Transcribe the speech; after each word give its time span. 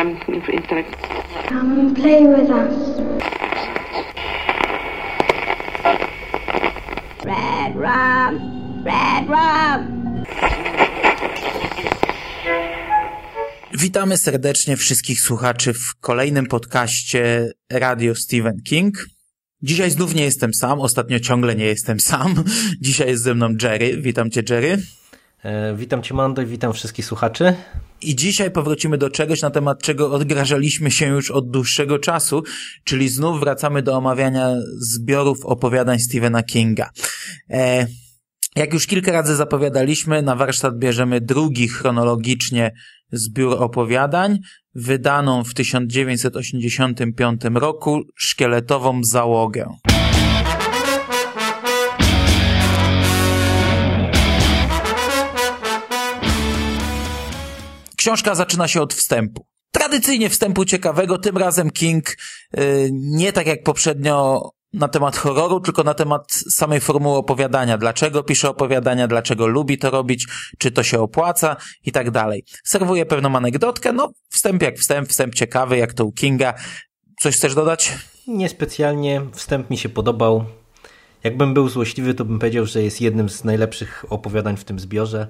um. 0.00 0.20
Come 1.48 1.80
and 1.80 1.96
play 1.96 2.26
with 2.26 2.50
us. 2.50 2.74
Red 7.24 7.76
rum, 7.76 8.84
red 8.84 9.28
rum. 9.28 10.00
Witamy 13.72 14.18
serdecznie 14.18 14.76
wszystkich 14.76 15.20
słuchaczy 15.20 15.74
w 15.74 15.94
kolejnym 16.00 16.46
podcaście 16.46 17.52
Radio 17.72 18.14
Stephen 18.14 18.62
King. 18.64 19.06
Dzisiaj 19.62 19.90
znów 19.90 20.14
nie 20.14 20.24
jestem 20.24 20.54
sam, 20.54 20.80
ostatnio 20.80 21.20
ciągle 21.20 21.54
nie 21.54 21.64
jestem 21.64 22.00
sam. 22.00 22.44
Dzisiaj 22.80 23.08
jest 23.08 23.22
ze 23.22 23.34
mną 23.34 23.54
Jerry. 23.62 24.02
Witam 24.02 24.30
cię, 24.30 24.42
Jerry. 24.50 24.78
E, 25.42 25.74
witam 25.76 26.02
cię, 26.02 26.14
Mando, 26.14 26.42
i 26.42 26.46
witam 26.46 26.72
wszystkich 26.72 27.04
słuchaczy. 27.04 27.54
I 28.02 28.16
dzisiaj 28.16 28.50
powrócimy 28.50 28.98
do 28.98 29.10
czegoś, 29.10 29.42
na 29.42 29.50
temat 29.50 29.82
czego 29.82 30.12
odgrażaliśmy 30.12 30.90
się 30.90 31.06
już 31.06 31.30
od 31.30 31.50
dłuższego 31.50 31.98
czasu, 31.98 32.42
czyli 32.84 33.08
znów 33.08 33.40
wracamy 33.40 33.82
do 33.82 33.96
omawiania 33.96 34.48
zbiorów 34.80 35.46
opowiadań 35.46 35.98
Stephena 35.98 36.42
Kinga. 36.42 36.90
E, 37.50 37.86
jak 38.56 38.72
już 38.72 38.86
kilka 38.86 39.12
razy 39.12 39.36
zapowiadaliśmy, 39.36 40.22
na 40.22 40.36
warsztat 40.36 40.78
bierzemy 40.78 41.20
drugi 41.20 41.68
chronologicznie 41.68 42.72
zbiór 43.12 43.62
opowiadań, 43.62 44.38
wydaną 44.74 45.44
w 45.44 45.54
1985 45.54 47.40
roku 47.54 48.02
szkieletową 48.16 49.00
załogę. 49.04 49.66
Książka 58.00 58.34
zaczyna 58.34 58.68
się 58.68 58.82
od 58.82 58.94
wstępu. 58.94 59.46
Tradycyjnie 59.72 60.30
wstępu 60.30 60.64
ciekawego, 60.64 61.18
tym 61.18 61.36
razem 61.36 61.70
King 61.70 62.16
yy, 62.56 62.88
nie 62.92 63.32
tak 63.32 63.46
jak 63.46 63.62
poprzednio 63.62 64.42
na 64.72 64.88
temat 64.88 65.16
horroru, 65.16 65.60
tylko 65.60 65.82
na 65.82 65.94
temat 65.94 66.32
samej 66.32 66.80
formuły 66.80 67.16
opowiadania. 67.16 67.78
Dlaczego 67.78 68.22
pisze 68.22 68.50
opowiadania, 68.50 69.08
dlaczego 69.08 69.46
lubi 69.46 69.78
to 69.78 69.90
robić, 69.90 70.26
czy 70.58 70.70
to 70.70 70.82
się 70.82 71.00
opłaca 71.00 71.56
i 71.84 71.92
tak 71.92 72.10
dalej. 72.10 72.44
Serwuje 72.64 73.06
pewną 73.06 73.36
anegdotkę, 73.36 73.92
no 73.92 74.12
wstęp 74.30 74.62
jak 74.62 74.78
wstęp, 74.78 75.08
wstęp 75.08 75.34
ciekawy, 75.34 75.76
jak 75.76 75.92
to 75.92 76.04
u 76.04 76.12
Kinga. 76.12 76.54
Coś 77.18 77.36
chcesz 77.36 77.54
dodać? 77.54 77.92
Niespecjalnie, 78.26 79.22
wstęp 79.32 79.70
mi 79.70 79.78
się 79.78 79.88
podobał. 79.88 80.44
Jakbym 81.24 81.54
był 81.54 81.68
złośliwy, 81.68 82.14
to 82.14 82.24
bym 82.24 82.38
powiedział, 82.38 82.66
że 82.66 82.82
jest 82.82 83.00
jednym 83.00 83.28
z 83.28 83.44
najlepszych 83.44 84.04
opowiadań 84.08 84.56
w 84.56 84.64
tym 84.64 84.78
zbiorze. 84.78 85.26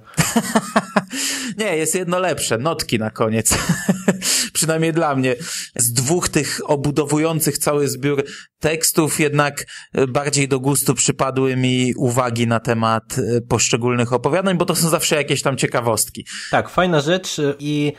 Nie, 1.59 1.77
jest 1.77 1.95
jedno 1.95 2.19
lepsze, 2.19 2.59
notki 2.59 2.99
na 2.99 3.11
koniec. 3.11 3.59
Przynajmniej 4.53 4.93
dla 4.93 5.17
mnie. 5.17 5.37
Z 5.77 5.93
dwóch 5.93 6.29
tych 6.29 6.61
obudowujących 6.65 7.59
cały 7.59 7.89
zbiór 7.89 8.25
tekstów 8.61 9.21
jednak 9.21 9.67
bardziej 10.09 10.49
do 10.49 10.61
gustu 10.61 10.95
przypadły 10.95 11.57
mi 11.57 11.95
uwagi 11.97 12.47
na 12.47 12.61
temat 12.61 13.17
e, 13.19 13.41
poszczególnych 13.41 14.13
opowiadań, 14.13 14.59
bo 14.59 14.65
to 14.65 14.75
są 14.75 14.89
zawsze 14.89 15.17
jakieś 15.17 15.43
tam 15.43 15.57
ciekawostki. 15.57 16.27
Tak, 16.51 16.69
fajna 16.69 17.01
rzecz 17.01 17.37
i 17.59 17.93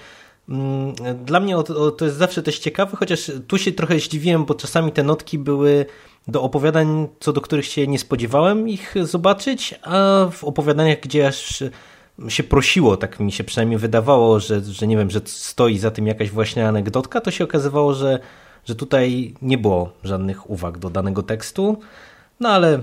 mm, 0.49 0.95
dla 1.25 1.39
mnie 1.39 1.55
to 1.97 2.05
jest 2.05 2.17
zawsze 2.17 2.43
też 2.43 2.59
ciekawe, 2.59 2.97
chociaż 2.97 3.31
tu 3.47 3.57
się 3.57 3.71
trochę 3.71 3.99
zdziwiłem, 3.99 4.45
bo 4.45 4.55
czasami 4.55 4.91
te 4.91 5.03
notki 5.03 5.37
były 5.39 5.85
do 6.27 6.41
opowiadań, 6.43 7.07
co 7.19 7.33
do 7.33 7.41
których 7.41 7.65
się 7.65 7.87
nie 7.87 7.99
spodziewałem 7.99 8.69
ich 8.69 8.95
zobaczyć, 9.03 9.75
a 9.83 10.27
w 10.31 10.43
opowiadaniach, 10.43 10.99
gdzie 10.99 11.27
aż 11.27 11.63
się 12.27 12.43
prosiło, 12.43 12.97
tak 12.97 13.19
mi 13.19 13.31
się 13.31 13.43
przynajmniej 13.43 13.79
wydawało, 13.79 14.39
że, 14.39 14.61
że 14.61 14.87
nie 14.87 14.97
wiem, 14.97 15.09
że 15.09 15.21
stoi 15.25 15.77
za 15.77 15.91
tym 15.91 16.07
jakaś 16.07 16.31
właśnie 16.31 16.67
anegdotka, 16.67 17.21
to 17.21 17.31
się 17.31 17.43
okazywało, 17.43 17.93
że, 17.93 18.19
że 18.65 18.75
tutaj 18.75 19.33
nie 19.41 19.57
było 19.57 19.93
żadnych 20.03 20.49
uwag 20.49 20.77
do 20.77 20.89
danego 20.89 21.23
tekstu, 21.23 21.79
no 22.39 22.49
ale, 22.49 22.79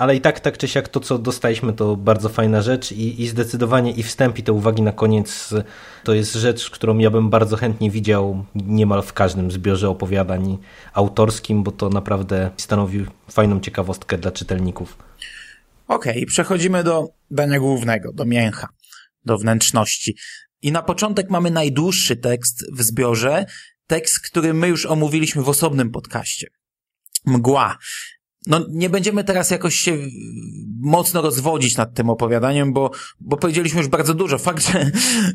ale 0.00 0.16
i 0.16 0.20
tak, 0.20 0.40
tak 0.40 0.58
czy 0.58 0.68
siak 0.68 0.88
to, 0.88 1.00
co 1.00 1.18
dostaliśmy, 1.18 1.72
to 1.72 1.96
bardzo 1.96 2.28
fajna 2.28 2.62
rzecz 2.62 2.92
i, 2.92 3.22
i 3.22 3.28
zdecydowanie 3.28 3.92
i 3.92 4.02
wstęp 4.02 4.38
i 4.38 4.42
te 4.42 4.52
uwagi 4.52 4.82
na 4.82 4.92
koniec 4.92 5.54
to 6.04 6.14
jest 6.14 6.34
rzecz, 6.34 6.70
którą 6.70 6.98
ja 6.98 7.10
bym 7.10 7.30
bardzo 7.30 7.56
chętnie 7.56 7.90
widział 7.90 8.44
niemal 8.54 9.02
w 9.02 9.12
każdym 9.12 9.50
zbiorze 9.50 9.88
opowiadań 9.88 10.58
autorskim, 10.92 11.62
bo 11.62 11.72
to 11.72 11.88
naprawdę 11.88 12.50
stanowi 12.56 13.06
fajną 13.30 13.60
ciekawostkę 13.60 14.18
dla 14.18 14.30
czytelników. 14.30 14.98
Okej, 15.88 16.12
okay, 16.12 16.26
przechodzimy 16.26 16.84
do 16.84 17.08
dania 17.30 17.58
głównego, 17.58 18.12
do 18.12 18.24
mięcha, 18.24 18.68
do 19.24 19.38
wnętrzności. 19.38 20.16
I 20.62 20.72
na 20.72 20.82
początek 20.82 21.30
mamy 21.30 21.50
najdłuższy 21.50 22.16
tekst 22.16 22.64
w 22.72 22.82
zbiorze, 22.82 23.46
tekst, 23.86 24.20
który 24.20 24.54
my 24.54 24.68
już 24.68 24.86
omówiliśmy 24.86 25.42
w 25.42 25.48
osobnym 25.48 25.90
podcaście. 25.90 26.46
Mgła 27.26 27.76
no 28.46 28.66
nie 28.68 28.90
będziemy 28.90 29.24
teraz 29.24 29.50
jakoś 29.50 29.74
się 29.74 29.98
mocno 30.80 31.22
rozwodzić 31.22 31.76
nad 31.76 31.94
tym 31.94 32.10
opowiadaniem, 32.10 32.72
bo, 32.72 32.90
bo 33.20 33.36
powiedzieliśmy 33.36 33.80
już 33.80 33.88
bardzo 33.88 34.14
dużo. 34.14 34.38
Fakt, 34.38 34.72
że 34.72 34.90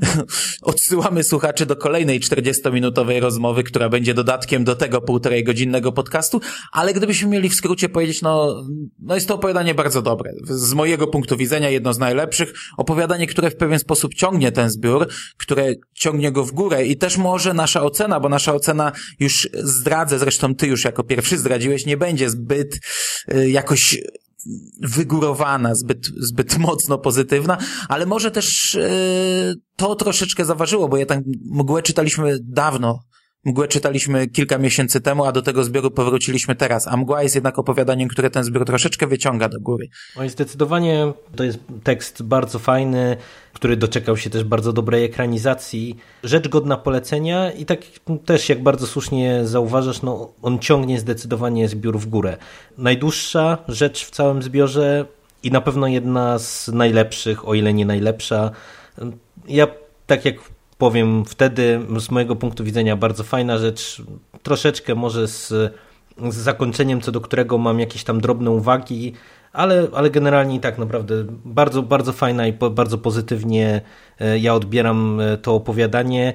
odsyłamy 0.62 1.24
słuchaczy 1.24 1.66
do 1.66 1.76
kolejnej 1.76 2.20
40-minutowej 2.20 3.20
rozmowy, 3.20 3.64
która 3.64 3.90
będzie 3.90 4.14
dodatkiem 4.14 4.64
do 4.64 4.76
tego 4.76 5.02
półtorej 5.02 5.44
godzinnego 5.44 5.92
podcastu, 5.92 6.42
ale 6.72 6.94
gdybyśmy 6.94 7.30
mieli 7.30 7.50
w 7.50 7.56
skrócie 7.56 7.90
powiedzieć, 7.90 8.22
no, 8.22 8.64
no 9.00 9.16
jest 9.16 9.28
to 9.28 9.36
opowiadanie 9.36 9.76
bardzo 9.76 10.02
dobre. 10.02 10.32
Z 10.44 10.74
mojego 10.74 11.08
punktu 11.08 11.38
widzenia 11.38 11.70
jedno 11.70 11.94
z 11.94 12.00
najlepszych. 12.00 12.54
Opowiadanie, 12.78 13.28
które 13.28 13.52
w 13.52 13.56
pewien 13.56 13.80
sposób 13.80 14.14
ciągnie 14.14 14.52
ten 14.52 14.70
zbiór, 14.70 15.08
które 15.38 15.74
ciągnie 15.94 16.32
go 16.32 16.46
w 16.46 16.52
górę 16.52 16.86
i 16.86 16.98
też 16.98 17.18
może 17.18 17.54
nasza 17.54 17.84
ocena, 17.84 18.20
bo 18.20 18.30
nasza 18.30 18.54
ocena 18.54 18.92
już 19.20 19.50
zdradzę, 19.54 20.20
zresztą 20.20 20.56
ty 20.56 20.68
już 20.68 20.84
jako 20.84 21.04
pierwszy 21.04 21.38
zdradziłeś, 21.38 21.86
nie 21.86 21.98
będzie 21.98 22.30
zbyt 22.30 22.80
jakoś 23.48 23.98
wygórowana, 24.82 25.76
zbyt, 25.76 26.06
zbyt 26.06 26.58
mocno 26.58 26.98
pozytywna, 26.98 27.58
ale 27.90 28.06
może 28.06 28.32
też 28.32 28.76
y, 28.76 29.56
to 29.76 29.96
troszeczkę 29.96 30.46
zaważyło, 30.46 30.90
bo 30.90 30.98
ja 30.98 31.06
tak 31.06 31.20
mgłę 31.52 31.82
czytaliśmy 31.82 32.38
dawno, 32.42 33.00
Mgłę 33.46 33.68
czytaliśmy 33.68 34.28
kilka 34.28 34.58
miesięcy 34.58 35.02
temu, 35.02 35.26
a 35.26 35.32
do 35.32 35.42
tego 35.42 35.64
zbioru 35.64 35.92
powróciliśmy 35.92 36.56
teraz. 36.56 36.88
A 36.88 36.98
Mgła 36.98 37.24
jest 37.24 37.36
jednak 37.36 37.60
opowiadaniem, 37.60 38.10
które 38.10 38.30
ten 38.30 38.44
zbiór 38.44 38.66
troszeczkę 38.66 39.08
wyciąga 39.08 39.50
do 39.50 39.60
góry. 39.60 39.88
No 40.16 40.24
i 40.24 40.30
zdecydowanie 40.30 41.14
to 41.36 41.44
jest 41.44 41.60
tekst 41.84 42.24
bardzo 42.24 42.60
fajny, 42.60 43.18
który 43.56 43.78
doczekał 43.78 44.18
się 44.18 44.30
też 44.30 44.44
bardzo 44.44 44.74
dobrej 44.74 45.04
ekranizacji. 45.04 45.98
Rzecz 46.24 46.48
godna 46.48 46.78
polecenia 46.78 47.52
i 47.52 47.66
tak 47.66 47.80
też, 48.26 48.50
jak 48.50 48.64
bardzo 48.64 48.88
słusznie 48.88 49.42
zauważasz, 49.46 50.02
no, 50.02 50.30
on 50.42 50.60
ciągnie 50.60 51.00
zdecydowanie 51.00 51.68
zbiór 51.68 52.00
w 52.00 52.06
górę. 52.06 52.38
Najdłuższa 52.78 53.58
rzecz 53.68 54.06
w 54.06 54.12
całym 54.12 54.42
zbiorze 54.42 55.06
i 55.44 55.52
na 55.52 55.62
pewno 55.62 55.88
jedna 55.88 56.40
z 56.40 56.68
najlepszych, 56.68 57.48
o 57.48 57.54
ile 57.54 57.74
nie 57.74 57.86
najlepsza. 57.86 58.52
Ja 59.48 59.68
tak 60.08 60.26
jak 60.26 60.36
powiem 60.78 61.26
wtedy 61.26 61.82
z 62.00 62.12
mojego 62.12 62.36
punktu 62.36 62.64
widzenia 62.64 62.96
bardzo 62.96 63.24
fajna 63.24 63.58
rzecz, 63.58 64.02
troszeczkę 64.44 64.96
może 64.96 65.28
z, 65.28 65.48
z 66.30 66.36
zakończeniem, 66.36 67.02
co 67.02 67.12
do 67.12 67.22
którego 67.22 67.58
mam 67.58 67.80
jakieś 67.80 68.04
tam 68.04 68.22
drobne 68.22 68.52
uwagi, 68.52 69.14
ale, 69.56 69.88
ale 69.94 70.10
generalnie 70.10 70.56
i 70.56 70.60
tak 70.60 70.78
naprawdę 70.78 71.26
bardzo, 71.46 71.84
bardzo 71.84 72.14
fajna 72.14 72.48
i 72.48 72.54
po, 72.54 72.70
bardzo 72.70 72.98
pozytywnie 72.98 73.82
e, 74.20 74.40
ja 74.40 74.54
odbieram 74.54 75.20
e, 75.20 75.38
to 75.38 75.56
opowiadanie. 75.56 76.34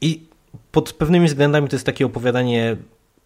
I 0.00 0.26
pod 0.72 0.92
pewnymi 0.92 1.26
względami 1.26 1.68
to 1.68 1.76
jest 1.76 1.86
takie 1.86 2.06
opowiadanie, 2.06 2.76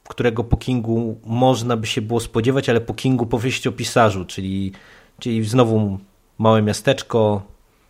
którego 0.09 0.45
po 0.45 0.57
Kingu 0.57 1.17
można 1.25 1.77
by 1.77 1.87
się 1.87 2.03
było 2.03 2.21
spodziewać, 2.21 2.69
ale 2.69 2.81
po 2.81 2.95
Kingu 2.95 3.27
powieści 3.27 3.69
o 3.69 3.73
pisarzu, 3.73 4.25
czyli, 4.25 4.73
czyli 5.19 5.45
znowu 5.45 5.99
małe 6.39 6.63
miasteczko, 6.63 7.43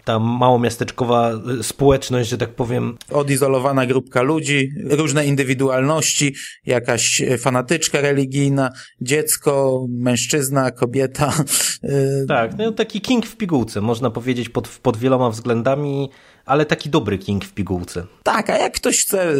ta 0.04 0.18
małomiasteczkowa 0.18 1.32
y, 1.60 1.62
społeczność, 1.62 2.28
że 2.28 2.38
tak 2.38 2.54
powiem. 2.54 2.96
Odizolowana 3.10 3.86
grupka 3.86 4.22
ludzi, 4.22 4.70
różne 4.90 5.26
indywidualności, 5.26 6.34
jakaś 6.66 7.20
y, 7.20 7.38
fanatyczka 7.38 8.00
religijna, 8.00 8.70
dziecko, 9.00 9.86
mężczyzna, 9.88 10.70
kobieta. 10.70 11.32
Y, 11.84 12.26
tak, 12.28 12.58
no 12.58 12.72
taki 12.72 13.00
king 13.00 13.26
w 13.26 13.36
pigułce, 13.36 13.80
można 13.80 14.10
powiedzieć 14.10 14.48
pod, 14.48 14.68
pod 14.68 14.96
wieloma 14.96 15.30
względami 15.30 16.08
ale 16.46 16.66
taki 16.66 16.90
dobry 16.90 17.18
King 17.18 17.44
w 17.44 17.52
pigułce. 17.52 18.06
Tak, 18.22 18.50
a 18.50 18.58
jak 18.58 18.74
ktoś 18.74 19.00
chce 19.00 19.34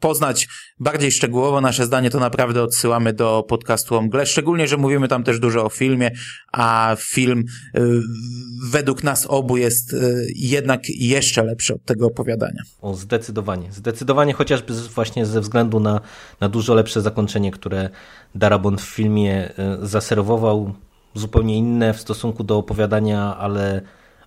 poznać 0.00 0.48
bardziej 0.80 1.12
szczegółowo 1.12 1.60
nasze 1.60 1.84
zdanie, 1.84 2.10
to 2.10 2.20
naprawdę 2.20 2.62
odsyłamy 2.62 3.12
do 3.12 3.44
podcastu 3.48 3.96
o 3.96 4.02
mgle, 4.02 4.26
szczególnie, 4.26 4.68
że 4.68 4.76
mówimy 4.76 5.08
tam 5.08 5.24
też 5.24 5.38
dużo 5.38 5.64
o 5.64 5.68
filmie, 5.68 6.10
a 6.52 6.96
film 6.98 7.44
y, 7.76 7.80
według 8.70 9.04
nas 9.04 9.26
obu 9.26 9.56
jest 9.56 9.92
y, 9.92 10.26
jednak 10.36 10.80
jeszcze 10.88 11.44
lepszy 11.44 11.74
od 11.74 11.84
tego 11.84 12.06
opowiadania. 12.06 12.62
O, 12.80 12.94
zdecydowanie. 12.94 13.72
Zdecydowanie, 13.72 14.32
chociażby 14.32 14.74
właśnie 14.74 15.26
ze 15.26 15.40
względu 15.40 15.80
na, 15.80 16.00
na 16.40 16.48
dużo 16.48 16.74
lepsze 16.74 17.02
zakończenie, 17.02 17.50
które 17.50 17.90
Darabont 18.34 18.82
w 18.82 18.88
filmie 18.88 19.50
y, 19.82 19.86
zaserwował, 19.86 20.74
zupełnie 21.14 21.56
inne 21.56 21.94
w 21.94 22.00
stosunku 22.00 22.44
do 22.44 22.58
opowiadania, 22.58 23.36
ale 23.36 23.82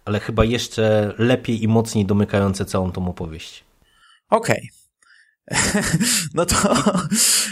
ale 0.09 0.19
chyba 0.19 0.45
jeszcze 0.45 1.13
lepiej 1.17 1.63
i 1.63 1.67
mocniej 1.67 2.05
domykające 2.05 2.65
całą 2.65 2.91
tą 2.91 3.07
opowieść. 3.07 3.63
Okej. 4.29 4.69
Okay. 5.47 5.83
no 6.35 6.45
to... 6.45 6.55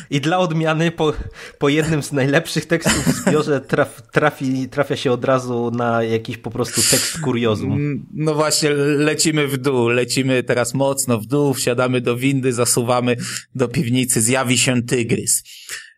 I 0.10 0.22
dla 0.22 0.40
odmiany 0.40 0.92
po, 0.92 1.14
po 1.60 1.70
jednym 1.70 2.04
z 2.04 2.12
najlepszych 2.12 2.66
tekstów 2.66 3.06
w 3.06 3.24
zbiorze 3.24 3.62
traf, 3.62 4.02
trafi, 4.12 4.70
trafia 4.70 4.96
się 4.96 5.12
od 5.12 5.26
razu 5.26 5.72
na 5.72 6.04
jakiś 6.04 6.38
po 6.38 6.52
prostu 6.52 6.82
tekst 6.82 7.20
kuriozum. 7.20 7.72
Mm, 7.72 8.06
no 8.14 8.36
właśnie, 8.36 8.70
lecimy 8.70 9.48
w 9.48 9.58
dół, 9.58 9.88
lecimy 9.88 10.44
teraz 10.44 10.74
mocno 10.74 11.20
w 11.20 11.26
dół, 11.26 11.54
wsiadamy 11.54 12.02
do 12.02 12.18
windy, 12.18 12.54
zasuwamy 12.54 13.16
do 13.56 13.68
piwnicy, 13.68 14.22
zjawi 14.22 14.58
się 14.58 14.84
tygrys. 14.84 15.44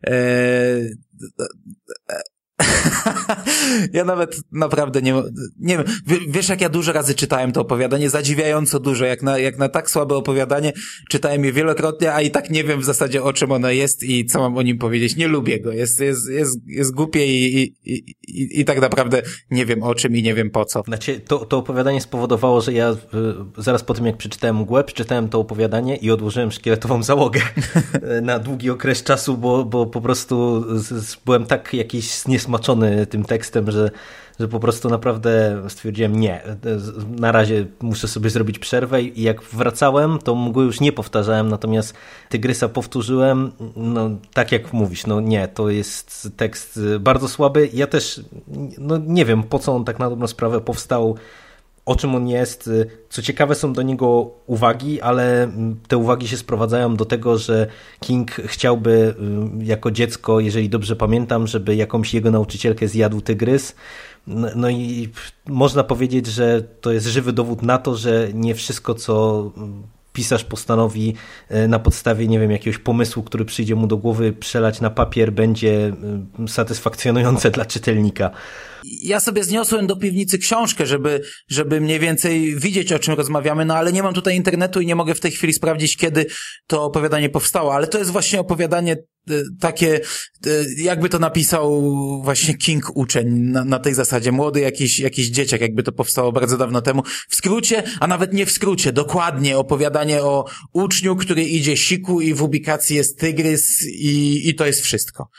Eee, 0.03 0.89
ja 3.93 4.03
nawet 4.03 4.41
naprawdę 4.51 5.01
nie, 5.01 5.13
nie 5.59 5.77
wiem, 5.77 5.85
wiesz 6.27 6.49
jak 6.49 6.61
ja 6.61 6.69
dużo 6.69 6.93
razy 6.93 7.15
czytałem 7.15 7.51
to 7.51 7.61
opowiadanie, 7.61 8.09
zadziwiająco 8.09 8.79
dużo, 8.79 9.05
jak 9.05 9.23
na, 9.23 9.37
jak 9.37 9.57
na 9.57 9.69
tak 9.69 9.89
słabe 9.89 10.15
opowiadanie, 10.15 10.73
czytałem 11.09 11.45
je 11.45 11.53
wielokrotnie, 11.53 12.13
a 12.13 12.21
i 12.21 12.31
tak 12.31 12.49
nie 12.49 12.63
wiem 12.63 12.81
w 12.81 12.85
zasadzie 12.85 13.23
o 13.23 13.33
czym 13.33 13.51
ono 13.51 13.69
jest 13.69 14.03
i 14.03 14.25
co 14.25 14.39
mam 14.39 14.57
o 14.57 14.61
nim 14.61 14.77
powiedzieć, 14.77 15.15
nie 15.15 15.27
lubię 15.27 15.59
go, 15.59 15.71
jest, 15.71 15.99
jest, 15.99 16.29
jest, 16.29 16.59
jest 16.67 16.95
głupie 16.95 17.25
i, 17.25 17.63
i, 17.63 17.93
i, 18.27 18.59
i, 18.59 18.65
tak 18.65 18.81
naprawdę 18.81 19.21
nie 19.51 19.65
wiem 19.65 19.83
o 19.83 19.95
czym 19.95 20.15
i 20.15 20.23
nie 20.23 20.33
wiem 20.33 20.49
po 20.49 20.65
co. 20.65 20.83
Znaczy, 20.87 21.19
to, 21.19 21.45
to 21.45 21.57
opowiadanie 21.57 22.01
spowodowało, 22.01 22.61
że 22.61 22.73
ja 22.73 22.91
y, 22.91 22.95
zaraz 23.57 23.83
po 23.83 23.93
tym 23.93 24.05
jak 24.05 24.17
przeczytałem 24.17 24.57
mgłę, 24.57 24.83
przeczytałem 24.83 25.29
to 25.29 25.39
opowiadanie 25.39 25.95
i 25.95 26.11
odłożyłem 26.11 26.51
szkieletową 26.51 27.03
załogę 27.03 27.41
na 28.21 28.39
długi 28.39 28.69
okres 28.69 29.03
czasu, 29.03 29.37
bo, 29.37 29.65
bo 29.65 29.85
po 29.85 30.01
prostu 30.01 30.65
byłem 31.25 31.45
tak 31.45 31.73
jakiś 31.73 32.11
zniesmaczony 32.11 32.68
zasmaczony 32.69 33.05
tym 33.05 33.23
tekstem, 33.23 33.71
że, 33.71 33.91
że 34.39 34.47
po 34.47 34.59
prostu 34.59 34.89
naprawdę 34.89 35.63
stwierdziłem 35.67 36.19
nie, 36.19 36.41
na 37.09 37.31
razie 37.31 37.65
muszę 37.81 38.07
sobie 38.07 38.29
zrobić 38.29 38.59
przerwę 38.59 39.01
i 39.01 39.21
jak 39.21 39.41
wracałem, 39.43 40.19
to 40.19 40.35
mgły 40.35 40.63
już 40.63 40.79
nie 40.79 40.91
powtarzałem, 40.91 41.49
natomiast 41.49 41.93
Tygrysa 42.29 42.69
powtórzyłem, 42.69 43.51
no 43.75 44.09
tak 44.33 44.51
jak 44.51 44.73
mówisz, 44.73 45.05
no 45.05 45.21
nie, 45.21 45.47
to 45.47 45.69
jest 45.69 46.29
tekst 46.37 46.79
bardzo 46.99 47.27
słaby. 47.27 47.69
Ja 47.73 47.87
też 47.87 48.21
no 48.77 48.97
nie 48.97 49.25
wiem, 49.25 49.43
po 49.43 49.59
co 49.59 49.75
on 49.75 49.85
tak 49.85 49.99
na 49.99 50.09
dobrą 50.09 50.27
sprawę 50.27 50.61
powstał, 50.61 51.15
o 51.89 51.95
czym 51.95 52.15
on 52.15 52.27
jest. 52.27 52.69
Co 53.09 53.21
ciekawe, 53.21 53.55
są 53.55 53.73
do 53.73 53.81
niego 53.81 54.31
uwagi, 54.47 55.01
ale 55.01 55.51
te 55.87 55.97
uwagi 55.97 56.27
się 56.27 56.37
sprowadzają 56.37 56.95
do 56.95 57.05
tego, 57.05 57.37
że 57.37 57.67
King 57.99 58.31
chciałby 58.31 59.15
y, 59.61 59.65
jako 59.65 59.91
dziecko, 59.91 60.39
jeżeli 60.39 60.69
dobrze 60.69 60.95
pamiętam, 60.95 61.47
żeby 61.47 61.75
jakąś 61.75 62.13
jego 62.13 62.31
nauczycielkę 62.31 62.87
zjadł 62.87 63.21
tygrys. 63.21 63.75
No, 64.55 64.69
i 64.69 65.09
można 65.47 65.83
powiedzieć, 65.83 66.27
że 66.27 66.63
to 66.81 66.91
jest 66.91 67.07
żywy 67.07 67.33
dowód 67.33 67.61
na 67.61 67.77
to, 67.77 67.95
że 67.95 68.27
nie 68.33 68.55
wszystko, 68.55 68.95
co 68.95 69.43
pisarz 70.13 70.43
postanowi 70.43 71.13
y, 71.51 71.67
na 71.67 71.79
podstawie, 71.79 72.27
nie 72.27 72.39
wiem, 72.39 72.51
jakiegoś 72.51 72.77
pomysłu, 72.77 73.23
który 73.23 73.45
przyjdzie 73.45 73.75
mu 73.75 73.87
do 73.87 73.97
głowy, 73.97 74.33
przelać 74.33 74.81
na 74.81 74.89
papier, 74.89 75.31
będzie 75.31 75.91
y, 76.43 76.47
satysfakcjonujące 76.47 77.51
dla 77.55 77.65
czytelnika 77.65 78.31
ja 78.83 79.19
sobie 79.19 79.43
zniosłem 79.43 79.87
do 79.87 79.95
piwnicy 79.95 80.37
książkę, 80.37 80.85
żeby, 80.85 81.21
żeby 81.49 81.81
mniej 81.81 81.99
więcej 81.99 82.55
widzieć, 82.55 82.93
o 82.93 82.99
czym 82.99 83.13
rozmawiamy, 83.13 83.65
no 83.65 83.75
ale 83.75 83.93
nie 83.93 84.03
mam 84.03 84.13
tutaj 84.13 84.35
internetu 84.35 84.81
i 84.81 84.85
nie 84.85 84.95
mogę 84.95 85.15
w 85.15 85.19
tej 85.19 85.31
chwili 85.31 85.53
sprawdzić, 85.53 85.97
kiedy 85.97 86.25
to 86.67 86.83
opowiadanie 86.83 87.29
powstało, 87.29 87.73
ale 87.75 87.87
to 87.87 87.97
jest 87.97 88.11
właśnie 88.11 88.39
opowiadanie 88.39 88.93
e, 89.29 89.33
takie, 89.59 90.01
e, 90.47 90.49
jakby 90.77 91.09
to 91.09 91.19
napisał 91.19 91.81
właśnie 92.23 92.57
King 92.57 92.91
uczeń 92.93 93.27
na, 93.29 93.65
na 93.65 93.79
tej 93.79 93.93
zasadzie, 93.93 94.31
młody 94.31 94.59
jakiś, 94.59 94.99
jakiś 94.99 95.27
dzieciak, 95.27 95.61
jakby 95.61 95.83
to 95.83 95.91
powstało 95.91 96.31
bardzo 96.31 96.57
dawno 96.57 96.81
temu. 96.81 97.03
W 97.29 97.35
skrócie, 97.35 97.83
a 97.99 98.07
nawet 98.07 98.33
nie 98.33 98.45
w 98.45 98.51
skrócie, 98.51 98.93
dokładnie 98.93 99.57
opowiadanie 99.57 100.23
o 100.23 100.45
uczniu, 100.73 101.15
który 101.15 101.43
idzie 101.43 101.77
siku 101.77 102.21
i 102.21 102.33
w 102.33 102.43
ubikacji 102.43 102.95
jest 102.95 103.19
tygrys 103.19 103.85
i, 103.87 104.41
i 104.49 104.55
to 104.55 104.65
jest 104.65 104.81
wszystko. 104.81 105.29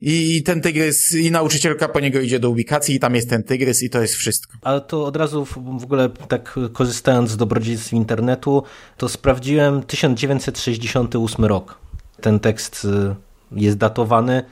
I, 0.00 0.42
ten 0.42 0.60
tygrys, 0.60 1.14
i 1.14 1.30
nauczycielka 1.30 1.88
po 1.88 2.00
niego 2.00 2.20
idzie 2.20 2.40
do 2.40 2.50
ubikacji 2.50 2.94
i 2.94 3.00
tam 3.00 3.14
jest 3.14 3.30
ten 3.30 3.42
tygrys 3.42 3.82
i 3.82 3.90
to 3.90 4.02
jest 4.02 4.14
wszystko. 4.14 4.52
Ale 4.62 4.80
to 4.80 5.04
od 5.04 5.16
razu 5.16 5.44
w, 5.44 5.84
ogóle 5.84 6.08
tak 6.28 6.58
korzystając 6.72 7.30
z 7.30 7.36
dobrodziejstw 7.36 7.92
internetu, 7.92 8.62
to 8.96 9.08
sprawdziłem 9.08 9.82
1968 9.82 11.44
rok. 11.44 11.78
Ten 12.20 12.40
tekst 12.40 12.84
y, 12.84 13.14
jest 13.52 13.76
datowany, 13.76 14.42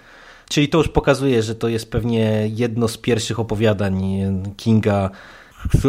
czyli 0.49 0.69
to 0.69 0.79
już 0.79 0.88
pokazuje, 0.88 1.43
że 1.43 1.55
to 1.55 1.69
jest 1.69 1.91
pewnie 1.91 2.49
jedno 2.49 2.88
z 2.88 2.99
pierwszych 2.99 3.41
opowiadań 3.41 4.02
Kinga, 4.56 5.11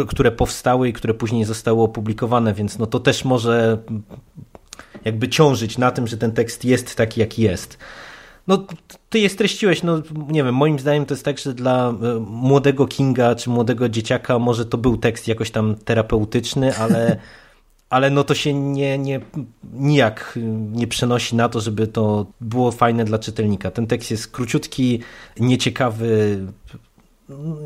które 0.08 0.32
powstały 0.32 0.88
i 0.88 0.92
które 0.92 1.14
później 1.14 1.44
zostały 1.44 1.82
opublikowane, 1.82 2.54
więc 2.54 2.78
no 2.78 2.86
to 2.86 3.00
też 3.00 3.24
może 3.24 3.78
jakby 5.04 5.28
ciążyć 5.28 5.78
na 5.78 5.90
tym, 5.90 6.06
że 6.06 6.16
ten 6.16 6.32
tekst 6.32 6.64
jest 6.64 6.96
taki, 6.96 7.20
jaki 7.20 7.42
jest. 7.42 7.78
No, 8.48 8.66
ty 9.10 9.18
je 9.18 9.28
streściłeś, 9.28 9.82
no 9.82 10.02
nie 10.28 10.44
wiem, 10.44 10.54
moim 10.54 10.78
zdaniem 10.78 11.06
to 11.06 11.14
jest 11.14 11.24
tak, 11.24 11.38
że 11.38 11.54
dla 11.54 11.88
e, 11.88 11.94
młodego 12.20 12.86
Kinga 12.86 13.34
czy 13.34 13.50
młodego 13.50 13.88
dzieciaka 13.88 14.38
może 14.38 14.66
to 14.66 14.78
był 14.78 14.96
tekst 14.96 15.28
jakoś 15.28 15.50
tam 15.50 15.74
terapeutyczny, 15.84 16.76
ale, 16.76 17.16
ale 17.90 18.10
no 18.10 18.24
to 18.24 18.34
się 18.34 18.54
nie, 18.54 18.98
nie, 18.98 19.20
nijak 19.72 20.38
nie 20.72 20.86
przenosi 20.86 21.36
na 21.36 21.48
to, 21.48 21.60
żeby 21.60 21.86
to 21.86 22.26
było 22.40 22.72
fajne 22.72 23.04
dla 23.04 23.18
czytelnika. 23.18 23.70
Ten 23.70 23.86
tekst 23.86 24.10
jest 24.10 24.28
króciutki, 24.28 25.00
nieciekawy, 25.40 26.38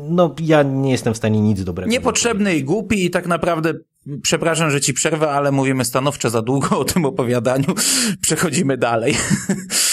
no 0.09 0.35
ja 0.39 0.63
nie 0.63 0.91
jestem 0.91 1.13
w 1.13 1.17
stanie 1.17 1.41
nic 1.41 1.63
dobrego. 1.63 1.91
Niepotrzebny 1.91 2.55
i 2.55 2.63
głupi 2.63 3.05
i 3.05 3.09
tak 3.09 3.27
naprawdę 3.27 3.73
przepraszam, 4.21 4.71
że 4.71 4.81
ci 4.81 4.93
przerwę, 4.93 5.31
ale 5.31 5.51
mówimy 5.51 5.85
stanowczo 5.85 6.29
za 6.29 6.41
długo 6.41 6.79
o 6.79 6.85
tym 6.85 7.05
opowiadaniu. 7.05 7.75
Przechodzimy 8.21 8.77
dalej. 8.77 9.15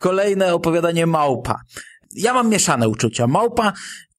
Kolejne 0.00 0.54
opowiadanie 0.54 1.06
Małpa. 1.06 1.60
Ja 2.14 2.34
mam 2.34 2.48
mieszane 2.48 2.88
uczucia. 2.88 3.26
Małpa 3.26 3.72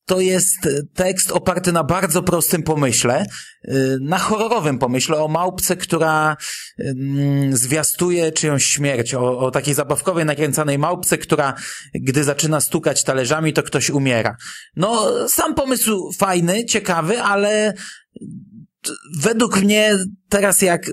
to 0.05 0.19
jest 0.19 0.69
tekst 0.93 1.31
oparty 1.31 1.71
na 1.71 1.83
bardzo 1.83 2.23
prostym 2.23 2.63
pomyśle, 2.63 3.25
y, 3.65 3.97
na 4.01 4.17
horrorowym 4.17 4.79
pomyśle 4.79 5.17
o 5.17 5.27
małpce, 5.27 5.75
która 5.77 6.37
mm, 6.79 7.57
zwiastuje 7.57 8.31
czyjąś 8.31 8.65
śmierć, 8.65 9.13
o, 9.13 9.39
o 9.39 9.51
takiej 9.51 9.73
zabawkowej, 9.73 10.25
nakręcanej 10.25 10.77
małpce, 10.79 11.17
która 11.17 11.53
gdy 11.93 12.23
zaczyna 12.23 12.61
stukać 12.61 13.03
talerzami, 13.03 13.53
to 13.53 13.63
ktoś 13.63 13.89
umiera. 13.89 14.35
No, 14.75 15.07
sam 15.27 15.55
pomysł 15.55 16.11
fajny, 16.17 16.65
ciekawy, 16.65 17.21
ale 17.21 17.73
według 19.19 19.61
mnie 19.61 19.97
teraz 20.29 20.61
jak, 20.61 20.91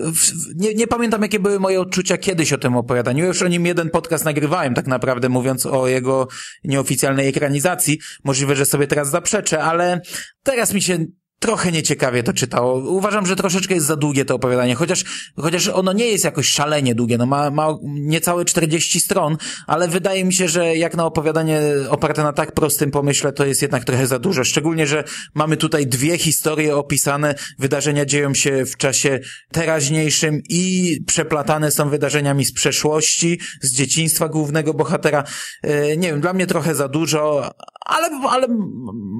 nie, 0.55 0.73
nie 0.73 0.87
pamiętam 0.87 1.21
jakie 1.21 1.39
były 1.39 1.59
moje 1.59 1.81
odczucia 1.81 2.17
kiedyś 2.17 2.53
o 2.53 2.57
tym 2.57 2.75
opowiadaniu, 2.75 3.25
już 3.25 3.41
o 3.41 3.47
nim 3.47 3.65
jeden 3.65 3.89
podcast 3.89 4.25
nagrywałem 4.25 4.73
tak 4.73 4.87
naprawdę, 4.87 5.29
mówiąc 5.29 5.65
o 5.65 5.87
jego 5.87 6.27
nieoficjalnej 6.63 7.27
ekranizacji, 7.27 7.99
możliwe, 8.23 8.55
że 8.55 8.65
sobie 8.65 8.87
teraz 8.87 9.09
zaprzeczę, 9.09 9.63
ale 9.63 10.01
teraz 10.43 10.73
mi 10.73 10.81
się 10.81 11.05
trochę 11.39 11.71
nieciekawie 11.71 12.23
to 12.23 12.33
czytało. 12.33 12.73
Uważam, 12.73 13.25
że 13.25 13.35
troszeczkę 13.35 13.73
jest 13.73 13.87
za 13.87 13.95
długie 13.95 14.25
to 14.25 14.35
opowiadanie, 14.35 14.75
chociaż, 14.75 15.31
chociaż 15.37 15.67
ono 15.67 15.93
nie 15.93 16.05
jest 16.05 16.23
jakoś 16.23 16.47
szalenie 16.47 16.95
długie, 16.95 17.17
no 17.17 17.25
ma, 17.25 17.51
ma 17.51 17.77
niecałe 17.83 18.45
40 18.45 18.99
stron, 18.99 19.37
ale 19.67 19.87
wydaje 19.87 20.25
mi 20.25 20.33
się, 20.33 20.47
że 20.47 20.75
jak 20.75 20.95
na 20.95 21.05
opowiadanie 21.05 21.61
oparte 21.89 22.23
na 22.23 22.33
tak 22.33 22.51
prostym 22.51 22.91
pomyśle, 22.91 23.33
to 23.33 23.45
jest 23.45 23.61
jednak 23.61 23.83
trochę 23.83 24.07
za 24.07 24.19
dużo. 24.19 24.43
Szczególnie, 24.43 24.87
że 24.87 25.03
mamy 25.33 25.57
tutaj 25.57 25.87
dwie 25.87 26.17
historie 26.17 26.75
opisane, 26.75 27.35
wydarzenia 27.59 28.05
dzieją 28.05 28.33
się 28.33 28.65
w 28.65 28.77
czasie 28.77 29.19
teraźniejszym 29.51 30.41
i 30.49 30.97
przeplatane 31.07 31.71
są 31.71 31.89
wydarzeniami 31.89 32.45
z 32.45 32.53
przeszłości, 32.53 33.39
z 33.61 33.71
dzieciństwa 33.71 34.29
głównego 34.29 34.73
bohatera. 34.73 35.23
E, 35.63 35.97
nie 35.97 36.07
wiem, 36.07 36.21
dla 36.21 36.33
mnie 36.33 36.47
trochę 36.47 36.75
za 36.75 36.87
dużo, 36.87 37.51
ale, 37.85 38.09
ale 38.29 38.47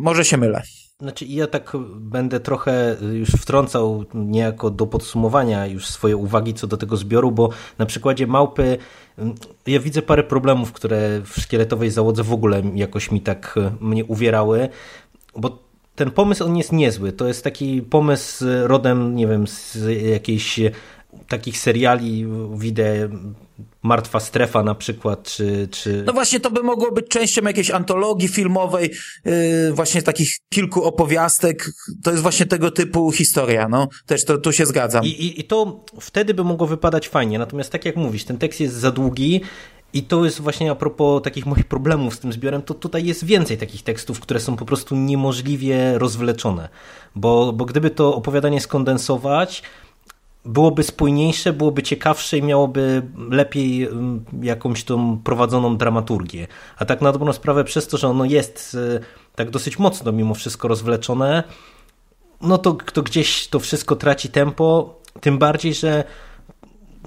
może 0.04 0.26
się 0.26 0.38
mylę. 0.38 0.64
Znaczy 1.02 1.26
ja 1.26 1.48
tak 1.48 1.72
będę 1.96 2.40
trochę 2.40 2.98
już 3.14 3.30
wtrącał 3.30 4.06
niejako 4.14 4.70
do 4.70 4.88
podsumowania 4.88 5.68
już 5.68 5.88
swoje 5.88 6.18
uwagi 6.18 6.54
co 6.54 6.68
do 6.68 6.78
tego 6.78 6.98
zbioru, 6.98 7.32
bo 7.32 7.50
na 7.78 7.86
przykładzie 7.86 8.28
małpy 8.28 8.78
mm, 9.18 9.36
ja 9.68 9.80
widzę 9.80 10.02
parę 10.02 10.24
problemów, 10.24 10.72
które 10.72 11.22
w 11.26 11.42
szkieletowej 11.42 11.92
załodze 11.92 12.24
w 12.24 12.34
ogóle 12.34 12.62
jakoś 12.76 13.12
mi 13.12 13.22
tak 13.22 13.56
e, 13.58 13.72
mnie 13.82 14.06
uwierały, 14.06 14.70
bo 15.36 15.60
ten 15.96 16.12
pomysł 16.12 16.46
on 16.46 16.58
jest 16.58 16.72
niezły. 16.72 17.12
To 17.12 17.28
jest 17.28 17.44
taki 17.44 17.82
pomysł 17.82 18.46
rodem, 18.64 19.16
nie 19.16 19.28
wiem, 19.28 19.48
z 19.48 19.78
jakiejś 20.12 20.60
takich 21.28 21.58
seriali 21.58 22.28
widzę 22.58 23.10
Martwa 23.84 24.20
Strefa 24.20 24.64
na 24.64 24.76
przykład, 24.76 25.24
czy, 25.24 25.68
czy... 25.72 26.04
No 26.06 26.14
właśnie 26.14 26.40
to 26.40 26.52
by 26.52 26.64
mogło 26.64 26.92
być 26.92 27.08
częścią 27.08 27.42
jakiejś 27.42 27.72
antologii 27.72 28.28
filmowej, 28.28 28.92
yy, 29.26 29.34
właśnie 29.74 30.02
takich 30.02 30.30
kilku 30.50 30.84
opowiastek, 30.84 31.72
to 32.04 32.12
jest 32.12 32.24
właśnie 32.24 32.46
tego 32.46 32.72
typu 32.72 33.12
historia, 33.12 33.70
no. 33.70 33.88
Też 34.06 34.26
to, 34.26 34.38
tu 34.38 34.52
się 34.52 34.66
zgadzam. 34.66 35.06
I, 35.06 35.08
i, 35.08 35.40
I 35.40 35.44
to 35.44 35.86
wtedy 36.02 36.34
by 36.34 36.44
mogło 36.44 36.68
wypadać 36.68 37.10
fajnie, 37.10 37.40
natomiast 37.40 37.72
tak 37.72 37.86
jak 37.86 37.96
mówisz, 37.96 38.24
ten 38.24 38.38
tekst 38.38 38.60
jest 38.60 38.76
za 38.76 38.92
długi, 38.92 39.42
i 39.94 40.04
to 40.04 40.26
jest 40.26 40.42
właśnie 40.42 40.72
a 40.72 40.76
propos 40.76 41.24
takich 41.24 41.46
moich 41.46 41.66
problemów 41.66 42.16
z 42.16 42.20
tym 42.20 42.34
zbiorem, 42.34 42.62
to 42.62 42.74
tutaj 42.74 43.06
jest 43.06 43.26
więcej 43.26 43.58
takich 43.58 43.84
tekstów, 43.84 44.20
które 44.20 44.40
są 44.40 44.56
po 44.56 44.66
prostu 44.66 44.96
niemożliwie 44.96 45.98
rozwleczone. 45.98 46.70
Bo, 47.16 47.54
bo 47.54 47.66
gdyby 47.66 47.90
to 47.90 48.16
opowiadanie 48.16 48.62
skondensować, 48.62 49.64
byłoby 50.46 50.84
spójniejsze, 50.84 51.54
byłoby 51.54 51.84
ciekawsze 51.84 52.38
i 52.38 52.44
miałoby 52.44 53.02
lepiej 53.30 53.84
mm, 53.84 54.26
jakąś 54.42 54.84
tą 54.84 55.20
prowadzoną 55.24 55.78
dramaturgię. 55.78 56.48
A 56.78 56.86
tak 56.86 57.02
na 57.02 57.12
dobrą 57.12 57.34
sprawę 57.34 57.64
przez 57.64 57.88
to, 57.88 57.98
że 57.98 58.08
ono 58.08 58.26
jest 58.26 58.76
y, 58.76 59.00
tak 59.36 59.50
dosyć 59.50 59.80
mocno 59.80 60.12
mimo 60.12 60.34
wszystko 60.34 60.68
rozwleczone, 60.68 61.44
no 62.42 62.58
to, 62.58 62.74
to 62.74 63.04
gdzieś 63.04 63.48
to 63.48 63.60
wszystko 63.60 63.96
traci 63.96 64.30
tempo, 64.30 65.00
tym 65.22 65.38
bardziej, 65.38 65.74
że 65.74 66.04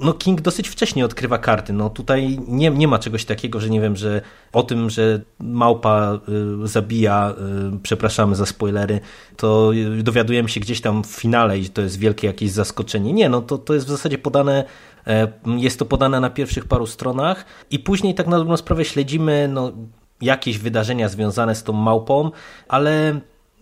no 0.02 0.12
King 0.12 0.40
dosyć 0.40 0.68
wcześnie 0.68 1.04
odkrywa 1.04 1.38
karty. 1.38 1.72
No 1.72 1.90
tutaj 1.90 2.38
nie, 2.48 2.70
nie 2.70 2.88
ma 2.88 2.98
czegoś 2.98 3.24
takiego, 3.24 3.60
że 3.60 3.70
nie 3.70 3.80
wiem, 3.80 3.96
że 3.96 4.20
o 4.52 4.62
tym, 4.62 4.90
że 4.90 5.20
małpa 5.38 6.18
y, 6.64 6.68
zabija, 6.68 7.34
y, 7.74 7.78
przepraszamy 7.82 8.36
za 8.36 8.46
spoilery, 8.46 9.00
to 9.36 9.72
dowiadujemy 10.02 10.48
się 10.48 10.60
gdzieś 10.60 10.80
tam 10.80 11.04
w 11.04 11.06
finale 11.06 11.58
i 11.58 11.70
to 11.70 11.82
jest 11.82 11.98
wielkie 11.98 12.26
jakieś 12.26 12.50
zaskoczenie. 12.50 13.12
Nie, 13.12 13.28
no 13.28 13.42
to, 13.42 13.58
to 13.58 13.74
jest 13.74 13.86
w 13.86 13.90
zasadzie 13.90 14.18
podane 14.18 14.64
e, 15.06 15.28
jest 15.56 15.78
to 15.78 15.84
podane 15.84 16.20
na 16.20 16.30
pierwszych 16.30 16.64
paru 16.64 16.86
stronach 16.86 17.44
i 17.70 17.78
później 17.78 18.14
tak 18.14 18.26
na 18.26 18.38
dobrą 18.38 18.56
sprawę 18.56 18.84
śledzimy 18.84 19.48
no, 19.52 19.72
jakieś 20.20 20.58
wydarzenia 20.58 21.08
związane 21.08 21.54
z 21.54 21.62
tą 21.62 21.72
małpą, 21.72 22.30
ale 22.68 23.20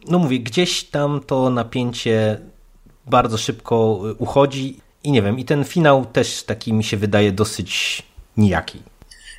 no 0.08 0.18
mówię, 0.18 0.40
gdzieś 0.40 0.84
tam 0.84 1.20
to 1.26 1.50
napięcie 1.50 2.40
bardzo 3.06 3.38
szybko 3.38 4.00
uchodzi 4.18 4.76
i 5.04 5.12
nie 5.12 5.22
wiem, 5.22 5.38
i 5.38 5.44
ten 5.44 5.64
finał 5.64 6.06
też 6.06 6.42
taki 6.42 6.72
mi 6.72 6.84
się 6.84 6.96
wydaje 6.96 7.32
dosyć 7.32 8.02
nijaki. 8.36 8.82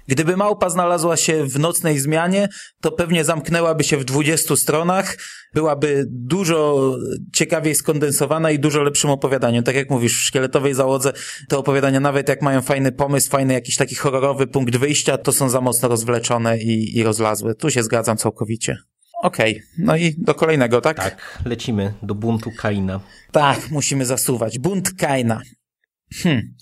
Gdyby 0.08 0.38
małpa 0.38 0.70
znalazła 0.70 1.18
się 1.18 1.46
w 1.46 1.60
nocnej 1.60 2.00
zmianie, 2.00 2.50
to 2.82 2.91
pewnie 2.91 3.25
zamknęłaby 3.25 3.84
się 3.84 3.98
w 3.98 4.06
20 4.06 4.56
stronach, 4.56 5.18
byłaby 5.53 6.06
dużo 6.10 6.91
ciekawiej 7.34 7.75
skondensowana 7.75 8.51
i 8.51 8.60
dużo 8.60 8.84
lepszym 8.84 9.10
opowiadaniem. 9.10 9.63
Tak 9.63 9.75
jak 9.75 9.89
mówisz, 9.89 10.13
w 10.13 10.25
szkieletowej 10.25 10.74
załodze 10.74 11.13
te 11.50 11.58
opowiadania, 11.58 12.00
nawet 12.00 12.30
jak 12.30 12.41
mają 12.41 12.62
fajny 12.62 12.91
pomysł, 12.91 13.30
fajny 13.30 13.53
jakiś 13.53 13.75
taki 13.75 13.96
horrorowy 13.96 14.48
punkt 14.48 14.77
wyjścia, 14.77 15.18
to 15.18 15.32
są 15.32 15.50
za 15.50 15.62
mocno 15.62 15.89
rozwleczone 15.89 16.58
i, 16.58 16.98
i 16.98 17.03
rozlazłe. 17.03 17.56
Tu 17.56 17.70
się 17.70 17.84
zgadzam 17.84 18.18
całkowicie. 18.18 18.77
Okej, 19.21 19.51
okay. 19.51 19.63
no 19.77 19.95
i 19.97 20.15
do 20.17 20.35
kolejnego, 20.35 20.81
tak? 20.81 20.97
Tak, 20.97 21.39
lecimy 21.45 21.93
do 22.03 22.15
buntu 22.15 22.51
Kaina. 22.57 22.99
Tak, 23.31 23.71
musimy 23.71 24.05
zasuwać. 24.05 24.59
Bunt 24.59 24.93
Kaina. 24.93 25.41
Hmm. 26.13 26.55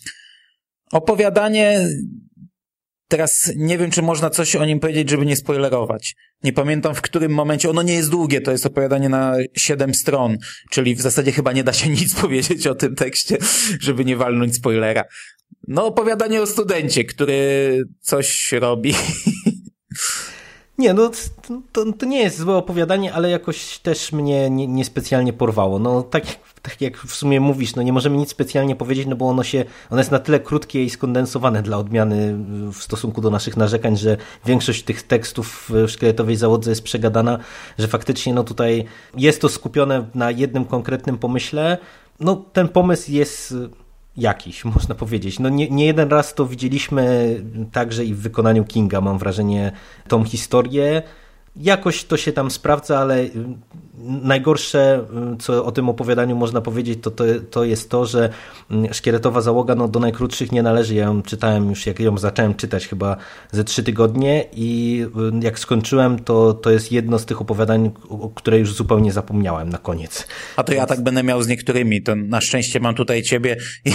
Opowiadanie 0.91 1.89
Teraz 3.09 3.51
nie 3.55 3.77
wiem, 3.77 3.91
czy 3.91 4.01
można 4.01 4.29
coś 4.29 4.55
o 4.55 4.65
nim 4.65 4.79
powiedzieć, 4.79 5.09
żeby 5.09 5.25
nie 5.25 5.35
spoilerować. 5.35 6.15
Nie 6.43 6.53
pamiętam 6.53 6.95
w 6.95 7.01
którym 7.01 7.31
momencie. 7.31 7.69
Ono 7.69 7.81
nie 7.81 7.93
jest 7.93 8.09
długie, 8.09 8.41
to 8.41 8.51
jest 8.51 8.65
opowiadanie 8.65 9.09
na 9.09 9.35
siedem 9.57 9.93
stron, 9.93 10.37
czyli 10.69 10.95
w 10.95 11.01
zasadzie 11.01 11.31
chyba 11.31 11.51
nie 11.51 11.63
da 11.63 11.73
się 11.73 11.89
nic 11.99 12.15
powiedzieć 12.15 12.67
o 12.67 12.75
tym 12.75 12.95
tekście, 12.95 13.37
żeby 13.79 14.05
nie 14.05 14.17
walnąć 14.17 14.55
spoilera. 14.55 15.03
No, 15.67 15.85
opowiadanie 15.85 16.41
o 16.41 16.47
studencie, 16.47 17.03
który 17.03 17.83
coś 18.01 18.51
robi. 18.51 18.93
Nie, 20.79 20.93
no 20.93 21.11
to, 21.71 21.93
to 21.93 22.05
nie 22.05 22.21
jest 22.21 22.37
złe 22.37 22.55
opowiadanie, 22.55 23.13
ale 23.13 23.29
jakoś 23.29 23.79
też 23.79 24.11
mnie 24.11 24.49
niespecjalnie 24.49 25.25
nie, 25.25 25.31
nie 25.31 25.37
porwało. 25.37 25.79
No 25.79 26.03
tak, 26.03 26.23
tak 26.61 26.81
jak 26.81 26.97
w 26.97 27.15
sumie 27.15 27.39
mówisz, 27.39 27.75
no 27.75 27.81
nie 27.81 27.93
możemy 27.93 28.17
nic 28.17 28.29
specjalnie 28.29 28.75
powiedzieć, 28.75 29.07
no 29.07 29.15
bo 29.15 29.29
ono 29.29 29.43
się, 29.43 29.65
ono 29.89 29.99
jest 29.99 30.11
na 30.11 30.19
tyle 30.19 30.39
krótkie 30.39 30.83
i 30.83 30.89
skondensowane 30.89 31.63
dla 31.63 31.77
odmiany 31.77 32.35
w 32.73 32.77
stosunku 32.77 33.21
do 33.21 33.29
naszych 33.29 33.57
narzekań, 33.57 33.97
że 33.97 34.17
większość 34.45 34.83
tych 34.83 35.03
tekstów 35.03 35.69
w 35.69 35.89
szkieletowej 35.89 36.35
załodze 36.35 36.69
jest 36.69 36.83
przegadana, 36.83 37.39
że 37.79 37.87
faktycznie 37.87 38.33
no 38.33 38.43
tutaj 38.43 38.85
jest 39.17 39.41
to 39.41 39.49
skupione 39.49 40.05
na 40.15 40.31
jednym 40.31 40.65
konkretnym 40.65 41.17
pomyśle. 41.17 41.77
No 42.19 42.45
ten 42.53 42.67
pomysł 42.67 43.11
jest 43.11 43.53
jakiś, 44.19 44.65
można 44.75 44.95
powiedzieć. 44.95 45.39
No 45.39 45.49
nie, 45.49 45.69
nie 45.69 45.85
jeden 45.85 46.09
raz 46.09 46.33
to 46.33 46.45
widzieliśmy 46.45 47.35
także 47.71 48.05
i 48.05 48.13
w 48.13 48.19
wykonaniu 48.19 48.65
Kinga, 48.65 49.01
mam 49.01 49.17
wrażenie, 49.17 49.71
tą 50.07 50.23
historię. 50.23 51.03
Jakoś 51.55 52.03
to 52.03 52.17
się 52.17 52.31
tam 52.31 52.51
sprawdza, 52.51 52.99
ale 52.99 53.25
najgorsze, 54.03 55.05
y, 55.33 55.37
co 55.37 55.65
o 55.65 55.71
tym 55.71 55.89
opowiadaniu 55.89 56.35
można 56.35 56.61
powiedzieć, 56.61 56.99
to, 57.01 57.11
to, 57.11 57.23
to 57.51 57.63
jest 57.63 57.89
to, 57.89 58.05
że 58.05 58.29
mm, 58.71 58.93
szkieletowa 58.93 59.41
załoga 59.41 59.75
no, 59.75 59.87
do 59.87 59.99
najkrótszych 59.99 60.51
nie 60.51 60.63
należy. 60.63 60.95
Ja 60.95 61.03
ją 61.03 61.21
czytałem 61.21 61.69
już, 61.69 61.85
jak 61.85 61.99
ją 61.99 62.17
zacząłem 62.17 62.55
czytać 62.55 62.87
chyba 62.87 63.17
ze 63.51 63.63
trzy 63.63 63.83
tygodnie 63.83 64.45
i 64.53 65.01
y, 65.41 65.45
jak 65.45 65.59
skończyłem, 65.59 66.19
to, 66.19 66.53
to 66.53 66.71
jest 66.71 66.91
jedno 66.91 67.19
z 67.19 67.25
tych 67.25 67.41
opowiadań, 67.41 67.91
które 68.35 68.59
już 68.59 68.73
zupełnie 68.73 69.11
zapomniałem 69.11 69.69
na 69.69 69.77
koniec. 69.77 70.27
A 70.55 70.63
to 70.63 70.73
ja 70.73 70.85
tak 70.85 71.01
będę 71.01 71.23
miał 71.23 71.43
z 71.43 71.47
niektórymi. 71.47 72.01
To 72.01 72.15
na 72.15 72.41
szczęście 72.41 72.79
mam 72.79 72.95
tutaj 72.95 73.23
ciebie 73.23 73.57
i, 73.85 73.91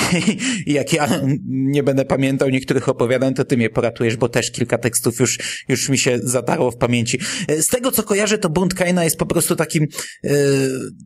i 0.66 0.72
jak 0.72 0.92
ja 0.92 1.08
nie 1.46 1.82
będę 1.82 2.04
pamiętał 2.04 2.48
niektórych 2.48 2.88
opowiadań, 2.88 3.34
to 3.34 3.44
ty 3.44 3.56
mnie 3.56 3.70
poratujesz, 3.70 4.16
bo 4.16 4.28
też 4.28 4.50
kilka 4.52 4.78
tekstów 4.78 5.20
już, 5.20 5.38
już 5.68 5.88
mi 5.88 5.98
się 5.98 6.18
zatarło 6.22 6.70
w 6.70 6.76
pamięci. 6.76 7.18
Z 7.48 7.66
tego, 7.66 7.92
co 7.92 8.02
kojarzę, 8.02 8.38
to 8.38 8.50
Bunt 8.50 8.74
Kaina 8.74 9.04
jest 9.04 9.18
po 9.18 9.26
prostu 9.26 9.56
takim 9.56 9.88
E, 9.93 9.93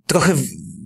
trochę 0.06 0.34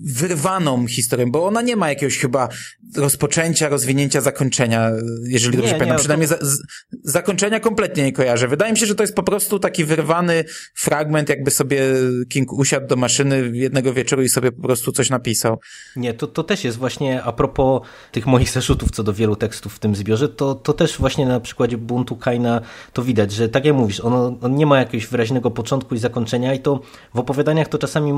wyrwaną 0.04 0.86
historią, 0.86 1.30
bo 1.30 1.46
ona 1.46 1.62
nie 1.62 1.76
ma 1.76 1.88
jakiegoś 1.88 2.18
chyba 2.18 2.48
rozpoczęcia, 2.96 3.68
rozwinięcia, 3.68 4.20
zakończenia, 4.20 4.90
jeżeli 5.24 5.56
dobrze 5.56 5.74
pamiętam. 5.74 5.98
Przynajmniej 5.98 6.28
to... 6.28 6.36
za, 6.36 6.46
z, 6.46 6.58
zakończenia 7.04 7.60
kompletnie 7.60 8.04
nie 8.04 8.12
kojarzę. 8.12 8.48
Wydaje 8.48 8.72
mi 8.72 8.78
się, 8.78 8.86
że 8.86 8.94
to 8.94 9.02
jest 9.02 9.14
po 9.14 9.22
prostu 9.22 9.58
taki 9.58 9.84
wyrwany 9.84 10.44
fragment, 10.74 11.28
jakby 11.28 11.50
sobie 11.50 11.82
King 12.28 12.52
usiadł 12.52 12.86
do 12.86 12.96
maszyny 12.96 13.50
jednego 13.54 13.92
wieczoru 13.92 14.22
i 14.22 14.28
sobie 14.28 14.52
po 14.52 14.62
prostu 14.62 14.92
coś 14.92 15.10
napisał. 15.10 15.58
Nie, 15.96 16.14
to, 16.14 16.26
to 16.26 16.42
też 16.42 16.64
jest 16.64 16.78
właśnie 16.78 17.22
a 17.22 17.32
propos 17.32 17.82
tych 18.12 18.26
moich 18.26 18.50
zarzutów 18.50 18.90
co 18.90 19.02
do 19.02 19.12
wielu 19.12 19.36
tekstów 19.36 19.74
w 19.74 19.78
tym 19.78 19.96
zbiorze, 19.96 20.28
to, 20.28 20.54
to 20.54 20.72
też 20.72 20.98
właśnie 20.98 21.26
na 21.26 21.40
przykładzie 21.40 21.78
Buntu 21.78 22.16
Kaina 22.16 22.60
to 22.92 23.02
widać, 23.02 23.32
że 23.32 23.48
tak 23.48 23.64
jak 23.64 23.74
mówisz, 23.74 24.00
ono, 24.00 24.38
on 24.40 24.54
nie 24.54 24.66
ma 24.66 24.78
jakiegoś 24.78 25.06
wyraźnego 25.06 25.50
początku 25.50 25.94
i 25.94 25.98
zakończenia 25.98 26.54
i 26.54 26.58
to 26.58 26.80
w 27.14 27.18
opowiadaniach 27.18 27.68
to 27.68 27.78
czasami 27.78 28.12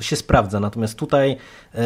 się 0.00 0.16
sprawdza, 0.16 0.60
natomiast 0.60 0.94
tutaj 0.94 1.15
yy, 1.24 1.80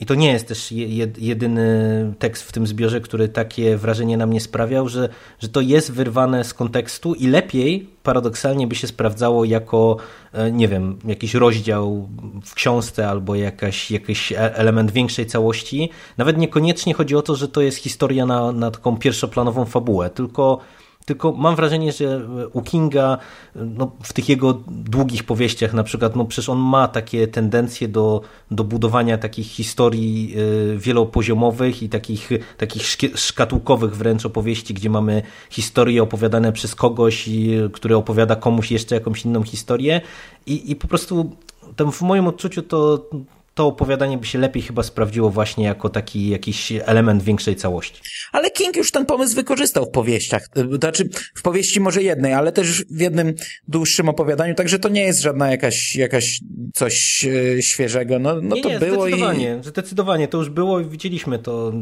i 0.00 0.06
to 0.06 0.14
nie 0.14 0.32
jest 0.32 0.48
też 0.48 0.72
jedyny 1.18 2.14
tekst 2.18 2.42
w 2.42 2.52
tym 2.52 2.66
zbiorze, 2.66 3.00
który 3.00 3.28
takie 3.28 3.76
wrażenie 3.76 4.16
na 4.16 4.26
mnie 4.26 4.40
sprawiał, 4.40 4.88
że, 4.88 5.08
że 5.38 5.48
to 5.48 5.60
jest 5.60 5.92
wyrwane 5.92 6.44
z 6.44 6.54
kontekstu 6.54 7.14
i 7.14 7.26
lepiej 7.26 7.94
paradoksalnie 8.02 8.66
by 8.66 8.74
się 8.74 8.86
sprawdzało 8.86 9.44
jako, 9.44 9.96
e, 10.32 10.52
nie 10.52 10.68
wiem, 10.68 10.98
jakiś 11.04 11.34
rozdział 11.34 12.08
w 12.44 12.54
książce 12.54 13.08
albo 13.08 13.34
jakaś, 13.34 13.90
jakiś 13.90 14.32
e, 14.32 14.56
element 14.56 14.90
większej 14.90 15.26
całości. 15.26 15.90
Nawet 16.18 16.38
niekoniecznie 16.38 16.94
chodzi 16.94 17.16
o 17.16 17.22
to, 17.22 17.36
że 17.36 17.48
to 17.48 17.60
jest 17.60 17.78
historia 17.78 18.26
na, 18.26 18.52
na 18.52 18.70
taką 18.70 18.96
pierwszoplanową 18.96 19.64
fabułę, 19.64 20.10
tylko 20.10 20.60
tylko 21.04 21.32
mam 21.32 21.56
wrażenie, 21.56 21.92
że 21.92 22.28
u 22.52 22.62
Kinga 22.62 23.18
no, 23.54 23.92
w 24.02 24.12
tych 24.12 24.28
jego 24.28 24.52
długich 24.68 25.24
powieściach 25.24 25.74
na 25.74 25.82
przykład, 25.82 26.16
no 26.16 26.24
przecież 26.24 26.48
on 26.48 26.58
ma 26.58 26.88
takie 26.88 27.28
tendencje 27.28 27.88
do, 27.88 28.20
do 28.50 28.64
budowania 28.64 29.18
takich 29.18 29.46
historii 29.46 30.34
y, 30.74 30.78
wielopoziomowych 30.78 31.82
i 31.82 31.88
takich, 31.88 32.30
takich 32.58 32.82
szkatułkowych 33.14 33.96
wręcz 33.96 34.26
opowieści, 34.26 34.74
gdzie 34.74 34.90
mamy 34.90 35.22
historie 35.50 36.02
opowiadane 36.02 36.52
przez 36.52 36.74
kogoś, 36.74 37.28
który 37.72 37.96
opowiada 37.96 38.36
komuś 38.36 38.70
jeszcze 38.70 38.94
jakąś 38.94 39.24
inną 39.24 39.42
historię. 39.42 40.00
I, 40.46 40.70
i 40.70 40.76
po 40.76 40.88
prostu 40.88 41.36
tam 41.76 41.92
w 41.92 42.02
moim 42.02 42.26
odczuciu 42.26 42.62
to 42.62 43.08
to 43.54 43.66
opowiadanie 43.66 44.18
by 44.18 44.26
się 44.26 44.38
lepiej 44.38 44.62
chyba 44.62 44.82
sprawdziło 44.82 45.30
właśnie 45.30 45.64
jako 45.64 45.88
taki 45.88 46.28
jakiś 46.28 46.72
element 46.84 47.22
większej 47.22 47.56
całości. 47.56 48.02
Ale 48.32 48.50
King 48.50 48.76
już 48.76 48.90
ten 48.90 49.06
pomysł 49.06 49.34
wykorzystał 49.34 49.86
w 49.86 49.90
powieściach. 49.90 50.48
Znaczy, 50.80 51.08
w 51.34 51.42
powieści 51.42 51.80
może 51.80 52.02
jednej, 52.02 52.32
ale 52.32 52.52
też 52.52 52.84
w 52.84 53.00
jednym 53.00 53.34
dłuższym 53.68 54.08
opowiadaniu, 54.08 54.54
także 54.54 54.78
to 54.78 54.88
nie 54.88 55.02
jest 55.02 55.20
żadna 55.20 55.50
jakaś, 55.50 55.96
jakaś 55.96 56.40
coś 56.74 57.24
e, 57.24 57.62
świeżego. 57.62 58.18
No, 58.18 58.34
no 58.42 58.56
nie, 58.56 58.62
to 58.62 58.68
nie, 58.68 58.78
było 58.78 59.06
zdecydowanie, 59.06 59.58
i... 59.60 59.64
Zdecydowanie, 59.64 60.28
to 60.28 60.38
już 60.38 60.50
było 60.50 60.80
i 60.80 60.84
widzieliśmy 60.84 61.38
to 61.38 61.72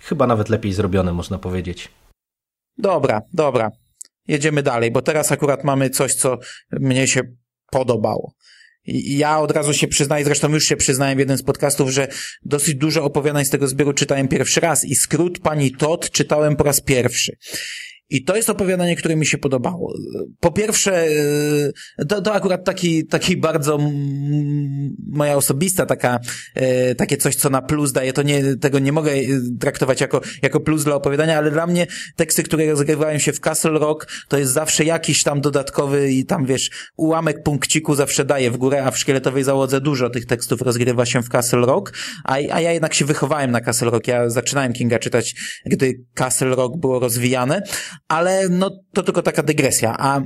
chyba 0.00 0.26
nawet 0.26 0.48
lepiej 0.48 0.72
zrobione, 0.72 1.12
można 1.12 1.38
powiedzieć. 1.38 1.88
Dobra, 2.78 3.22
dobra. 3.32 3.70
Jedziemy 4.28 4.62
dalej, 4.62 4.90
bo 4.90 5.02
teraz 5.02 5.32
akurat 5.32 5.64
mamy 5.64 5.90
coś, 5.90 6.14
co 6.14 6.38
mnie 6.72 7.06
się 7.06 7.20
podobało. 7.70 8.32
Ja 8.86 9.40
od 9.40 9.50
razu 9.50 9.74
się 9.74 9.88
przyznaję, 9.88 10.24
zresztą 10.24 10.52
już 10.52 10.64
się 10.64 10.76
przyznałem 10.76 11.16
w 11.16 11.18
jednym 11.18 11.38
z 11.38 11.42
podcastów, 11.42 11.90
że 11.90 12.08
dosyć 12.44 12.74
dużo 12.74 13.04
opowiadań 13.04 13.44
z 13.44 13.50
tego 13.50 13.68
zbioru 13.68 13.92
czytałem 13.92 14.28
pierwszy 14.28 14.60
raz 14.60 14.84
i 14.84 14.94
skrót 14.94 15.38
pani 15.38 15.72
Todd 15.72 16.10
czytałem 16.10 16.56
po 16.56 16.64
raz 16.64 16.80
pierwszy. 16.80 17.36
I 18.10 18.24
to 18.24 18.36
jest 18.36 18.50
opowiadanie, 18.50 18.96
które 18.96 19.16
mi 19.16 19.26
się 19.26 19.38
podobało. 19.38 19.94
Po 20.40 20.52
pierwsze, 20.52 21.06
e, 21.98 22.04
to, 22.04 22.22
to 22.22 22.34
akurat 22.34 22.64
taki, 22.64 23.06
taki 23.06 23.36
bardzo 23.36 23.78
moja 25.08 25.36
osobista, 25.36 25.86
taka, 25.86 26.18
e, 26.54 26.94
takie 26.94 27.16
coś, 27.16 27.36
co 27.36 27.50
na 27.50 27.62
plus 27.62 27.92
daje, 27.92 28.12
to 28.12 28.22
nie, 28.22 28.56
tego 28.56 28.78
nie 28.78 28.92
mogę 28.92 29.12
e, 29.12 29.24
traktować 29.60 30.00
jako, 30.00 30.20
jako 30.42 30.60
plus 30.60 30.84
dla 30.84 30.94
opowiadania, 30.94 31.38
ale 31.38 31.50
dla 31.50 31.66
mnie 31.66 31.86
teksty, 32.16 32.42
które 32.42 32.70
rozgrywają 32.70 33.18
się 33.18 33.32
w 33.32 33.40
Castle 33.40 33.78
Rock, 33.78 34.08
to 34.28 34.38
jest 34.38 34.52
zawsze 34.52 34.84
jakiś 34.84 35.22
tam 35.22 35.40
dodatkowy 35.40 36.12
i 36.12 36.24
tam, 36.24 36.46
wiesz, 36.46 36.70
ułamek 36.96 37.42
punkciku 37.42 37.94
zawsze 37.94 38.24
daje 38.24 38.50
w 38.50 38.56
górę, 38.56 38.84
a 38.84 38.90
w 38.90 38.98
Szkieletowej 38.98 39.44
Załodze 39.44 39.80
dużo 39.80 40.10
tych 40.10 40.26
tekstów 40.26 40.62
rozgrywa 40.62 41.06
się 41.06 41.22
w 41.22 41.28
Castle 41.28 41.66
Rock, 41.66 41.92
a, 42.24 42.32
a 42.32 42.60
ja 42.60 42.72
jednak 42.72 42.94
się 42.94 43.04
wychowałem 43.04 43.50
na 43.50 43.60
Castle 43.60 43.90
Rock. 43.90 44.08
Ja 44.08 44.30
zaczynałem 44.30 44.72
Kinga 44.72 44.98
czytać, 44.98 45.34
gdy 45.66 45.94
Castle 46.14 46.48
Rock 46.48 46.76
było 46.76 47.00
rozwijane, 47.00 47.62
ale 48.08 48.48
no 48.48 48.70
to 48.94 49.02
tylko 49.02 49.22
taka 49.22 49.42
dygresja. 49.42 49.96
A 49.98 50.20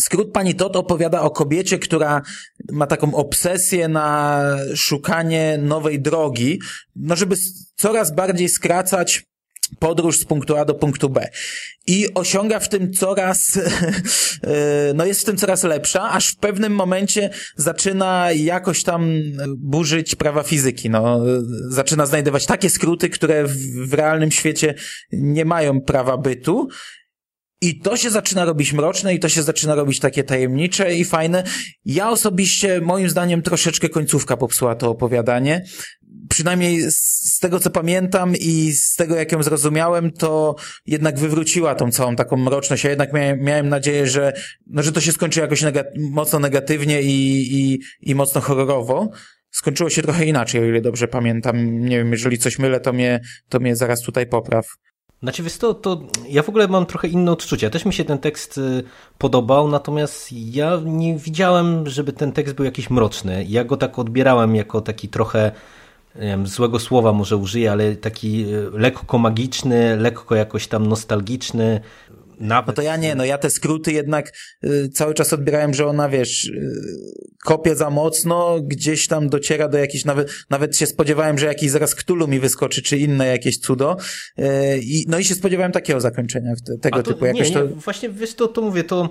Skrót 0.00 0.32
pani 0.32 0.54
Tot 0.54 0.76
opowiada 0.76 1.22
o 1.22 1.30
kobiecie, 1.30 1.78
która 1.78 2.22
ma 2.72 2.86
taką 2.86 3.14
obsesję 3.14 3.88
na 3.88 4.40
szukanie 4.74 5.58
nowej 5.62 6.00
drogi, 6.00 6.60
no 6.96 7.16
żeby 7.16 7.36
coraz 7.76 8.14
bardziej 8.14 8.48
skracać 8.48 9.24
podróż 9.78 10.18
z 10.18 10.24
punktu 10.24 10.56
A 10.56 10.64
do 10.64 10.74
punktu 10.74 11.10
B. 11.10 11.28
I 11.86 12.06
osiąga 12.14 12.60
w 12.60 12.68
tym 12.68 12.92
coraz, 12.92 13.58
no 14.94 15.04
jest 15.04 15.20
w 15.20 15.24
tym 15.24 15.36
coraz 15.36 15.62
lepsza, 15.62 16.10
aż 16.10 16.28
w 16.28 16.36
pewnym 16.36 16.72
momencie 16.72 17.30
zaczyna 17.56 18.32
jakoś 18.32 18.82
tam 18.82 19.12
burzyć 19.56 20.14
prawa 20.14 20.42
fizyki. 20.42 20.90
No, 20.90 21.20
zaczyna 21.68 22.06
znajdować 22.06 22.46
takie 22.46 22.70
skróty, 22.70 23.10
które 23.10 23.44
w, 23.44 23.56
w 23.88 23.94
realnym 23.94 24.30
świecie 24.30 24.74
nie 25.12 25.44
mają 25.44 25.80
prawa 25.80 26.16
bytu 26.16 26.68
i 27.60 27.80
to 27.80 27.96
się 27.96 28.10
zaczyna 28.10 28.44
robić 28.44 28.72
mroczne 28.72 29.14
i 29.14 29.18
to 29.18 29.28
się 29.28 29.42
zaczyna 29.42 29.74
robić 29.74 30.00
takie 30.00 30.24
tajemnicze 30.24 30.94
i 30.94 31.04
fajne. 31.04 31.44
Ja 31.84 32.10
osobiście, 32.10 32.80
moim 32.80 33.10
zdaniem, 33.10 33.42
troszeczkę 33.42 33.88
końcówka 33.88 34.36
popsuła 34.36 34.74
to 34.74 34.90
opowiadanie. 34.90 35.64
Przynajmniej 36.28 36.82
z 36.90 37.38
tego, 37.38 37.60
co 37.60 37.70
pamiętam 37.70 38.36
i 38.36 38.72
z 38.72 38.94
tego, 38.94 39.16
jak 39.16 39.32
ją 39.32 39.42
zrozumiałem, 39.42 40.12
to 40.12 40.56
jednak 40.86 41.18
wywróciła 41.18 41.74
tą 41.74 41.90
całą 41.90 42.16
taką 42.16 42.36
mroczność. 42.36 42.84
Ja 42.84 42.90
jednak 42.90 43.12
miałem, 43.12 43.40
miałem 43.40 43.68
nadzieję, 43.68 44.06
że, 44.06 44.32
no, 44.66 44.82
że 44.82 44.92
to 44.92 45.00
się 45.00 45.12
skończy 45.12 45.40
jakoś 45.40 45.62
nega 45.62 45.84
mocno 45.98 46.38
negatywnie 46.38 47.02
i, 47.02 47.46
i, 47.58 47.80
i 48.00 48.14
mocno 48.14 48.40
horrorowo. 48.40 49.10
Skończyło 49.50 49.90
się 49.90 50.02
trochę 50.02 50.26
inaczej, 50.26 50.60
o 50.60 50.64
ile 50.64 50.80
dobrze 50.80 51.08
pamiętam. 51.08 51.80
Nie 51.80 51.98
wiem, 51.98 52.12
jeżeli 52.12 52.38
coś 52.38 52.58
mylę, 52.58 52.80
to 52.80 52.92
mnie, 52.92 53.20
to 53.48 53.60
mnie 53.60 53.76
zaraz 53.76 54.02
tutaj 54.02 54.26
popraw. 54.26 54.66
Znaczy, 55.26 55.42
wiesz 55.42 55.58
to, 55.58 55.74
to 55.74 56.00
ja 56.28 56.42
w 56.42 56.48
ogóle 56.48 56.68
mam 56.68 56.86
trochę 56.86 57.08
inne 57.08 57.32
odczucia. 57.32 57.70
Też 57.70 57.84
mi 57.84 57.92
się 57.92 58.04
ten 58.04 58.18
tekst 58.18 58.58
y, 58.58 58.82
podobał, 59.18 59.68
natomiast 59.68 60.32
ja 60.32 60.80
nie 60.84 61.16
widziałem, 61.16 61.88
żeby 61.88 62.12
ten 62.12 62.32
tekst 62.32 62.54
był 62.54 62.64
jakiś 62.64 62.90
mroczny. 62.90 63.44
Ja 63.48 63.64
go 63.64 63.76
tak 63.76 63.98
odbierałem 63.98 64.56
jako 64.56 64.80
taki 64.80 65.08
trochę 65.08 65.52
wiem, 66.20 66.46
złego 66.46 66.78
słowa 66.78 67.12
może 67.12 67.36
użyję, 67.36 67.72
ale 67.72 67.96
taki 67.96 68.54
y, 68.54 68.70
lekko 68.72 69.18
magiczny, 69.18 69.96
lekko 69.96 70.34
jakoś 70.34 70.68
tam 70.68 70.86
nostalgiczny, 70.86 71.80
nawet... 72.40 72.66
No 72.66 72.72
to 72.72 72.82
ja 72.82 72.96
nie, 72.96 73.14
no 73.14 73.24
ja 73.24 73.38
te 73.38 73.50
skróty 73.50 73.92
jednak 73.92 74.32
y, 74.64 74.88
cały 74.88 75.14
czas 75.14 75.32
odbierałem, 75.32 75.74
że 75.74 75.86
ona, 75.86 76.08
wiesz, 76.08 76.44
y, 76.44 76.82
kopie 77.44 77.76
za 77.76 77.90
mocno, 77.90 78.60
gdzieś 78.60 79.06
tam 79.06 79.28
dociera 79.28 79.68
do 79.68 79.78
jakichś, 79.78 80.04
nawet, 80.04 80.30
nawet 80.50 80.76
się 80.76 80.86
spodziewałem, 80.86 81.38
że 81.38 81.46
jakiś 81.46 81.70
zaraz 81.70 81.94
Ktulu 81.94 82.28
mi 82.28 82.40
wyskoczy, 82.40 82.82
czy 82.82 82.98
inne 82.98 83.26
jakieś 83.26 83.58
cudo. 83.58 83.96
Y, 84.38 84.44
no 85.08 85.18
i 85.18 85.24
się 85.24 85.34
spodziewałem 85.34 85.72
takiego 85.72 86.00
zakończenia, 86.00 86.54
tego 86.80 87.02
to, 87.02 87.12
typu. 87.12 87.26
Jakoś 87.26 87.48
nie, 87.48 87.54
to... 87.54 87.64
nie, 87.64 87.68
właśnie, 87.68 88.08
wiesz, 88.08 88.34
to, 88.34 88.48
to 88.48 88.62
mówię, 88.62 88.84
to 88.84 89.10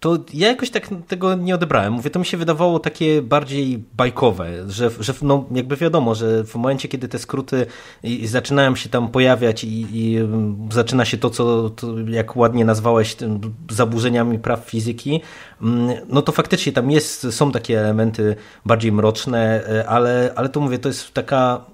to 0.00 0.18
ja 0.34 0.48
jakoś 0.48 0.70
tak 0.70 0.88
tego 1.08 1.34
nie 1.34 1.54
odebrałem. 1.54 1.92
Mówię, 1.92 2.10
to 2.10 2.18
mi 2.18 2.26
się 2.26 2.36
wydawało 2.36 2.78
takie 2.78 3.22
bardziej 3.22 3.84
bajkowe, 3.96 4.48
że, 4.68 4.90
że 5.00 5.14
no 5.22 5.44
jakby 5.50 5.76
wiadomo, 5.76 6.14
że 6.14 6.44
w 6.44 6.54
momencie, 6.54 6.88
kiedy 6.88 7.08
te 7.08 7.18
skróty 7.18 7.66
i, 8.02 8.22
i 8.22 8.26
zaczynają 8.26 8.76
się 8.76 8.88
tam 8.88 9.08
pojawiać 9.08 9.64
i, 9.64 9.86
i 9.92 10.16
mm, 10.16 10.68
zaczyna 10.72 11.04
się 11.04 11.18
to, 11.18 11.30
co 11.30 11.70
to, 11.70 11.86
jak 12.08 12.36
ładnie 12.36 12.64
nazwałeś, 12.64 13.14
tym 13.14 13.40
zaburzeniami 13.70 14.38
praw 14.38 14.64
fizyki, 14.64 15.20
mm, 15.62 15.96
no 16.08 16.22
to 16.22 16.32
faktycznie 16.32 16.72
tam 16.72 16.90
jest, 16.90 17.32
są 17.32 17.52
takie 17.52 17.80
elementy 17.80 18.36
bardziej 18.66 18.92
mroczne, 18.92 19.68
e, 19.68 19.88
ale, 19.88 20.32
ale 20.36 20.48
to 20.48 20.60
mówię, 20.60 20.78
to 20.78 20.88
jest 20.88 21.14
taka, 21.14 21.64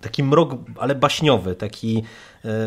taki 0.00 0.24
mrok, 0.24 0.54
ale 0.78 0.94
baśniowy, 0.94 1.54
taki 1.54 2.02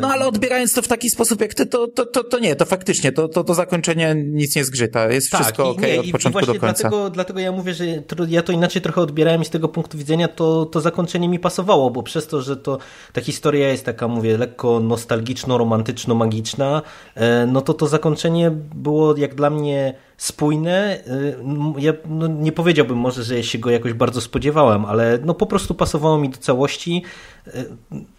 no 0.01 0.07
ale 0.07 0.27
odbierając 0.27 0.73
to 0.73 0.81
w 0.81 0.87
taki 0.87 1.09
sposób 1.09 1.41
jak 1.41 1.53
ty, 1.53 1.65
to, 1.65 1.87
to, 1.87 2.05
to, 2.05 2.23
to 2.23 2.39
nie, 2.39 2.55
to 2.55 2.65
faktycznie, 2.65 3.11
to, 3.11 3.27
to, 3.27 3.43
to 3.43 3.53
zakończenie 3.53 4.15
nic 4.15 4.55
nie 4.55 4.65
zgrzyta. 4.65 5.07
Jest 5.07 5.31
tak, 5.31 5.41
wszystko 5.41 5.69
ok 5.69 5.81
od 5.99 6.11
początku 6.11 6.45
do 6.45 6.55
końca. 6.55 6.89
Dlatego, 6.89 7.09
dlatego 7.09 7.39
ja 7.39 7.51
mówię, 7.51 7.73
że 7.73 7.85
ja 8.27 8.41
to 8.41 8.51
inaczej 8.51 8.81
trochę 8.81 9.01
odbierałem 9.01 9.41
i 9.41 9.45
z 9.45 9.49
tego 9.49 9.69
punktu 9.69 9.97
widzenia 9.97 10.27
to, 10.27 10.65
to 10.65 10.81
zakończenie 10.81 11.29
mi 11.29 11.39
pasowało, 11.39 11.89
bo 11.89 12.03
przez 12.03 12.27
to, 12.27 12.41
że 12.41 12.57
to 12.57 12.77
ta 13.13 13.21
historia 13.21 13.69
jest 13.69 13.85
taka, 13.85 14.07
mówię, 14.07 14.37
lekko 14.37 14.79
nostalgiczno-romantyczno-magiczna, 14.79 16.81
e, 17.15 17.45
no 17.45 17.61
to 17.61 17.73
to 17.73 17.87
zakończenie 17.87 18.51
było 18.75 19.17
jak 19.17 19.35
dla 19.35 19.49
mnie 19.49 19.93
spójne. 20.17 20.99
Y, 21.07 21.35
ja 21.77 21.93
no, 22.05 22.27
nie 22.27 22.51
powiedziałbym 22.51 22.97
może, 22.97 23.23
że 23.23 23.35
ja 23.35 23.43
się 23.43 23.57
go 23.57 23.69
jakoś 23.69 23.93
bardzo 23.93 24.21
spodziewałem, 24.21 24.85
ale 24.85 25.19
no 25.25 25.33
po 25.33 25.45
prostu 25.45 25.73
pasowało 25.75 26.17
mi 26.17 26.29
do 26.29 26.37
całości. 26.37 27.03
Y, 27.47 27.51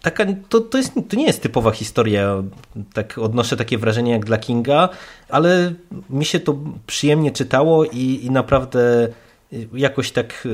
taka, 0.01 0.25
to, 0.49 0.59
to, 0.61 0.77
jest, 0.77 0.93
to 1.09 1.15
nie 1.15 1.25
jest 1.25 1.41
typowa 1.41 1.71
historia, 1.71 2.43
tak 2.93 3.17
odnoszę 3.17 3.57
takie 3.57 3.77
wrażenie 3.77 4.11
jak 4.11 4.25
dla 4.25 4.37
Kinga, 4.37 4.89
ale 5.29 5.73
mi 6.09 6.25
się 6.25 6.39
to 6.39 6.55
przyjemnie 6.87 7.31
czytało 7.31 7.85
i, 7.85 8.19
i 8.23 8.31
naprawdę 8.31 9.07
y, 9.53 9.67
jakoś 9.73 10.11
tak 10.11 10.47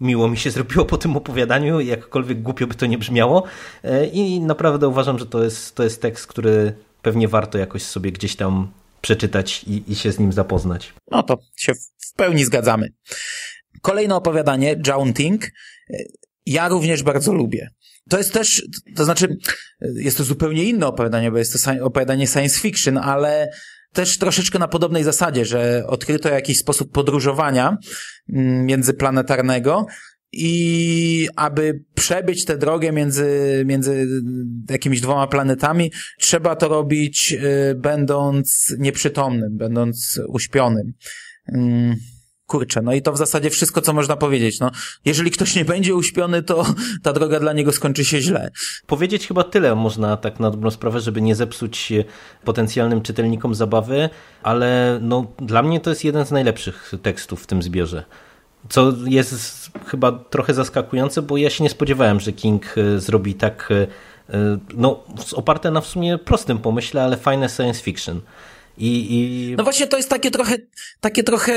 miło 0.00 0.28
mi 0.28 0.36
się 0.36 0.50
zrobiło 0.50 0.84
po 0.84 0.98
tym 0.98 1.16
opowiadaniu, 1.16 1.80
jakkolwiek 1.80 2.42
głupio 2.42 2.66
by 2.66 2.74
to 2.74 2.86
nie 2.86 2.98
brzmiało 2.98 3.42
i 4.12 4.40
naprawdę 4.40 4.88
uważam, 4.88 5.18
że 5.18 5.26
to 5.26 5.44
jest, 5.44 5.74
to 5.74 5.82
jest 5.82 6.02
tekst, 6.02 6.26
który 6.26 6.72
pewnie 7.02 7.28
warto 7.28 7.58
jakoś 7.58 7.82
sobie 7.82 8.12
gdzieś 8.12 8.36
tam 8.36 8.68
przeczytać 9.04 9.64
i, 9.66 9.92
i 9.92 9.94
się 9.94 10.12
z 10.12 10.18
nim 10.18 10.32
zapoznać. 10.32 10.94
No 11.10 11.22
to 11.22 11.38
się 11.56 11.72
w 11.74 12.12
pełni 12.16 12.44
zgadzamy. 12.44 12.88
Kolejne 13.82 14.14
opowiadanie, 14.14 14.76
Jaunting, 14.86 15.50
ja 16.46 16.68
również 16.68 17.02
bardzo 17.02 17.32
lubię. 17.32 17.68
To 18.10 18.18
jest 18.18 18.32
też, 18.32 18.62
to 18.96 19.04
znaczy, 19.04 19.36
jest 19.80 20.16
to 20.16 20.24
zupełnie 20.24 20.64
inne 20.64 20.86
opowiadanie, 20.86 21.30
bo 21.30 21.38
jest 21.38 21.64
to 21.64 21.84
opowiadanie 21.84 22.26
science 22.26 22.60
fiction, 22.60 22.98
ale 22.98 23.50
też 23.92 24.18
troszeczkę 24.18 24.58
na 24.58 24.68
podobnej 24.68 25.04
zasadzie, 25.04 25.44
że 25.44 25.84
odkryto 25.86 26.28
jakiś 26.28 26.58
sposób 26.58 26.92
podróżowania 26.92 27.76
mm, 28.28 28.66
międzyplanetarnego 28.66 29.86
i 30.36 31.28
aby 31.36 31.84
przebyć 31.94 32.44
tę 32.44 32.58
drogę 32.58 32.92
między, 32.92 33.62
między 33.66 34.06
jakimiś 34.70 35.00
dwoma 35.00 35.26
planetami, 35.26 35.92
trzeba 36.18 36.56
to 36.56 36.68
robić 36.68 37.32
y, 37.32 37.74
będąc 37.74 38.74
nieprzytomnym, 38.78 39.56
będąc 39.56 40.20
uśpionym. 40.28 40.92
Mm, 41.48 41.96
kurczę, 42.46 42.82
no 42.82 42.92
i 42.92 43.02
to 43.02 43.12
w 43.12 43.18
zasadzie 43.18 43.50
wszystko, 43.50 43.80
co 43.80 43.92
można 43.92 44.16
powiedzieć. 44.16 44.60
No, 44.60 44.70
jeżeli 45.04 45.30
ktoś 45.30 45.56
nie 45.56 45.64
będzie 45.64 45.94
uśpiony, 45.94 46.42
to 46.42 46.66
ta 47.02 47.12
droga 47.12 47.40
dla 47.40 47.52
niego 47.52 47.72
skończy 47.72 48.04
się 48.04 48.20
źle. 48.20 48.50
Powiedzieć 48.86 49.26
chyba 49.26 49.44
tyle 49.44 49.74
można 49.74 50.16
tak 50.16 50.40
na 50.40 50.50
dobrą 50.50 50.70
sprawę, 50.70 51.00
żeby 51.00 51.22
nie 51.22 51.34
zepsuć 51.34 51.92
potencjalnym 52.44 53.02
czytelnikom 53.02 53.54
zabawy, 53.54 54.08
ale 54.42 54.98
no, 55.02 55.32
dla 55.38 55.62
mnie 55.62 55.80
to 55.80 55.90
jest 55.90 56.04
jeden 56.04 56.26
z 56.26 56.30
najlepszych 56.30 56.92
tekstów 57.02 57.42
w 57.42 57.46
tym 57.46 57.62
zbiorze. 57.62 58.04
Co 58.68 58.92
jest 59.04 59.70
chyba 59.86 60.12
trochę 60.12 60.54
zaskakujące, 60.54 61.22
bo 61.22 61.36
ja 61.36 61.50
się 61.50 61.64
nie 61.64 61.70
spodziewałem, 61.70 62.20
że 62.20 62.32
King 62.32 62.74
e, 62.78 63.00
zrobi 63.00 63.34
tak, 63.34 63.68
e, 63.70 63.86
e, 64.34 64.58
no, 64.74 65.04
oparte 65.34 65.70
na 65.70 65.80
w 65.80 65.86
sumie 65.86 66.18
prostym 66.18 66.58
pomyśle, 66.58 67.04
ale 67.04 67.16
fajne 67.16 67.48
science 67.48 67.82
fiction. 67.82 68.20
I, 68.78 69.06
I... 69.10 69.54
No 69.56 69.64
właśnie 69.64 69.86
to 69.86 69.96
jest 69.96 70.08
takie 70.08 70.30
trochę, 70.30 70.56
takie 71.00 71.22
trochę, 71.22 71.54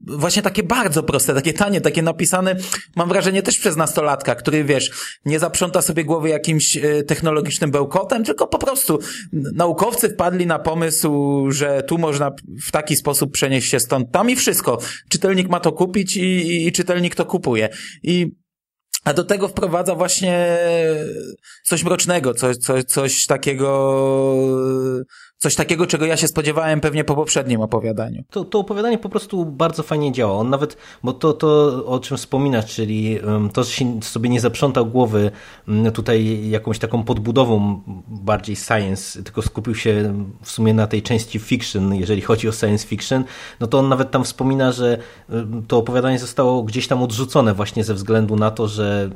właśnie 0.00 0.42
takie 0.42 0.62
bardzo 0.62 1.02
proste, 1.02 1.34
takie 1.34 1.52
tanie, 1.52 1.80
takie 1.80 2.02
napisane, 2.02 2.56
mam 2.96 3.08
wrażenie 3.08 3.42
też 3.42 3.58
przez 3.58 3.76
nastolatka, 3.76 4.34
który 4.34 4.64
wiesz, 4.64 4.90
nie 5.24 5.38
zaprząta 5.38 5.82
sobie 5.82 6.04
głowy 6.04 6.28
jakimś 6.28 6.76
e, 6.76 7.02
technologicznym 7.02 7.70
bełkotem, 7.70 8.24
tylko 8.24 8.46
po 8.46 8.58
prostu 8.58 8.98
naukowcy 9.32 10.08
wpadli 10.08 10.46
na 10.46 10.58
pomysł, 10.58 11.46
że 11.50 11.82
tu 11.82 11.98
można 11.98 12.30
w 12.66 12.70
taki 12.70 12.96
sposób 12.96 13.32
przenieść 13.32 13.70
się 13.70 13.80
stąd 13.80 14.12
tam 14.12 14.30
i 14.30 14.36
wszystko. 14.36 14.78
Czytelnik 15.08 15.48
ma 15.48 15.60
to 15.60 15.72
kupić 15.72 16.16
i, 16.16 16.20
i, 16.22 16.66
i 16.66 16.72
czytelnik 16.72 17.14
to 17.14 17.26
kupuje. 17.26 17.68
I 18.02 18.32
a 19.04 19.14
do 19.14 19.24
tego 19.24 19.48
wprowadza 19.48 19.94
właśnie 19.94 20.58
coś 21.64 21.84
mrocznego, 21.84 22.34
coś, 22.34 22.56
coś, 22.56 22.84
coś 22.84 23.26
takiego, 23.26 23.68
coś 25.42 25.54
takiego, 25.54 25.86
czego 25.86 26.06
ja 26.06 26.16
się 26.16 26.28
spodziewałem 26.28 26.80
pewnie 26.80 27.04
po 27.04 27.14
poprzednim 27.14 27.60
opowiadaniu. 27.60 28.24
To, 28.30 28.44
to 28.44 28.58
opowiadanie 28.58 28.98
po 28.98 29.08
prostu 29.08 29.44
bardzo 29.44 29.82
fajnie 29.82 30.12
działa. 30.12 30.32
On 30.32 30.50
nawet, 30.50 30.76
bo 31.02 31.12
to, 31.12 31.32
to 31.32 31.82
o 31.86 32.00
czym 32.00 32.16
wspominasz, 32.16 32.74
czyli 32.74 33.18
to, 33.52 33.64
że 33.64 33.70
się 33.70 34.02
sobie 34.02 34.28
nie 34.28 34.40
zaprzątał 34.40 34.86
głowy 34.86 35.30
tutaj 35.94 36.48
jakąś 36.50 36.78
taką 36.78 37.04
podbudową 37.04 37.80
bardziej 38.08 38.56
science, 38.56 39.22
tylko 39.22 39.42
skupił 39.42 39.74
się 39.74 40.14
w 40.42 40.50
sumie 40.50 40.74
na 40.74 40.86
tej 40.86 41.02
części 41.02 41.38
fiction, 41.38 41.94
jeżeli 41.94 42.20
chodzi 42.20 42.48
o 42.48 42.52
science 42.52 42.86
fiction, 42.86 43.24
no 43.60 43.66
to 43.66 43.78
on 43.78 43.88
nawet 43.88 44.10
tam 44.10 44.24
wspomina, 44.24 44.72
że 44.72 44.98
to 45.68 45.78
opowiadanie 45.78 46.18
zostało 46.18 46.62
gdzieś 46.62 46.88
tam 46.88 47.02
odrzucone 47.02 47.54
właśnie 47.54 47.84
ze 47.84 47.94
względu 47.94 48.36
na 48.36 48.50
to, 48.50 48.68
że 48.68 49.10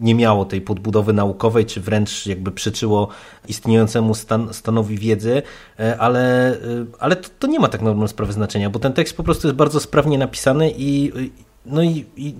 nie 0.00 0.14
miało 0.14 0.44
tej 0.44 0.60
podbudowy 0.60 1.12
naukowej, 1.12 1.66
czy 1.66 1.80
wręcz 1.80 2.26
jakby 2.26 2.52
przeczyło 2.52 3.08
istniejącemu 3.48 4.14
stan, 4.14 4.54
stanowi 4.54 4.98
wiedzy, 4.98 5.42
e, 5.80 5.98
ale, 5.98 6.52
e, 6.52 6.58
ale 6.98 7.16
to, 7.16 7.28
to, 7.38 7.46
nie 7.46 7.60
ma 7.60 7.68
tak 7.68 7.80
naprawdę 7.80 8.08
sprawy 8.08 8.32
znaczenia, 8.32 8.70
bo 8.70 8.78
ten 8.78 8.92
tekst 8.92 9.16
po 9.16 9.22
prostu 9.22 9.46
jest 9.46 9.56
bardzo 9.56 9.80
sprawnie 9.80 10.18
napisany 10.18 10.72
i 10.76 11.12
no 11.66 11.82
i, 11.82 12.04
i, 12.16 12.34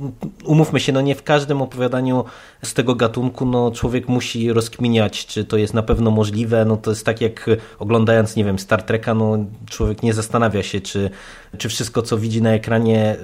umówmy 0.44 0.80
się, 0.80 0.92
no 0.92 1.00
nie 1.00 1.14
w 1.14 1.22
każdym 1.22 1.62
opowiadaniu 1.62 2.24
z 2.62 2.74
tego 2.74 2.94
gatunku 2.94 3.46
no 3.46 3.70
człowiek 3.70 4.08
musi 4.08 4.52
rozkminiać, 4.52 5.26
czy 5.26 5.44
to 5.44 5.56
jest 5.56 5.74
na 5.74 5.82
pewno 5.82 6.10
możliwe. 6.10 6.64
No 6.64 6.76
to 6.76 6.90
jest 6.90 7.06
tak 7.06 7.20
jak 7.20 7.50
oglądając, 7.78 8.36
nie 8.36 8.44
wiem, 8.44 8.58
Star 8.58 8.82
Treka, 8.82 9.14
no 9.14 9.38
człowiek 9.70 10.02
nie 10.02 10.14
zastanawia 10.14 10.62
się, 10.62 10.80
czy, 10.80 11.10
czy 11.56 11.68
wszystko, 11.68 12.02
co 12.02 12.18
widzi 12.18 12.42
na 12.42 12.50
ekranie 12.50 13.16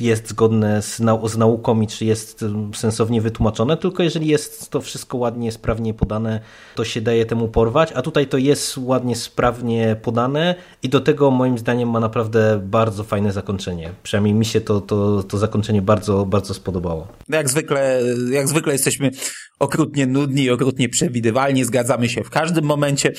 y, 0.00 0.04
jest 0.04 0.28
zgodne 0.28 0.82
z, 0.82 1.00
nau 1.00 1.28
z 1.28 1.36
nauką 1.36 1.80
i 1.80 1.86
czy 1.86 2.04
jest 2.04 2.42
y, 2.42 2.46
sensownie 2.74 3.20
wytłumaczone, 3.20 3.76
tylko 3.76 4.02
jeżeli 4.02 4.26
jest 4.26 4.70
to 4.70 4.80
wszystko 4.80 5.18
ładnie, 5.18 5.52
sprawnie 5.52 5.94
podane, 5.94 6.40
to 6.74 6.84
się 6.84 7.00
daje 7.00 7.26
temu 7.26 7.48
porwać, 7.48 7.92
a 7.92 8.02
tutaj 8.02 8.26
to 8.26 8.38
jest 8.38 8.78
ładnie, 8.78 9.16
sprawnie 9.16 9.96
podane 10.02 10.54
i 10.82 10.88
do 10.88 11.00
tego 11.00 11.30
moim 11.30 11.58
zdaniem 11.58 11.90
ma 11.90 12.00
naprawdę 12.00 12.60
bardzo 12.64 13.04
fajne 13.04 13.32
zakończenie. 13.32 13.90
Przynajmniej 14.02 14.34
mi 14.34 14.44
się 14.44 14.60
to, 14.60 14.80
to 14.80 15.22
to, 15.22 15.38
zakończenie 15.38 15.82
bardzo, 15.82 16.26
bardzo 16.26 16.54
spodobało. 16.54 17.08
Jak 17.28 17.48
zwykle, 17.48 18.00
jak 18.30 18.48
zwykle 18.48 18.72
jesteśmy 18.72 19.10
okrutnie 19.58 20.06
nudni 20.06 20.50
okrutnie 20.50 20.88
przewidywalni, 20.88 21.64
zgadzamy 21.64 22.08
się 22.08 22.24
w 22.24 22.30
każdym 22.30 22.64
momencie. 22.64 23.12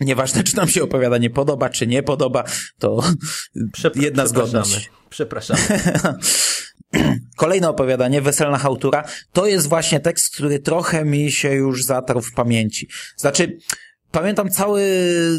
Nieważne, 0.00 0.42
czy 0.42 0.56
nam 0.56 0.68
się 0.68 0.82
opowiadanie 0.82 1.30
podoba, 1.30 1.70
czy 1.70 1.86
nie 1.86 2.02
podoba, 2.02 2.44
to 2.78 3.02
jedna 3.94 4.26
zgodność. 4.26 4.90
Przepraszam. 5.10 5.56
Kolejne 7.36 7.68
opowiadanie, 7.68 8.22
Weselna 8.22 8.58
Hałtura, 8.58 9.04
to 9.32 9.46
jest 9.46 9.68
właśnie 9.68 10.00
tekst, 10.00 10.34
który 10.34 10.58
trochę 10.58 11.04
mi 11.04 11.32
się 11.32 11.52
już 11.52 11.84
zatarł 11.84 12.20
w 12.20 12.32
pamięci. 12.32 12.88
Znaczy, 13.16 13.58
pamiętam 14.10 14.50
cały, 14.50 14.82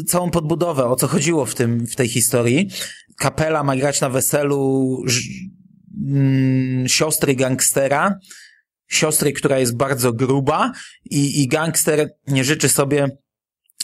całą 0.06 0.30
podbudowę, 0.30 0.84
o 0.86 0.96
co 0.96 1.06
chodziło 1.06 1.46
w 1.46 1.54
tym, 1.54 1.86
w 1.86 1.96
tej 1.96 2.08
historii. 2.08 2.70
Kapela 3.18 3.64
ma 3.64 3.76
grać 3.76 4.00
na 4.00 4.08
weselu 4.08 5.02
mm, 6.06 6.88
siostry 6.88 7.34
gangstera, 7.34 8.18
siostry, 8.88 9.32
która 9.32 9.58
jest 9.58 9.76
bardzo 9.76 10.12
gruba 10.12 10.72
i, 11.04 11.42
i 11.42 11.48
gangster 11.48 12.10
nie 12.28 12.44
życzy 12.44 12.68
sobie 12.68 13.08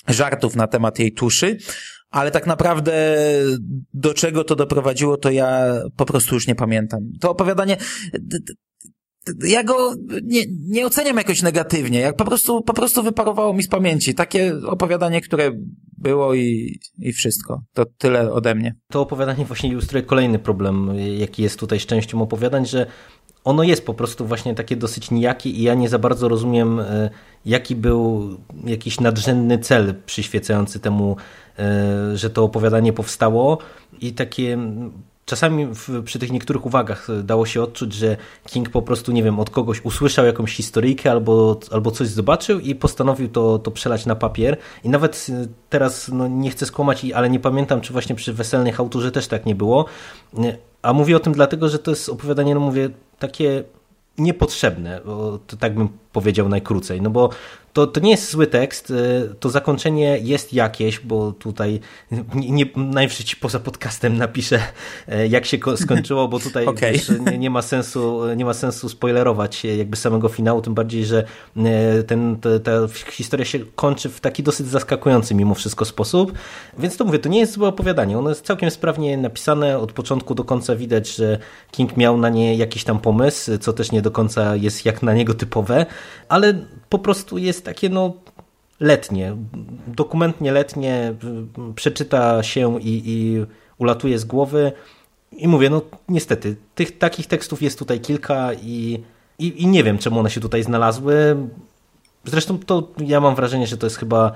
żartów 0.08 0.56
na 0.56 0.66
temat 0.66 0.98
jej 0.98 1.12
tuszy, 1.12 1.58
ale 2.10 2.30
tak 2.30 2.46
naprawdę 2.46 2.92
do 3.94 4.14
czego 4.14 4.44
to 4.44 4.56
doprowadziło, 4.56 5.16
to 5.16 5.30
ja 5.30 5.74
po 5.96 6.04
prostu 6.04 6.34
już 6.34 6.46
nie 6.46 6.54
pamiętam. 6.54 7.00
To 7.20 7.30
opowiadanie, 7.30 7.76
ja 9.46 9.64
go 9.64 9.94
nie, 10.22 10.42
nie 10.68 10.86
oceniam 10.86 11.16
jakoś 11.16 11.42
negatywnie, 11.42 12.00
jak 12.00 12.16
po 12.16 12.24
prostu, 12.24 12.62
po 12.62 12.74
prostu 12.74 13.02
wyparowało 13.02 13.54
mi 13.54 13.62
z 13.62 13.68
pamięci. 13.68 14.14
Takie 14.14 14.54
opowiadanie, 14.66 15.20
które 15.20 15.50
było 15.98 16.34
i, 16.34 16.78
i 16.98 17.12
wszystko. 17.12 17.62
To 17.72 17.84
tyle 17.98 18.32
ode 18.32 18.54
mnie. 18.54 18.74
To 18.90 19.00
opowiadanie 19.00 19.44
właśnie 19.44 19.70
ilustruje 19.70 20.02
kolejny 20.02 20.38
problem, 20.38 20.90
jaki 21.18 21.42
jest 21.42 21.58
tutaj 21.58 21.80
z 21.80 21.86
częścią 21.86 22.22
opowiadań, 22.22 22.66
że 22.66 22.86
ono 23.44 23.62
jest 23.62 23.86
po 23.86 23.94
prostu 23.94 24.26
właśnie 24.26 24.54
takie 24.54 24.76
dosyć 24.76 25.10
nijakie 25.10 25.50
i 25.50 25.62
ja 25.62 25.74
nie 25.74 25.88
za 25.88 25.98
bardzo 25.98 26.28
rozumiem, 26.28 26.80
e, 26.80 27.10
jaki 27.46 27.76
był 27.76 28.30
jakiś 28.64 29.00
nadrzędny 29.00 29.58
cel 29.58 29.94
przyświecający 30.06 30.80
temu, 30.80 31.16
e, 31.58 32.16
że 32.16 32.30
to 32.30 32.44
opowiadanie 32.44 32.92
powstało 32.92 33.58
i 34.00 34.12
takie 34.12 34.58
czasami 35.24 35.66
w, 35.66 36.02
przy 36.04 36.18
tych 36.18 36.32
niektórych 36.32 36.66
uwagach 36.66 37.08
dało 37.24 37.46
się 37.46 37.62
odczuć, 37.62 37.92
że 37.92 38.16
King 38.46 38.70
po 38.70 38.82
prostu, 38.82 39.12
nie 39.12 39.22
wiem, 39.22 39.40
od 39.40 39.50
kogoś 39.50 39.84
usłyszał 39.84 40.26
jakąś 40.26 40.54
historyjkę 40.54 41.10
albo, 41.10 41.60
albo 41.70 41.90
coś 41.90 42.08
zobaczył 42.08 42.60
i 42.60 42.74
postanowił 42.74 43.28
to, 43.28 43.58
to 43.58 43.70
przelać 43.70 44.06
na 44.06 44.14
papier. 44.14 44.56
I 44.84 44.88
nawet 44.88 45.26
y, 45.28 45.48
teraz, 45.70 46.08
no 46.08 46.28
nie 46.28 46.50
chcę 46.50 46.66
skłamać, 46.66 47.06
ale 47.14 47.30
nie 47.30 47.40
pamiętam, 47.40 47.80
czy 47.80 47.92
właśnie 47.92 48.14
przy 48.14 48.32
Weselnych 48.32 48.80
Autorze 48.80 49.10
też 49.10 49.26
tak 49.26 49.46
nie 49.46 49.54
było. 49.54 49.84
A 50.82 50.92
mówię 50.92 51.16
o 51.16 51.20
tym 51.20 51.32
dlatego, 51.32 51.68
że 51.68 51.78
to 51.78 51.90
jest 51.90 52.08
opowiadanie, 52.08 52.54
no 52.54 52.60
mówię, 52.60 52.90
takie 53.18 53.64
niepotrzebne, 54.18 55.00
to 55.46 55.56
tak 55.56 55.74
bym 55.74 55.88
powiedział 56.12 56.48
najkrócej, 56.48 57.02
no 57.02 57.10
bo 57.10 57.30
to, 57.72 57.86
to 57.86 58.00
nie 58.00 58.10
jest 58.10 58.30
zły 58.30 58.46
tekst, 58.46 58.90
y, 58.90 59.34
to 59.40 59.50
zakończenie 59.50 60.18
jest 60.22 60.52
jakieś, 60.52 61.00
bo 61.00 61.32
tutaj 61.32 61.80
nie, 62.34 62.50
nie, 62.50 62.64
najwyżej 62.76 63.26
ci 63.26 63.36
poza 63.36 63.60
podcastem 63.60 64.18
napiszę, 64.18 64.60
y, 65.08 65.28
jak 65.28 65.46
się 65.46 65.58
skończyło, 65.76 66.28
bo 66.28 66.38
tutaj 66.38 66.66
okay. 66.72 66.92
wiesz, 66.92 67.12
nie, 67.30 67.38
nie, 67.38 67.50
ma 67.50 67.62
sensu, 67.62 68.20
nie 68.36 68.44
ma 68.44 68.54
sensu 68.54 68.88
spoilerować 68.88 69.64
jakby 69.64 69.96
samego 69.96 70.28
finału, 70.28 70.62
tym 70.62 70.74
bardziej, 70.74 71.04
że 71.04 71.24
y, 71.56 72.02
ten, 72.02 72.36
ta, 72.40 72.58
ta 72.58 72.72
historia 73.10 73.44
się 73.44 73.58
kończy 73.74 74.08
w 74.08 74.20
taki 74.20 74.42
dosyć 74.42 74.66
zaskakujący 74.66 75.34
mimo 75.34 75.54
wszystko 75.54 75.84
sposób, 75.84 76.32
więc 76.78 76.96
to 76.96 77.04
mówię, 77.04 77.18
to 77.18 77.28
nie 77.28 77.40
jest 77.40 77.52
złe 77.52 77.68
opowiadanie, 77.68 78.18
ono 78.18 78.28
jest 78.28 78.44
całkiem 78.44 78.70
sprawnie 78.70 79.16
napisane, 79.16 79.78
od 79.78 79.92
początku 79.92 80.34
do 80.34 80.44
końca 80.44 80.76
widać, 80.76 81.16
że 81.16 81.38
King 81.70 81.96
miał 81.96 82.18
na 82.18 82.28
nie 82.28 82.56
jakiś 82.56 82.84
tam 82.84 82.98
pomysł, 82.98 83.58
co 83.58 83.72
też 83.72 83.92
nie 83.92 84.02
do 84.02 84.10
końca 84.10 84.56
jest 84.56 84.84
jak 84.84 85.02
na 85.02 85.14
niego 85.14 85.34
typowe, 85.34 85.86
ale 86.28 86.54
po 86.88 86.98
prostu 86.98 87.38
jest 87.38 87.64
takie 87.64 87.88
no 87.88 88.12
letnie, 88.80 89.36
dokumentnie 89.86 90.52
letnie, 90.52 91.14
przeczyta 91.74 92.42
się 92.42 92.80
i, 92.80 93.02
i 93.06 93.46
ulatuje 93.78 94.18
z 94.18 94.24
głowy 94.24 94.72
i 95.32 95.48
mówię, 95.48 95.70
no 95.70 95.82
niestety, 96.08 96.56
tych 96.74 96.98
takich 96.98 97.26
tekstów 97.26 97.62
jest 97.62 97.78
tutaj 97.78 98.00
kilka 98.00 98.54
i, 98.54 99.02
i, 99.38 99.62
i 99.62 99.66
nie 99.66 99.84
wiem, 99.84 99.98
czemu 99.98 100.20
one 100.20 100.30
się 100.30 100.40
tutaj 100.40 100.62
znalazły. 100.62 101.36
Zresztą 102.24 102.58
to 102.58 102.88
ja 102.98 103.20
mam 103.20 103.34
wrażenie, 103.34 103.66
że 103.66 103.76
to 103.76 103.86
jest 103.86 103.96
chyba 103.96 104.32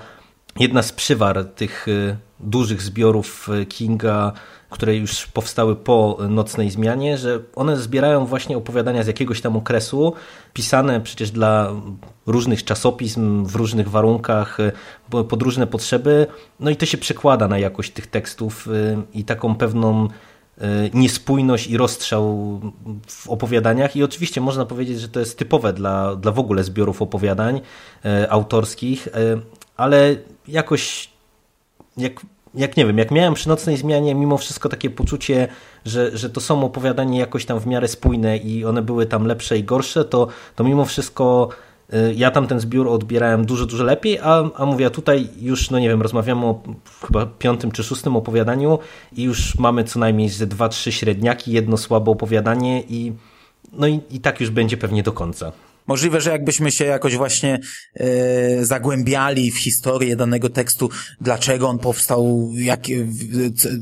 jedna 0.61 0.83
z 0.83 0.93
przywar 0.93 1.45
tych 1.45 1.89
y, 1.89 2.17
dużych 2.41 2.83
zbiorów 2.83 3.49
y, 3.63 3.67
Kinga, 3.67 4.33
które 4.71 4.97
już 4.97 5.27
powstały 5.27 5.77
po 5.77 6.19
nocnej 6.29 6.71
zmianie, 6.71 7.19
że 7.19 7.41
one 7.55 7.77
zbierają 7.77 8.27
właśnie 8.27 8.57
opowiadania 8.57 9.03
z 9.03 9.07
jakiegoś 9.07 9.41
tam 9.41 9.57
okresu, 9.57 10.13
pisane 10.53 11.01
przecież 11.01 11.31
dla 11.31 11.73
różnych 12.27 12.65
czasopism, 12.65 13.45
w 13.45 13.55
różnych 13.55 13.91
warunkach, 13.91 14.61
y, 14.61 14.73
pod 15.11 15.43
różne 15.43 15.67
potrzeby, 15.67 16.27
no 16.61 16.71
i 16.71 16.77
to 16.77 16.87
się 16.87 16.99
przekłada 16.99 17.49
na 17.49 17.59
jakość 17.59 17.93
tych 17.93 18.07
tekstów 18.07 18.69
i 19.15 19.25
taką 19.25 19.55
pewną 19.55 20.09
niespójność 20.95 21.67
i 21.67 21.77
rozstrzał 21.77 22.61
w 23.07 23.29
opowiadaniach. 23.29 23.97
I 23.97 24.03
oczywiście 24.03 24.41
można 24.41 24.67
powiedzieć, 24.67 25.01
że 25.01 25.09
to 25.09 25.21
jest 25.21 25.39
typowe 25.39 25.73
dla, 25.73 26.17
dla 26.17 26.33
w 26.33 26.39
ogóle 26.39 26.65
zbiorów 26.65 27.03
opowiadań 27.03 27.61
autorskich, 28.29 29.09
ale 29.77 30.17
jakoś 30.49 31.11
jak, 31.97 32.27
jak 32.55 32.77
nie 32.77 32.87
wiem, 32.87 32.99
jak 32.99 33.11
miałem 33.11 33.35
przy 33.35 33.49
nocnej 33.49 33.77
zmianie 33.77 34.15
mimo 34.15 34.39
wszystko 34.39 34.69
takie 34.69 34.91
poczucie, 34.91 35.49
że, 35.85 36.17
że 36.17 36.31
to 36.31 36.41
są 36.41 36.65
opowiadania 36.65 37.21
jakoś 37.21 37.45
tam 37.45 37.61
w 37.61 37.67
miarę 37.67 37.89
spójne 37.89 38.37
i 38.37 38.65
one 38.65 38.83
były 38.83 39.07
tam 39.07 39.27
lepsze 39.27 39.59
i 39.59 39.65
gorsze, 39.65 40.05
to, 40.05 40.29
to 40.57 40.65
mimo 40.65 40.85
wszystko 40.85 41.49
y, 41.95 42.15
ja 42.15 42.31
tam 42.31 42.47
ten 42.47 42.61
zbiór 42.61 42.89
odbierałem 42.89 43.47
dużo, 43.47 43.67
dużo 43.67 43.85
lepiej, 43.85 44.19
a, 44.19 44.51
a 44.57 44.67
mówię, 44.67 44.87
a 44.87 44.91
tutaj 44.91 45.29
już, 45.41 45.71
no 45.71 45.79
nie 45.79 45.89
wiem, 45.89 46.03
rozmawiamy 46.03 46.47
o 46.47 46.63
chyba 47.07 47.27
piątym 47.27 47.73
czy 47.73 47.85
szóstym 47.85 48.17
opowiadaniu 48.17 48.79
i 49.13 49.23
już 49.23 49.59
mamy 49.59 49.85
co 49.85 49.99
najmniej 49.99 50.29
ze 50.29 50.47
dwa, 50.47 50.69
trzy 50.69 50.93
średniaki, 50.93 51.53
jedno 51.53 51.77
słabe 51.77 52.11
opowiadanie 52.11 52.83
i 52.89 53.13
no 53.73 53.87
i, 53.87 54.01
i 54.11 54.21
tak 54.21 54.41
już 54.41 54.51
będzie 54.51 54.77
pewnie 54.77 55.03
do 55.03 55.13
końca. 55.13 55.53
Możliwe, 55.87 56.21
że 56.21 56.31
jakbyśmy 56.31 56.71
się 56.71 56.85
jakoś 56.85 57.17
właśnie 57.17 57.59
e, 57.95 58.65
zagłębiali 58.65 59.51
w 59.51 59.59
historię 59.59 60.17
danego 60.17 60.49
tekstu, 60.49 60.91
dlaczego 61.21 61.69
on 61.69 61.79
powstał, 61.79 62.51
jak, 62.55 62.81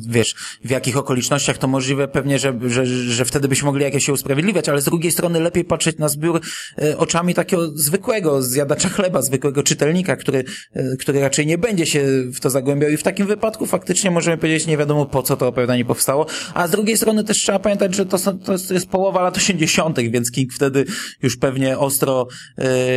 wiesz, 0.09 0.35
w 0.65 0.71
jakich 0.71 0.97
okolicznościach, 0.97 1.59
to 1.59 1.69
możliwe 1.69 2.09
pewnie, 2.09 2.39
że, 2.39 2.59
że, 2.67 2.87
że 2.87 3.25
wtedy 3.25 3.49
byśmy 3.49 3.67
mogli 3.67 3.83
jakieś 3.83 4.05
się 4.05 4.13
usprawiedliwiać, 4.13 4.69
ale 4.69 4.81
z 4.81 4.85
drugiej 4.85 5.13
strony 5.13 5.41
lepiej 5.41 5.65
patrzeć 5.65 5.99
na 5.99 6.09
zbiór 6.09 6.41
e, 6.83 6.99
oczami 6.99 7.35
takiego 7.35 7.69
zwykłego 7.79 8.43
zjadacza 8.43 8.89
chleba, 8.89 9.23
zwykłego 9.23 9.63
czytelnika, 9.63 10.17
który, 10.17 10.45
e, 10.75 10.97
który 10.97 11.21
raczej 11.21 11.47
nie 11.47 11.59
będzie 11.59 11.87
się 11.87 12.05
w 12.35 12.41
to 12.41 12.51
zagłębiał 12.51 12.91
i 12.91 12.97
w 12.97 13.03
takim 13.03 13.27
wypadku 13.27 13.67
faktycznie 13.67 14.11
możemy 14.11 14.39
powiedzieć, 14.39 14.67
nie 14.67 14.77
wiadomo 14.77 15.07
po 15.07 15.23
co 15.23 15.37
to 15.37 15.49
opowiadanie 15.49 15.85
powstało, 15.85 16.27
a 16.55 16.69
z 16.69 16.71
drugiej 16.71 16.97
strony 16.97 17.25
też 17.25 17.39
trzeba 17.39 17.59
pamiętać, 17.59 17.95
że 17.95 18.07
to, 18.07 18.19
są, 18.19 18.39
to 18.39 18.53
jest 18.71 18.87
połowa 18.87 19.23
lat 19.23 19.37
80., 19.37 20.01
więc 20.01 20.31
King 20.31 20.53
wtedy 20.53 20.85
już 21.23 21.37
pewnie 21.37 21.79
os 21.79 21.94
ostro 21.95 22.27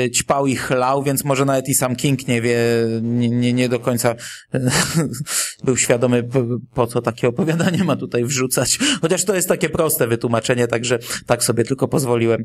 y, 0.05 0.12
ćpał 0.12 0.47
i 0.47 0.55
chlał, 0.55 1.03
więc 1.03 1.23
może 1.23 1.45
nawet 1.45 1.69
i 1.69 1.73
sam 1.73 1.95
King 1.95 2.27
nie 2.27 2.41
wie, 2.41 2.60
nie, 3.01 3.29
nie, 3.29 3.53
nie 3.53 3.69
do 3.69 3.79
końca 3.79 4.15
był 5.65 5.77
świadomy, 5.77 6.23
po 6.73 6.88
co 6.88 7.01
takie 7.01 7.27
opowiadanie 7.27 7.83
ma 7.83 7.95
tutaj 7.95 8.25
wrzucać. 8.25 8.79
Chociaż 9.01 9.25
to 9.25 9.36
jest 9.36 9.47
takie 9.47 9.69
proste 9.69 10.07
wytłumaczenie, 10.07 10.67
także 10.67 10.99
tak 11.25 11.43
sobie 11.43 11.63
tylko 11.63 11.88
pozwoliłem. 11.88 12.43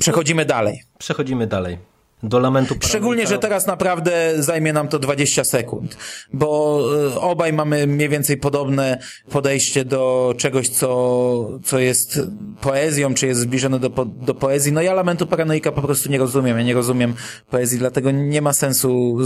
Przechodzimy 0.00 0.44
dalej. 0.44 0.82
Przechodzimy 0.98 1.46
dalej 1.46 1.97
do 2.22 2.38
lamentu 2.38 2.68
paranoika. 2.68 2.88
Szczególnie, 2.88 3.26
że 3.26 3.38
teraz 3.38 3.66
naprawdę 3.66 4.42
zajmie 4.42 4.72
nam 4.72 4.88
to 4.88 4.98
20 4.98 5.44
sekund, 5.44 5.96
bo 6.32 6.80
e, 7.14 7.20
obaj 7.20 7.52
mamy 7.52 7.86
mniej 7.86 8.08
więcej 8.08 8.36
podobne 8.36 8.98
podejście 9.30 9.84
do 9.84 10.34
czegoś, 10.38 10.68
co, 10.68 11.60
co 11.64 11.78
jest 11.78 12.20
poezją, 12.60 13.14
czy 13.14 13.26
jest 13.26 13.40
zbliżone 13.40 13.80
do, 13.80 13.88
do 14.04 14.34
poezji. 14.34 14.72
No 14.72 14.82
ja 14.82 14.94
lamentu 14.94 15.26
paranoika 15.26 15.72
po 15.72 15.82
prostu 15.82 16.10
nie 16.10 16.18
rozumiem, 16.18 16.58
ja 16.58 16.64
nie 16.64 16.74
rozumiem 16.74 17.14
poezji, 17.50 17.78
dlatego 17.78 18.10
nie 18.10 18.42
ma 18.42 18.52
sensu. 18.52 19.18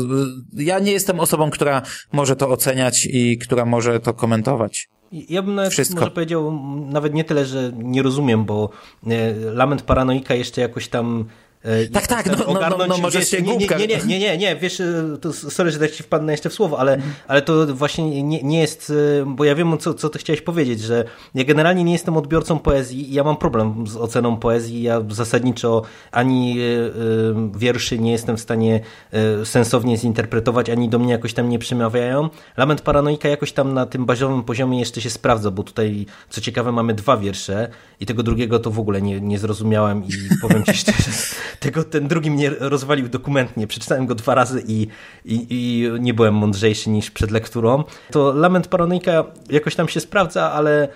Ja 0.53 0.79
nie 0.79 0.93
jestem 0.93 1.21
osobą, 1.21 1.51
która 1.51 1.83
może 2.13 2.37
to 2.37 2.49
oceniać 2.49 3.07
i 3.11 3.39
która 3.39 3.65
może 3.65 4.01
to 4.01 4.15
komentować. 4.15 4.89
Ja 5.13 5.43
bym 5.43 5.55
nawet 5.55 5.73
Wszystko. 5.73 6.01
może 6.01 6.11
powiedział, 6.11 6.61
nawet 6.87 7.15
nie 7.15 7.25
tyle, 7.25 7.47
że 7.47 7.73
nie 7.77 8.03
rozumiem, 8.03 8.45
bo 8.45 8.71
e, 9.07 9.35
lament 9.35 9.83
paranoika 9.83 10.35
jeszcze 10.35 10.61
jakoś 10.61 10.89
tam 10.89 11.25
E, 11.25 11.52
tak, 11.93 12.07
tak, 12.07 12.27
no, 12.27 12.55
no, 12.55 12.77
no, 12.79 12.87
no 12.87 12.99
może 12.99 13.23
się 13.23 13.43
nie, 13.43 13.57
nie, 13.57 13.67
nie, 13.67 13.99
nie, 14.07 14.19
nie, 14.19 14.39
nie, 14.39 14.57
wiesz, 14.57 14.81
e, 14.81 15.19
to, 15.21 15.33
sorry, 15.33 15.71
że 15.71 15.79
tak 15.79 15.91
ci 15.91 16.03
wpadnę 16.03 16.33
jeszcze 16.33 16.51
w 16.51 16.53
słowo, 16.53 16.79
ale, 16.79 16.99
ale 17.29 17.43
to 17.43 17.67
właśnie 17.67 18.23
nie, 18.23 18.43
nie 18.43 18.61
jest, 18.61 18.93
e, 19.21 19.25
bo 19.27 19.45
ja 19.45 19.55
wiem, 19.55 19.79
co, 19.79 19.95
co 19.95 20.09
ty 20.09 20.19
chciałeś 20.19 20.43
powiedzieć, 20.43 20.81
że 20.81 21.05
ja 21.35 21.45
generalnie 21.45 21.85
nie 21.85 21.93
jestem 21.93 22.17
odbiorcą 22.17 22.59
poezji 22.59 23.11
i 23.11 23.15
ja 23.15 23.25
mam 23.25 23.37
problem 23.37 23.87
z 23.87 23.97
oceną 23.97 24.37
poezji, 24.37 24.83
ja 24.83 25.03
zasadniczo 25.11 25.83
ani 26.11 26.59
wierszy 27.57 27.99
nie 27.99 28.13
jestem 28.13 28.37
w 28.37 28.41
stanie 28.41 28.81
sensownie 29.45 29.99
zinterpretować, 29.99 30.71
ani 30.71 30.89
do 30.89 30.99
mnie 30.99 31.13
jakoś 31.13 31.35
tam 31.35 31.49
nie 31.49 31.59
przemawiają. 31.59 32.29
Lament 32.57 32.81
Paranoika 32.81 33.29
jakoś 33.29 33.53
tam 33.53 33.75
na 33.75 33.87
tym 33.87 34.07
bazowym 34.07 34.43
poziomie 34.43 34.79
jeszcze 34.79 35.01
się 35.01 35.11
sprawdza, 35.11 35.51
bo 35.51 35.63
tutaj, 35.63 36.07
co 36.31 36.41
ciekawe, 36.41 36.73
mamy 36.73 36.95
dwa 36.95 37.17
wiersze 37.17 37.69
i 38.01 38.07
tego 38.07 38.23
drugiego 38.23 38.59
to 38.59 38.71
w 38.71 38.79
ogóle 38.79 39.03
nie, 39.03 39.21
nie 39.21 39.39
zrozumiałem 39.39 40.05
i 40.05 40.11
powiem 40.41 40.65
ci 40.65 40.75
szczerze, 40.83 41.11
tego 41.61 41.85
ten 41.85 42.09
drugi 42.09 42.31
mnie 42.31 42.51
rozwalił 42.51 43.09
dokumentnie. 43.09 43.67
Przeczytałem 43.67 44.07
go 44.07 44.15
dwa 44.15 44.35
razy 44.35 44.63
i, 44.67 44.87
i, 45.25 45.47
i 45.51 45.89
nie 46.01 46.15
byłem 46.15 46.35
mądrzejszy 46.35 46.91
niż 46.91 47.11
przed 47.11 47.31
lekturą. 47.31 47.85
To 48.11 48.33
Lament 48.33 48.69
Paranoika 48.69 49.25
jakoś 49.51 49.77
tam 49.77 49.89
się 49.89 50.01
sprawdza, 50.01 50.53
ale 50.53 50.89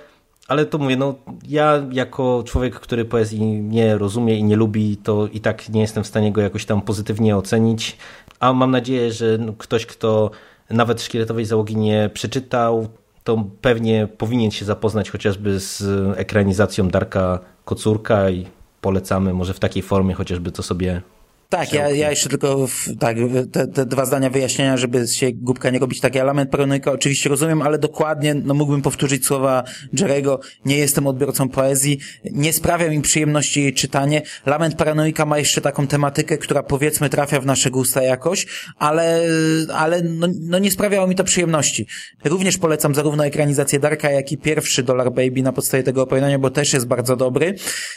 ale 0.48 0.66
to 0.66 0.78
mówię, 0.78 0.96
no 0.96 1.14
ja 1.48 1.86
jako 1.92 2.42
człowiek, 2.46 2.80
który 2.80 3.04
poezji 3.04 3.40
nie 3.44 3.98
rozumie 3.98 4.36
i 4.36 4.44
nie 4.44 4.56
lubi, 4.56 4.96
to 4.96 5.26
i 5.26 5.40
tak 5.40 5.68
nie 5.68 5.80
jestem 5.80 6.04
w 6.04 6.06
stanie 6.06 6.32
go 6.32 6.40
jakoś 6.40 6.64
tam 6.64 6.82
pozytywnie 6.82 7.36
ocenić, 7.36 7.96
a 8.40 8.52
mam 8.52 8.70
nadzieję, 8.70 9.12
że 9.12 9.38
ktoś, 9.58 9.86
kto 9.86 10.30
nawet 10.70 11.02
szkieletowej 11.02 11.44
załogi 11.44 11.76
nie 11.76 12.10
przeczytał, 12.14 12.88
to 13.24 13.44
pewnie 13.60 14.08
powinien 14.18 14.50
się 14.50 14.64
zapoznać 14.64 15.10
chociażby 15.10 15.60
z 15.60 15.82
ekranizacją 16.18 16.88
Darka 16.88 17.38
Kocurka 17.64 18.30
i 18.30 18.46
polecamy 18.86 19.34
może 19.34 19.54
w 19.54 19.60
takiej 19.60 19.82
formie 19.82 20.14
chociażby 20.14 20.52
to 20.52 20.62
sobie 20.62 21.02
tak, 21.48 21.72
ja, 21.72 21.90
ja 21.90 22.10
jeszcze 22.10 22.28
tylko 22.28 22.66
w, 22.66 22.88
tak, 22.98 23.16
te, 23.52 23.66
te, 23.66 23.86
dwa 23.86 24.04
zdania 24.04 24.30
wyjaśnienia, 24.30 24.76
żeby 24.76 25.08
się 25.08 25.32
głupka 25.32 25.70
nie 25.70 25.78
robić. 25.78 26.00
Taki 26.00 26.18
element 26.18 26.50
paranoika 26.50 26.92
oczywiście 26.92 27.28
rozumiem, 27.28 27.62
ale 27.62 27.78
dokładnie, 27.78 28.34
no 28.34 28.54
mógłbym 28.54 28.82
powtórzyć 28.82 29.26
słowa 29.26 29.64
Jerego, 29.92 30.40
nie 30.64 30.78
jestem 30.78 31.06
odbiorcą 31.06 31.48
poezji, 31.48 31.98
nie 32.24 32.52
sprawia 32.52 32.90
mi 32.90 33.02
przyjemności 33.02 33.62
jej 33.62 33.74
czytanie. 33.74 34.22
Lament 34.46 34.74
paranoika 34.74 35.26
ma 35.26 35.38
jeszcze 35.38 35.60
taką 35.60 35.86
tematykę, 35.86 36.38
która 36.38 36.62
powiedzmy 36.62 37.10
trafia 37.10 37.40
w 37.40 37.46
nasze 37.46 37.70
gusta 37.70 38.02
jakoś, 38.02 38.46
ale, 38.78 39.22
ale 39.74 40.02
no, 40.02 40.28
no 40.40 40.58
nie 40.58 40.70
sprawiało 40.70 41.06
mi 41.06 41.14
to 41.14 41.24
przyjemności. 41.24 41.86
Również 42.24 42.58
polecam 42.58 42.94
zarówno 42.94 43.26
ekranizację 43.26 43.78
Darka, 43.78 44.10
jak 44.10 44.32
i 44.32 44.38
pierwszy 44.38 44.82
Dollar 44.82 45.12
Baby 45.12 45.42
na 45.42 45.52
podstawie 45.52 45.82
tego 45.82 46.02
opowiadania, 46.02 46.38
bo 46.38 46.50
też 46.50 46.72
jest 46.72 46.86
bardzo 46.86 47.16
dobry. 47.16 47.54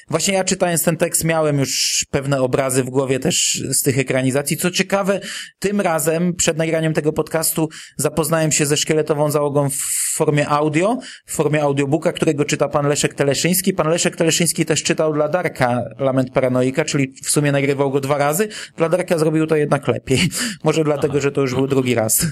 Właśnie 0.09 0.33
ja 0.33 0.43
czytając 0.43 0.83
ten 0.83 0.97
tekst 0.97 1.23
miałem 1.23 1.59
już 1.59 2.05
pewne 2.12 2.41
obrazy 2.41 2.83
w 2.83 2.89
głowie 2.89 3.19
też 3.19 3.38
z 3.69 3.82
tych 3.82 3.99
ekranizacji. 3.99 4.58
Co 4.58 4.71
ciekawe, 4.71 5.19
tym 5.60 5.82
razem 5.82 6.36
przed 6.36 6.58
nagraniem 6.58 6.93
tego 6.93 7.13
podcastu 7.13 7.69
zapoznałem 7.97 8.52
się 8.52 8.65
ze 8.65 8.78
szkieletową 8.78 9.32
załogą 9.32 9.69
w 9.69 9.78
formie 10.15 10.49
audio, 10.49 10.97
w 11.25 11.34
formie 11.34 11.62
audiobooka, 11.62 12.13
którego 12.13 12.45
czyta 12.45 12.69
pan 12.69 12.88
Leszek 12.88 13.13
Teleszyński. 13.13 13.73
Pan 13.73 13.88
Leszek 13.88 14.15
Teleszyński 14.15 14.65
też 14.65 14.84
czytał 14.84 15.13
dla 15.13 15.28
Darka 15.28 15.84
Lament 15.99 16.32
Paranoika, 16.32 16.86
czyli 16.86 17.13
w 17.23 17.30
sumie 17.30 17.52
nagrywał 17.52 17.91
go 17.91 17.99
dwa 17.99 18.17
razy. 18.17 18.47
Dla 18.78 18.89
Darka 18.89 19.17
zrobił 19.17 19.47
to 19.47 19.56
jednak 19.56 19.88
lepiej. 19.88 20.19
Może 20.63 20.84
dlatego, 20.84 21.13
Aha. 21.13 21.21
że 21.21 21.32
to 21.32 21.41
już 21.41 21.56
był 21.56 21.67
drugi 21.67 21.95
raz. 21.95 22.25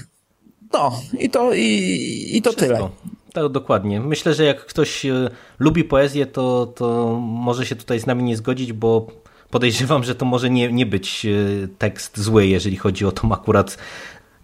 No, 0.72 1.00
i 1.18 1.30
to, 1.30 1.54
i, 1.54 2.30
i 2.32 2.42
to 2.42 2.52
tyle. 2.52 2.88
Tak, 3.32 3.48
dokładnie. 3.48 4.00
Myślę, 4.00 4.34
że 4.34 4.44
jak 4.44 4.66
ktoś 4.66 5.06
e, 5.06 5.30
lubi 5.58 5.84
poezję, 5.84 6.26
to, 6.26 6.66
to 6.66 7.18
może 7.22 7.66
się 7.66 7.76
tutaj 7.76 8.00
z 8.00 8.06
nami 8.06 8.22
nie 8.22 8.36
zgodzić, 8.36 8.72
bo 8.72 9.06
podejrzewam, 9.50 10.04
że 10.04 10.14
to 10.14 10.24
może 10.24 10.50
nie, 10.50 10.72
nie 10.72 10.86
być 10.86 11.26
e, 11.26 11.68
tekst 11.78 12.20
zły, 12.20 12.46
jeżeli 12.46 12.76
chodzi 12.76 13.06
o 13.06 13.12
tą 13.12 13.32
akurat 13.32 13.78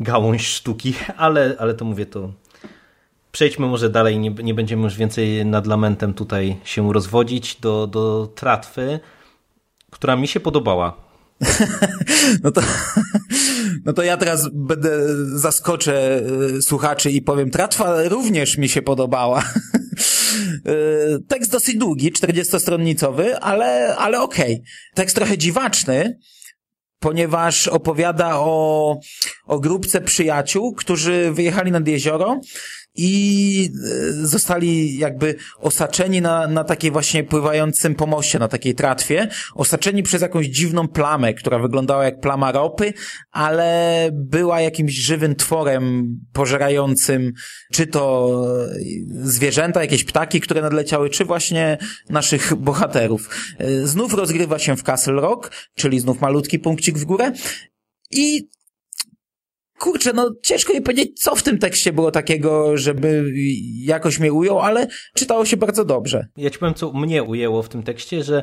gałąź 0.00 0.46
sztuki, 0.46 0.94
ale, 1.16 1.56
ale 1.58 1.74
to 1.74 1.84
mówię, 1.84 2.06
to 2.06 2.32
przejdźmy 3.32 3.66
może 3.66 3.90
dalej, 3.90 4.18
nie, 4.18 4.30
nie 4.30 4.54
będziemy 4.54 4.82
już 4.82 4.96
więcej 4.96 5.46
nad 5.46 5.66
lamentem 5.66 6.14
tutaj 6.14 6.56
się 6.64 6.92
rozwodzić 6.92 7.56
do, 7.60 7.86
do 7.86 8.32
tratwy, 8.34 9.00
która 9.90 10.16
mi 10.16 10.28
się 10.28 10.40
podobała. 10.40 10.96
no 12.44 12.50
to, 12.50 12.60
no 13.84 13.92
to 13.92 14.02
ja 14.02 14.16
teraz 14.16 14.48
będę 14.52 14.90
zaskoczę 15.38 16.22
e, 16.56 16.62
słuchaczy 16.62 17.10
i 17.10 17.22
powiem, 17.22 17.50
tratwa 17.50 18.02
również 18.08 18.58
mi 18.58 18.68
się 18.68 18.82
podobała. 18.82 19.42
E, 20.66 21.18
tekst 21.28 21.50
dosyć 21.50 21.76
długi, 21.76 22.12
40-stronnicowy, 22.12 23.32
ale, 23.40 23.96
ale 23.96 24.20
okej. 24.20 24.54
Okay. 24.54 24.64
Tekst 24.94 25.16
trochę 25.16 25.38
dziwaczny, 25.38 26.18
ponieważ 26.98 27.68
opowiada 27.68 28.36
o, 28.36 28.98
o 29.46 29.60
grupce 29.60 30.00
przyjaciół, 30.00 30.74
którzy 30.74 31.32
wyjechali 31.32 31.70
nad 31.72 31.88
jezioro 31.88 32.40
i 32.94 33.70
e, 33.84 34.26
zostali 34.26 34.98
jakby 34.98 35.34
osaczeni 35.58 36.20
na, 36.20 36.48
na 36.48 36.64
takiej 36.64 36.90
właśnie 36.90 37.24
pływającym 37.24 37.94
pomoście, 37.94 38.38
na 38.38 38.48
takiej 38.48 38.74
tratwie, 38.74 39.28
osaczeni 39.54 40.02
przez 40.02 40.22
jakąś 40.22 40.46
dziwną 40.46 40.88
plamę, 40.88 41.34
która 41.34 41.58
wyglądała 41.58 42.04
jak 42.04 42.20
plama 42.20 42.52
ropy, 42.52 42.92
ale 43.30 44.10
była 44.12 44.60
jakimś 44.60 44.92
żywym 44.92 45.34
tworem 45.34 46.16
pożerającym 46.32 47.32
czy 47.72 47.86
to 47.86 48.30
zwierzęta, 49.22 49.80
jakieś 49.80 50.04
ptaki, 50.04 50.40
które 50.40 50.62
nadleciały, 50.62 51.10
czy 51.10 51.24
właśnie 51.24 51.78
naszych 52.08 52.54
bohaterów. 52.54 53.30
E, 53.58 53.86
znów 53.86 54.14
rozgrywa 54.14 54.58
się 54.58 54.76
w 54.76 54.82
Castle 54.82 55.14
Rock, 55.14 55.50
czyli 55.74 56.00
znów 56.00 56.20
malutki 56.20 56.58
punkcik 56.58 56.98
w 56.98 57.04
górę 57.04 57.32
i 58.10 58.48
kurczę, 59.78 60.12
no 60.12 60.30
ciężko 60.42 60.72
mi 60.72 60.82
powiedzieć, 60.82 61.20
co 61.20 61.36
w 61.36 61.42
tym 61.42 61.58
tekście 61.58 61.92
było 61.92 62.10
takiego, 62.10 62.76
żeby 62.76 63.32
jakoś 63.76 64.18
mnie 64.18 64.32
ujął, 64.32 64.60
ale 64.60 64.86
czytało 65.14 65.44
się 65.44 65.56
bardzo 65.56 65.84
dobrze. 65.84 66.26
Ja 66.36 66.50
ci 66.50 66.58
powiem, 66.58 66.74
co 66.74 66.92
mnie 66.92 67.22
ujęło 67.22 67.62
w 67.62 67.68
tym 67.68 67.82
tekście, 67.82 68.22
że 68.22 68.42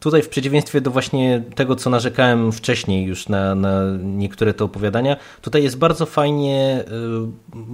tutaj 0.00 0.22
w 0.22 0.28
przeciwieństwie 0.28 0.80
do 0.80 0.90
właśnie 0.90 1.42
tego, 1.54 1.76
co 1.76 1.90
narzekałem 1.90 2.52
wcześniej 2.52 3.04
już 3.04 3.28
na, 3.28 3.54
na 3.54 3.82
niektóre 4.02 4.54
te 4.54 4.64
opowiadania, 4.64 5.16
tutaj 5.40 5.62
jest 5.62 5.78
bardzo 5.78 6.06
fajnie 6.06 6.84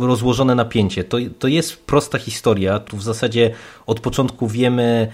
y, 0.01 0.07
rozłożone 0.07 0.55
napięcie. 0.55 1.05
To, 1.05 1.18
to 1.38 1.49
jest 1.49 1.77
prosta 1.87 2.18
historia, 2.18 2.79
tu 2.79 2.97
w 2.97 3.03
zasadzie 3.03 3.51
od 3.87 4.01
początku 4.01 4.49
wiemy, 4.49 5.09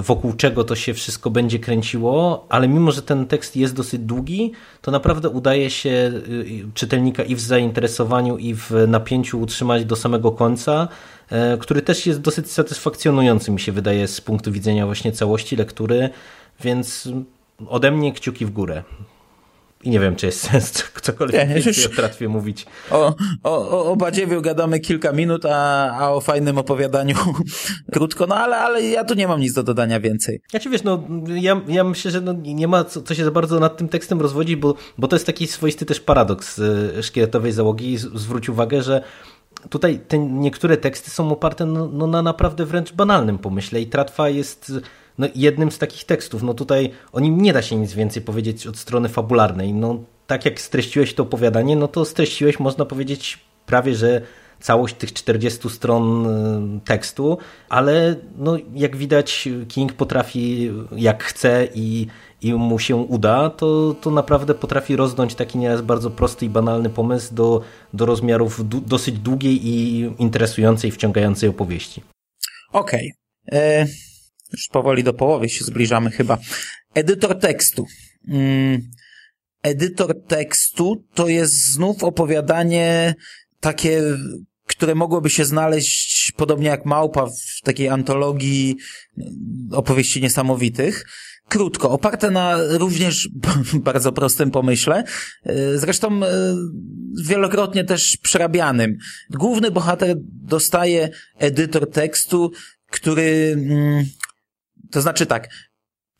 wokół 0.00 0.32
czego 0.32 0.64
to 0.64 0.76
się 0.76 0.94
wszystko 0.94 1.30
będzie 1.30 1.58
kręciło, 1.58 2.46
ale 2.48 2.68
mimo, 2.68 2.92
że 2.92 3.02
ten 3.02 3.26
tekst 3.26 3.56
jest 3.56 3.74
dosyć 3.74 4.00
długi, 4.00 4.52
to 4.82 4.90
naprawdę 4.90 5.28
udaje 5.28 5.70
się 5.70 5.90
y, 5.90 6.64
czytelnika 6.74 7.22
i 7.22 7.34
w 7.34 7.40
zainteresowaniu, 7.40 8.38
i 8.38 8.54
w 8.54 8.70
napięciu 8.88 9.40
utrzymać 9.40 9.84
do 9.84 9.96
samego 9.96 10.32
końca, 10.32 10.88
e, 11.30 11.58
który 11.58 11.82
też 11.82 12.06
jest 12.06 12.20
dosyć 12.20 12.50
satysfakcjonujący, 12.50 13.50
mi 13.50 13.60
się 13.60 13.72
wydaje, 13.72 14.08
z 14.08 14.20
punktu 14.20 14.52
widzenia 14.52 14.86
właśnie 14.86 15.12
całości 15.12 15.56
lektury, 15.56 16.10
więc 16.60 17.08
ode 17.68 17.90
mnie 17.90 18.12
kciuki 18.12 18.46
w 18.46 18.50
górę. 18.50 18.82
I 19.84 19.90
nie 19.90 20.00
wiem, 20.00 20.16
czy 20.16 20.26
jest 20.26 20.40
sens 20.40 20.72
cokolwiek 21.02 21.48
nie, 21.48 21.54
więcej 21.54 21.86
o 21.86 21.88
tratwie 21.88 22.28
mówić. 22.28 22.66
O, 22.90 23.14
o, 23.42 23.92
o 23.92 23.96
Badziewiu 23.96 24.42
gadamy 24.42 24.80
kilka 24.80 25.12
minut, 25.12 25.46
a, 25.46 25.90
a 25.98 26.10
o 26.10 26.20
fajnym 26.20 26.58
opowiadaniu 26.58 27.16
krótko, 27.94 28.26
no 28.26 28.36
ale, 28.36 28.56
ale 28.56 28.82
ja 28.82 29.04
tu 29.04 29.14
nie 29.14 29.28
mam 29.28 29.40
nic 29.40 29.52
do 29.52 29.62
dodania 29.62 30.00
więcej. 30.00 30.40
Ja 30.52 30.60
ci 30.60 30.70
wiesz, 30.70 30.82
no 30.82 31.04
ja, 31.26 31.60
ja 31.68 31.84
myślę, 31.84 32.10
że 32.10 32.20
no, 32.20 32.32
nie 32.32 32.68
ma 32.68 32.84
co, 32.84 33.02
co 33.02 33.14
się 33.14 33.24
za 33.24 33.30
bardzo 33.30 33.60
nad 33.60 33.76
tym 33.76 33.88
tekstem 33.88 34.20
rozwodzić, 34.20 34.56
bo, 34.56 34.74
bo 34.98 35.08
to 35.08 35.16
jest 35.16 35.26
taki 35.26 35.46
swoisty 35.46 35.86
też 35.86 36.00
paradoks 36.00 36.58
y, 36.58 37.02
szkieletowej 37.02 37.52
załogi. 37.52 37.98
Zwróć 37.98 38.48
uwagę, 38.48 38.82
że 38.82 39.02
tutaj 39.70 40.00
te 40.08 40.18
niektóre 40.18 40.76
teksty 40.76 41.10
są 41.10 41.32
oparte 41.32 41.66
no, 41.66 41.88
no, 41.92 42.06
na 42.06 42.22
naprawdę 42.22 42.66
wręcz 42.66 42.92
banalnym 42.92 43.38
pomyśle 43.38 43.80
i 43.80 43.86
tratwa 43.86 44.28
jest 44.28 44.72
no, 45.18 45.26
jednym 45.34 45.70
z 45.70 45.78
takich 45.78 46.04
tekstów. 46.04 46.42
No 46.42 46.54
tutaj 46.54 46.90
o 47.12 47.20
nim 47.20 47.40
nie 47.40 47.52
da 47.52 47.62
się 47.62 47.76
nic 47.76 47.92
więcej 47.92 48.22
powiedzieć 48.22 48.66
od 48.66 48.78
strony 48.78 49.08
fabularnej. 49.08 49.72
No 49.72 49.98
tak 50.26 50.44
jak 50.44 50.60
streściłeś 50.60 51.14
to 51.14 51.22
opowiadanie, 51.22 51.76
no 51.76 51.88
to 51.88 52.04
streściłeś, 52.04 52.60
można 52.60 52.84
powiedzieć, 52.84 53.38
prawie 53.66 53.94
że 53.94 54.20
całość 54.60 54.94
tych 54.94 55.12
40 55.12 55.70
stron 55.70 56.26
y, 56.26 56.80
tekstu, 56.84 57.38
ale 57.68 58.16
no, 58.36 58.56
jak 58.74 58.96
widać 58.96 59.48
King 59.68 59.92
potrafi 59.92 60.70
jak 60.96 61.24
chce 61.24 61.68
i, 61.74 62.06
i 62.42 62.54
mu 62.54 62.78
się 62.78 62.96
uda, 62.96 63.50
to, 63.50 63.94
to 64.00 64.10
naprawdę 64.10 64.54
potrafi 64.54 64.96
rozdąć 64.96 65.34
taki 65.34 65.58
nieraz 65.58 65.82
bardzo 65.82 66.10
prosty 66.10 66.46
i 66.46 66.48
banalny 66.48 66.90
pomysł 66.90 67.34
do, 67.34 67.60
do 67.94 68.06
rozmiarów 68.06 68.68
dosyć 68.68 69.18
długiej 69.18 69.68
i 69.68 69.98
interesującej, 70.18 70.90
wciągającej 70.90 71.48
opowieści. 71.48 72.02
Okej. 72.72 73.12
Okay. 73.48 73.60
E, 73.60 73.86
już 74.54 74.68
powoli 74.68 75.04
do 75.04 75.14
połowy 75.14 75.48
się 75.48 75.64
zbliżamy 75.64 76.10
chyba. 76.10 76.38
Edytor 76.94 77.38
tekstu. 77.38 77.86
Mm, 78.28 78.82
edytor 79.62 80.14
tekstu 80.26 81.04
to 81.14 81.28
jest 81.28 81.72
znów 81.72 82.04
opowiadanie 82.04 83.14
takie, 83.60 84.02
które 84.66 84.94
mogłoby 84.94 85.30
się 85.30 85.44
znaleźć 85.44 86.32
podobnie 86.36 86.68
jak 86.68 86.86
Małpa 86.86 87.26
w 87.26 87.60
takiej 87.64 87.88
antologii 87.88 88.76
opowieści 89.72 90.22
niesamowitych. 90.22 91.04
Krótko, 91.48 91.90
oparte 91.90 92.30
na 92.30 92.56
również 92.70 93.28
bardzo 93.74 94.12
prostym 94.12 94.50
pomyśle, 94.50 95.04
zresztą 95.74 96.20
wielokrotnie 97.24 97.84
też 97.84 98.16
przerabianym. 98.22 98.96
Główny 99.30 99.70
bohater 99.70 100.16
dostaje 100.32 101.08
edytor 101.38 101.90
tekstu, 101.90 102.50
który, 102.90 103.56
mm, 103.58 104.04
to 104.94 105.00
znaczy 105.00 105.26
tak, 105.26 105.48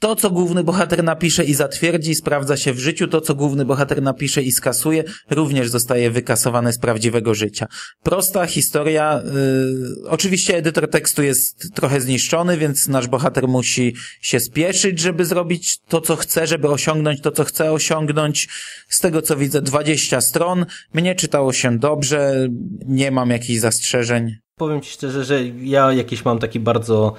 to, 0.01 0.17
co 0.17 0.31
główny 0.31 0.65
bohater 0.65 1.05
napisze 1.05 1.45
i 1.45 1.55
zatwierdzi, 1.55 2.15
sprawdza 2.15 2.57
się 2.57 2.73
w 2.73 2.79
życiu. 2.79 3.09
To, 3.09 3.21
co 3.21 3.35
główny 3.35 3.65
bohater 3.65 4.03
napisze 4.03 4.43
i 4.43 4.53
skasuje, 4.53 5.05
również 5.31 5.69
zostaje 5.69 6.11
wykasowane 6.11 6.73
z 6.73 6.79
prawdziwego 6.79 7.35
życia. 7.35 7.67
Prosta 8.03 8.47
historia. 8.47 9.23
Yy, 9.25 10.11
oczywiście 10.11 10.57
edytor 10.57 10.91
tekstu 10.91 11.23
jest 11.23 11.75
trochę 11.75 12.01
zniszczony, 12.01 12.59
więc 12.59 12.89
nasz 12.89 13.09
bohater 13.09 13.49
musi 13.49 13.95
się 14.21 14.41
spieszyć, 14.41 14.99
żeby 14.99 15.25
zrobić 15.25 15.79
to, 15.89 16.01
co 16.01 16.17
chce, 16.17 16.47
żeby 16.47 16.69
osiągnąć 16.69 17.21
to, 17.21 17.31
co 17.31 17.45
chce 17.45 17.73
osiągnąć. 17.73 18.49
Z 18.89 19.01
tego, 19.01 19.23
co 19.23 19.37
widzę, 19.37 19.63
20 19.63 20.21
stron. 20.21 20.67
Mnie 20.95 21.15
czytało 21.15 21.53
się 21.53 21.79
dobrze, 21.79 22.49
nie 22.87 23.11
mam 23.11 23.31
jakichś 23.31 23.61
zastrzeżeń. 23.61 24.37
Powiem 24.57 24.81
Ci 24.81 24.91
szczerze, 24.91 25.25
że 25.25 25.45
ja 25.47 25.93
jakiś 25.93 26.25
mam 26.25 26.39
taki 26.39 26.61
bardzo 26.61 27.15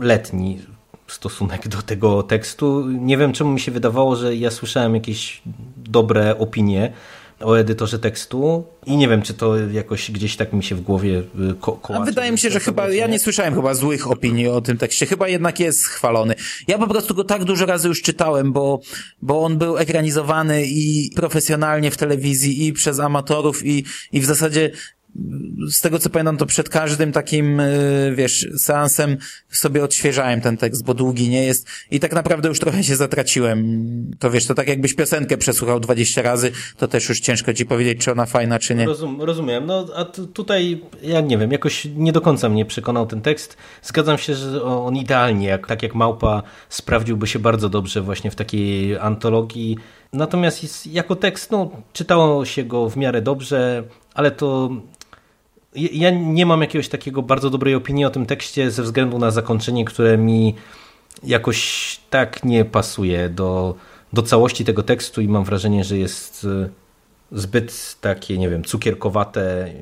letni 0.00 0.58
stosunek 1.12 1.68
do 1.68 1.82
tego 1.82 2.22
tekstu. 2.22 2.86
Nie 2.88 3.18
wiem, 3.18 3.32
czemu 3.32 3.52
mi 3.52 3.60
się 3.60 3.72
wydawało, 3.72 4.16
że 4.16 4.36
ja 4.36 4.50
słyszałem 4.50 4.94
jakieś 4.94 5.42
dobre 5.76 6.38
opinie 6.38 6.92
o 7.40 7.58
edytorze 7.58 7.98
tekstu 7.98 8.64
i 8.86 8.96
nie 8.96 9.08
wiem, 9.08 9.22
czy 9.22 9.34
to 9.34 9.56
jakoś 9.58 10.10
gdzieś 10.10 10.36
tak 10.36 10.52
mi 10.52 10.64
się 10.64 10.74
w 10.74 10.80
głowie 10.80 11.18
y, 11.18 11.54
ko 11.60 11.72
kołacze. 11.72 12.04
Wydaje 12.04 12.32
mi 12.32 12.38
się, 12.38 12.50
że 12.50 12.60
chyba, 12.60 12.88
ja 12.88 13.06
nie 13.06 13.18
słyszałem 13.18 13.54
chyba 13.54 13.74
złych 13.74 14.10
opinii 14.10 14.48
o 14.48 14.60
tym 14.60 14.78
tekście, 14.78 15.06
chyba 15.06 15.28
jednak 15.28 15.60
jest 15.60 15.86
chwalony. 15.86 16.34
Ja 16.68 16.78
po 16.78 16.86
prostu 16.86 17.14
go 17.14 17.24
tak 17.24 17.44
dużo 17.44 17.66
razy 17.66 17.88
już 17.88 18.02
czytałem, 18.02 18.52
bo, 18.52 18.80
bo 19.22 19.42
on 19.42 19.58
był 19.58 19.78
ekranizowany 19.78 20.64
i 20.66 21.10
profesjonalnie 21.16 21.90
w 21.90 21.96
telewizji 21.96 22.66
i 22.66 22.72
przez 22.72 23.00
amatorów 23.00 23.66
i, 23.66 23.84
i 24.12 24.20
w 24.20 24.24
zasadzie 24.24 24.70
z 25.70 25.80
tego 25.80 25.98
co 25.98 26.10
pamiętam, 26.10 26.36
to 26.36 26.46
przed 26.46 26.68
każdym 26.68 27.12
takim, 27.12 27.60
y, 27.60 28.14
wiesz, 28.16 28.46
seansem 28.56 29.16
sobie 29.48 29.84
odświeżałem 29.84 30.40
ten 30.40 30.56
tekst, 30.56 30.84
bo 30.84 30.94
długi 30.94 31.28
nie 31.28 31.44
jest 31.44 31.68
i 31.90 32.00
tak 32.00 32.12
naprawdę 32.12 32.48
już 32.48 32.60
trochę 32.60 32.84
się 32.84 32.96
zatraciłem. 32.96 33.60
To 34.18 34.30
wiesz, 34.30 34.46
to 34.46 34.54
tak 34.54 34.68
jakbyś 34.68 34.94
piosenkę 34.94 35.36
przesłuchał 35.36 35.80
20 35.80 36.22
razy, 36.22 36.52
to 36.76 36.88
też 36.88 37.08
już 37.08 37.20
ciężko 37.20 37.54
ci 37.54 37.66
powiedzieć, 37.66 38.04
czy 38.04 38.12
ona 38.12 38.26
fajna, 38.26 38.58
czy 38.58 38.74
nie. 38.74 38.86
Rozum, 38.86 39.22
rozumiem. 39.22 39.66
No, 39.66 39.86
a 39.96 40.04
tutaj, 40.04 40.82
ja 41.02 41.20
nie 41.20 41.38
wiem, 41.38 41.52
jakoś 41.52 41.88
nie 41.96 42.12
do 42.12 42.20
końca 42.20 42.48
mnie 42.48 42.64
przekonał 42.64 43.06
ten 43.06 43.22
tekst. 43.22 43.56
Zgadzam 43.82 44.18
się, 44.18 44.34
że 44.34 44.62
on 44.62 44.96
idealnie, 44.96 45.46
jak, 45.46 45.66
tak 45.66 45.82
jak 45.82 45.94
Małpa, 45.94 46.42
sprawdziłby 46.68 47.26
się 47.26 47.38
bardzo 47.38 47.68
dobrze 47.68 48.00
właśnie 48.00 48.30
w 48.30 48.36
takiej 48.36 48.98
antologii. 48.98 49.76
Natomiast 50.12 50.86
jako 50.86 51.16
tekst, 51.16 51.50
no, 51.50 51.70
czytało 51.92 52.44
się 52.44 52.64
go 52.64 52.90
w 52.90 52.96
miarę 52.96 53.22
dobrze, 53.22 53.84
ale 54.14 54.30
to 54.30 54.70
ja 55.74 56.10
nie 56.10 56.46
mam 56.46 56.60
jakiegoś 56.60 56.88
takiego 56.88 57.22
bardzo 57.22 57.50
dobrej 57.50 57.74
opinii 57.74 58.04
o 58.04 58.10
tym 58.10 58.26
tekście 58.26 58.70
ze 58.70 58.82
względu 58.82 59.18
na 59.18 59.30
zakończenie, 59.30 59.84
które 59.84 60.18
mi 60.18 60.54
jakoś 61.22 62.00
tak 62.10 62.44
nie 62.44 62.64
pasuje 62.64 63.28
do, 63.28 63.74
do 64.12 64.22
całości 64.22 64.64
tego 64.64 64.82
tekstu 64.82 65.20
i 65.20 65.28
mam 65.28 65.44
wrażenie, 65.44 65.84
że 65.84 65.98
jest 65.98 66.46
e, 66.62 66.68
zbyt 67.32 67.96
takie, 68.00 68.38
nie 68.38 68.50
wiem, 68.50 68.64
cukierkowate. 68.64 69.72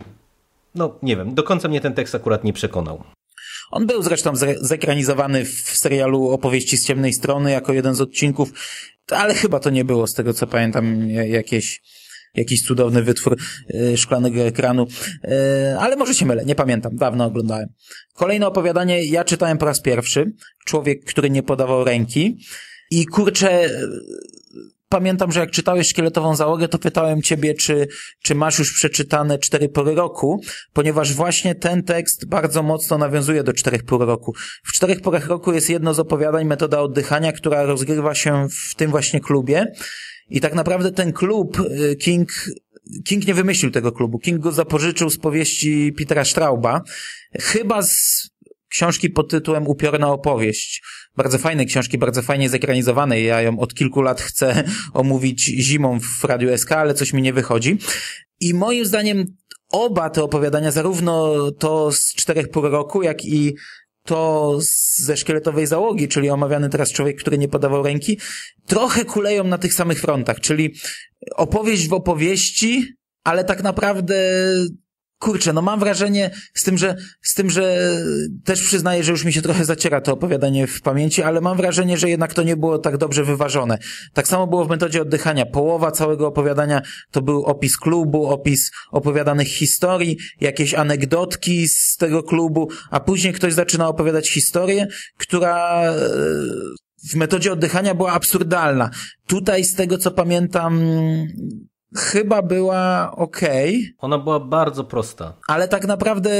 No, 0.75 0.95
nie 1.03 1.17
wiem, 1.17 1.35
do 1.35 1.43
końca 1.43 1.69
mnie 1.69 1.81
ten 1.81 1.95
tekst 1.95 2.15
akurat 2.15 2.45
nie 2.45 2.53
przekonał. 2.53 3.05
On 3.71 3.87
był 3.87 4.03
zresztą 4.03 4.33
zekranizowany 4.61 5.45
w 5.45 5.51
serialu 5.77 6.29
Opowieści 6.29 6.77
z 6.77 6.87
ciemnej 6.87 7.13
strony 7.13 7.51
jako 7.51 7.73
jeden 7.73 7.95
z 7.95 8.01
odcinków, 8.01 8.53
ale 9.11 9.35
chyba 9.35 9.61
to 9.61 9.71
nie 9.71 9.85
było, 9.85 10.07
z 10.07 10.15
tego 10.15 10.35
co 10.35 10.47
pamiętam, 10.47 11.11
jakieś 11.11 11.83
jakiś 12.39 12.63
cudowny 12.63 13.03
wytwór 13.03 13.37
y, 13.75 13.97
szklanego 13.97 14.41
ekranu, 14.41 14.87
y, 15.25 15.29
ale 15.79 15.97
może 15.97 16.15
się 16.15 16.27
mylę, 16.27 16.45
nie 16.45 16.55
pamiętam, 16.55 16.97
dawno 16.97 17.25
oglądałem. 17.25 17.69
Kolejne 18.15 18.47
opowiadanie 18.47 19.05
ja 19.05 19.25
czytałem 19.25 19.59
po 19.59 19.67
raz 19.67 19.81
pierwszy, 19.81 20.33
Człowiek, 20.69 21.05
który 21.05 21.31
nie 21.31 21.43
podawał 21.43 21.85
ręki 21.85 22.39
i 22.91 23.07
kurczę, 23.07 23.65
y, 23.65 23.71
pamiętam, 24.89 25.33
że 25.33 25.41
jak 25.41 25.51
czytałeś 25.51 25.89
szkieletową 25.89 26.37
załogę, 26.37 26.69
to 26.69 26.79
pytałem 26.79 27.23
ciebie, 27.23 27.55
czy, 27.55 27.89
czy 28.23 28.35
masz 28.35 28.59
już 28.59 28.73
przeczytane 28.73 29.39
cztery 29.39 29.69
pory 29.69 29.95
roku, 29.95 30.41
ponieważ 30.73 31.15
właśnie 31.15 31.55
ten 31.55 31.83
tekst 31.83 32.29
bardzo 32.29 32.63
mocno 32.63 32.99
nawiązuje 32.99 33.43
do 33.43 33.53
czterech 33.53 33.85
pór 33.85 34.07
roku. 34.07 34.35
W 34.65 34.73
czterech 34.73 35.01
porach 35.01 35.27
roku 35.27 35.53
jest 35.53 35.71
jedno 35.71 35.95
z 35.95 35.99
opowiadań, 35.99 36.45
metoda 36.47 36.81
oddychania, 36.81 37.33
która 37.33 37.63
rozgrywa 37.63 38.15
się 38.15 38.47
w 38.71 38.75
tym 38.75 38.91
właśnie 38.91 39.21
klubie 39.21 39.67
i 40.31 40.41
tak 40.41 40.55
naprawdę 40.55 40.93
ten 40.93 41.13
klub 41.13 41.61
y, 41.61 41.97
King 41.97 42.31
King 43.05 43.27
nie 43.27 43.35
wymyślił 43.35 43.71
tego 43.71 43.93
klubu. 43.93 44.19
King 44.19 44.41
go 44.41 44.53
zapożyczył 44.53 45.11
z 45.11 45.19
powieści 45.19 45.93
Petera 45.99 46.25
Strauba. 46.25 46.83
Chyba 47.41 47.83
z 47.83 48.29
książki 48.69 49.11
pod 49.11 49.31
tytułem 49.31 49.67
Upiorna 49.67 50.13
opowieść. 50.13 50.83
Bardzo 51.17 51.39
fajnej 51.39 51.67
książki, 51.67 51.99
bardzo 51.99 52.23
fajnie 52.23 52.49
zekranizowanej. 52.49 53.25
Ja 53.25 53.43
ją 53.43 53.59
od 53.59 53.75
kilku 53.75 54.03
lat 54.03 54.21
chcę 54.21 54.65
omówić 54.93 55.45
zimą 55.45 56.01
w 56.01 56.25
Radiu 56.25 56.59
SK, 56.59 56.73
ale 56.73 56.95
coś 56.95 57.13
mi 57.13 57.23
nie 57.23 57.33
wychodzi. 57.33 57.79
I 58.41 58.55
moim 58.55 58.85
zdaniem 58.85 59.27
oba 59.71 60.11
te 60.11 60.23
opowiadania, 60.23 60.71
zarówno 60.71 61.35
to 61.51 61.93
z 61.93 62.15
czterech 62.15 62.51
pół 62.51 62.63
roku, 62.63 63.03
jak 63.03 63.25
i 63.25 63.57
to 64.09 64.59
ze 64.95 65.17
szkieletowej 65.17 65.67
załogi, 65.67 66.09
czyli 66.09 66.31
omawiany 66.31 66.69
teraz 66.69 66.93
człowiek, 66.93 67.21
który 67.21 67.39
nie 67.39 67.49
podawał 67.49 67.83
ręki, 67.83 68.19
trochę 68.67 69.05
kuleją 69.05 69.45
na 69.45 69.59
tych 69.59 69.75
samych 69.75 70.01
frontach, 70.01 70.41
czyli 70.41 70.75
opowieść 71.37 71.89
w 71.89 71.93
opowieści, 71.93 72.95
ale 73.25 73.45
tak 73.45 73.63
naprawdę 73.63 74.15
kurczę, 75.19 75.53
no 75.53 75.63
mam 75.63 75.81
wrażenie 75.81 76.31
z 76.55 76.65
tym, 76.65 76.79
że, 76.79 76.97
z 77.23 77.35
tym, 77.35 77.51
że 77.51 77.93
też 78.45 78.63
przyznaję, 78.63 79.05
że 79.05 79.13
już 79.13 79.25
mi 79.25 79.33
się 79.33 79.43
trochę 79.43 79.65
zaciera 79.65 80.01
to 80.01 80.13
opowiadanie 80.13 80.67
w 80.67 80.81
pamięci, 80.81 81.23
ale 81.23 81.41
mam 81.41 81.57
wrażenie, 81.57 81.97
że 81.97 82.11
jednak 82.11 82.35
to 82.35 82.43
nie 82.43 82.57
było 82.57 82.79
tak 82.79 82.97
dobrze 82.97 83.25
wyważone. 83.25 83.79
Tak 84.13 84.29
samo 84.29 84.47
było 84.47 84.65
w 84.65 84.69
metodzie 84.69 85.03
oddychania. 85.03 85.47
Połowa 85.47 85.91
całego 85.91 86.27
opowiadania 86.27 86.83
to 87.11 87.23
był 87.23 87.45
opis 87.45 87.77
klubu, 87.77 88.27
opis 88.27 88.71
opowiadanych 88.91 89.49
historii, 89.49 90.19
jakieś 90.41 90.75
anegdotki 90.75 91.69
z 91.69 91.97
tego 91.97 92.23
klubu, 92.23 92.69
a 92.91 93.01
później 93.01 93.33
ktoś 93.33 93.53
zaczyna 93.53 93.89
opowiadać 93.89 94.31
historię, 94.31 94.87
która 95.17 95.83
e, 95.85 95.95
w 97.11 97.15
metodzie 97.15 97.53
oddychania 97.53 97.95
była 97.95 98.13
absurdalna. 98.13 98.91
Tutaj 99.27 99.65
z 99.65 99.75
tego 99.75 99.99
co 99.99 100.11
pamiętam 100.11 100.81
chyba 101.97 102.43
była 102.43 103.13
ok. 103.17 103.41
Ona 103.99 104.19
była 104.19 104.41
bardzo 104.41 104.85
prosta. 104.85 105.37
Ale 105.47 105.69
tak 105.69 105.87
naprawdę 105.87 106.31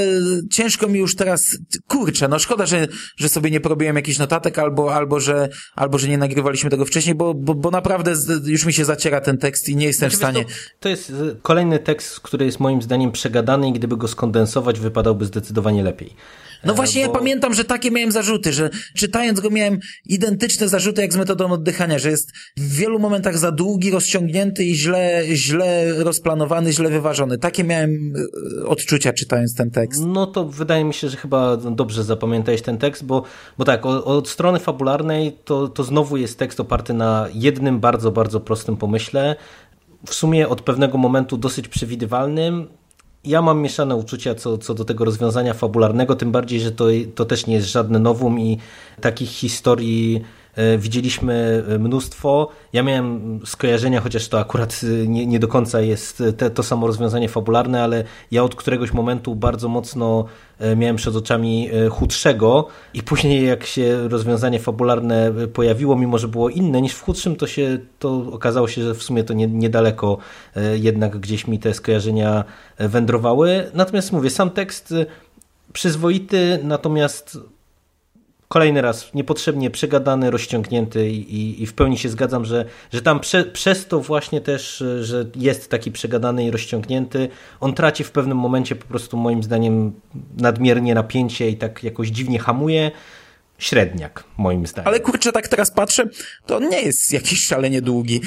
ciężko 0.53 0.89
mi 0.89 0.99
już 0.99 1.17
teraz, 1.17 1.59
kurczę, 1.87 2.29
no 2.29 2.39
szkoda, 2.39 2.67
że, 2.67 2.89
że 3.17 3.29
sobie 3.29 3.51
nie 3.51 3.61
porobiłem 3.61 3.97
jakichś 3.97 4.19
notatek 4.19 4.59
albo, 4.59 4.95
albo, 4.95 5.21
że, 5.21 5.49
albo, 5.77 5.99
że 5.99 6.09
nie 6.09 6.19
nagrywaliśmy 6.19 6.71
tego 6.71 6.85
wcześniej, 6.85 7.15
bo, 7.15 7.35
bo, 7.35 7.55
bo 7.55 7.71
naprawdę 7.71 8.15
już 8.45 8.67
mi 8.67 8.73
się 8.73 8.85
zaciera 8.85 9.21
ten 9.21 9.39
tekst 9.39 9.69
i 9.69 9.77
nie 9.77 9.87
jestem 9.87 10.11
znaczy, 10.11 10.17
w 10.17 10.19
stanie. 10.19 10.45
To, 10.45 10.51
to 10.81 10.89
jest 10.89 11.13
kolejny 11.43 11.79
tekst, 11.79 12.21
który 12.21 12.45
jest 12.45 12.61
moim 12.61 12.83
zdaniem 12.83 13.13
przegadany 13.13 13.69
i 13.69 13.73
gdyby 13.73 13.97
go 13.97 14.09
skondensować, 14.09 14.81
wypadałby 14.81 15.25
zdecydowanie 15.25 15.83
lepiej. 15.83 16.15
No 16.65 16.75
właśnie, 16.75 17.07
bo... 17.07 17.13
ja 17.13 17.19
pamiętam, 17.19 17.55
że 17.55 17.65
takie 17.65 17.91
miałem 17.91 18.13
zarzuty, 18.13 18.53
że 18.53 18.71
czytając 18.95 19.41
go 19.41 19.51
miałem 19.51 19.79
identyczne 20.05 20.69
zarzuty 20.69 21.03
jak 21.03 21.13
z 21.13 21.17
metodą 21.17 21.53
oddychania, 21.53 21.99
że 21.99 22.11
jest 22.11 22.33
w 22.57 22.77
wielu 22.77 22.99
momentach 22.99 23.39
za 23.39 23.53
długi, 23.53 23.91
rozciągnięty 23.91 24.65
i 24.65 24.75
źle, 24.75 25.23
źle 25.33 25.93
rozplanowany, 25.93 26.73
źle 26.73 26.91
wyważony. 26.91 27.39
Takie 27.39 27.65
miałem 27.65 28.13
odczucia 28.67 29.13
czytając 29.13 29.55
ten 29.55 29.71
tekst. 29.71 30.03
No 30.07 30.27
to 30.27 30.45
wydaje 30.45 30.85
mi 30.85 30.95
się, 30.95 31.09
że 31.09 31.17
chyba 31.17 31.57
dobrze 31.57 32.05
zapamiętałeś 32.05 32.63
ten 32.63 32.79
tekst, 32.79 33.05
bo, 33.05 33.23
bo 33.59 33.65
tak, 33.65 33.87
od, 33.87 34.07
od 34.07 34.29
strony 34.29 34.59
fabularnej 34.59 35.33
to, 35.45 35.69
to 35.69 35.85
znowu 35.85 36.17
jest 36.17 36.39
tekst 36.39 36.61
oparty 36.61 36.95
na 36.95 37.29
jednym 37.35 37.81
bardzo, 37.81 38.11
bardzo 38.11 38.41
prostym 38.41 38.77
pomyśle, 38.77 39.37
w 40.07 40.15
sumie 40.15 40.49
od 40.49 40.63
pewnego 40.63 40.99
momentu 40.99 41.37
dosyć 41.37 41.69
przewidywalnym. 41.69 42.69
Ja 43.25 43.43
mam 43.43 43.61
mieszane 43.61 43.97
uczucia 43.97 44.35
co, 44.35 44.59
co 44.59 44.75
do 44.75 44.85
tego 44.85 45.05
rozwiązania 45.05 45.55
fabularnego, 45.55 46.17
tym 46.17 46.33
bardziej, 46.33 46.61
że 46.61 46.73
to, 46.73 46.85
to 47.15 47.25
też 47.25 47.47
nie 47.47 47.55
jest 47.55 47.69
żadne 47.69 47.99
nowum 47.99 48.41
i 48.41 48.59
takich 49.01 49.31
historii 49.31 50.25
widzieliśmy 50.79 51.65
e, 51.69 51.79
mnóstwo. 51.79 52.49
Ja 52.73 52.83
miałem 52.83 53.41
skojarzenia, 53.45 54.01
chociaż 54.01 54.29
to 54.29 54.41
akurat 54.41 54.81
e, 54.83 55.09
nie, 55.09 55.27
nie 55.27 55.39
do 55.39 55.49
końca 55.49 55.81
jest 55.81 56.23
te, 56.37 56.51
to 56.51 56.63
samo 56.63 56.87
rozwiązanie 56.87 57.29
fabularne, 57.29 57.83
ale 57.83 58.05
ja 58.31 58.43
od 58.43 58.55
któregoś 58.55 58.93
momentu 58.93 59.35
bardzo 59.35 59.69
mocno 59.69 60.25
miałem 60.77 60.97
przed 60.97 61.17
oczami 61.17 61.71
chudszego 61.91 62.67
i 62.95 63.03
później 63.03 63.47
jak 63.47 63.67
się 63.67 64.09
rozwiązanie 64.09 64.59
fabularne 64.59 65.33
pojawiło, 65.53 65.97
mimo 65.97 66.19
że 66.19 66.29
było 66.29 66.49
inne 66.49 66.83
niż 66.83 66.93
w 66.93 67.03
chudszym, 67.03 67.37
to 67.37 67.47
się 67.47 67.79
to 67.99 68.23
okazało 68.33 68.69
się, 68.69 68.83
że 68.83 68.95
w 68.95 69.03
sumie 69.03 69.25
to 69.25 69.35
nie, 69.35 69.47
niedaleko 69.47 70.19
jednak 70.75 71.19
gdzieś 71.19 71.47
mi 71.47 71.59
te 71.59 71.75
skojarzenia 71.75 72.45
wędrowały. 72.79 73.71
Natomiast 73.75 74.13
mówię, 74.13 74.31
sam 74.31 74.51
tekst 74.51 74.95
przyzwoity, 75.73 76.61
natomiast 76.63 77.39
kolejny 78.49 78.83
raz 78.83 79.15
niepotrzebnie 79.15 79.71
przegadany, 79.71 80.31
rozciągnięty 80.31 81.11
i, 81.11 81.63
i 81.63 81.67
w 81.67 81.75
pełni 81.75 81.99
się 81.99 82.09
zgadzam, 82.09 82.45
że, 82.45 82.65
że 82.93 83.03
tam 83.03 83.21
prze, 83.21 83.45
przez 83.45 83.87
to 83.87 84.01
właśnie 84.01 84.41
też, 84.41 84.85
że 85.01 85.31
jest 85.37 85.71
taki 85.71 85.93
przegadany 85.93 86.45
i 86.45 86.51
rozciągnięty, 86.51 87.29
on 87.61 87.75
traci 87.75 88.05
w 88.05 88.11
pewnym 88.11 88.39
momencie 88.39 88.77
po 88.77 88.87
prostu 88.87 89.17
moim 89.17 89.43
zdaniem 89.43 89.93
nadmiernie 90.37 90.95
napięcie 90.95 91.51
i 91.51 91.57
tak 91.57 91.85
jakoś 91.85 92.09
dziwnie 92.09 92.39
hamuje 92.39 92.91
średniak, 93.59 94.25
moim 94.37 94.67
zdaniem. 94.67 94.89
Ale 94.89 95.01
kurczę, 95.01 95.33
tak 95.33 95.49
teraz 95.49 95.71
patrzę, 95.71 96.09
to 96.47 96.57
on 96.57 96.69
nie 96.69 96.83
jest 96.83 97.13
jakiś 97.13 97.47
szalenie 97.47 97.83
długi. 97.83 98.21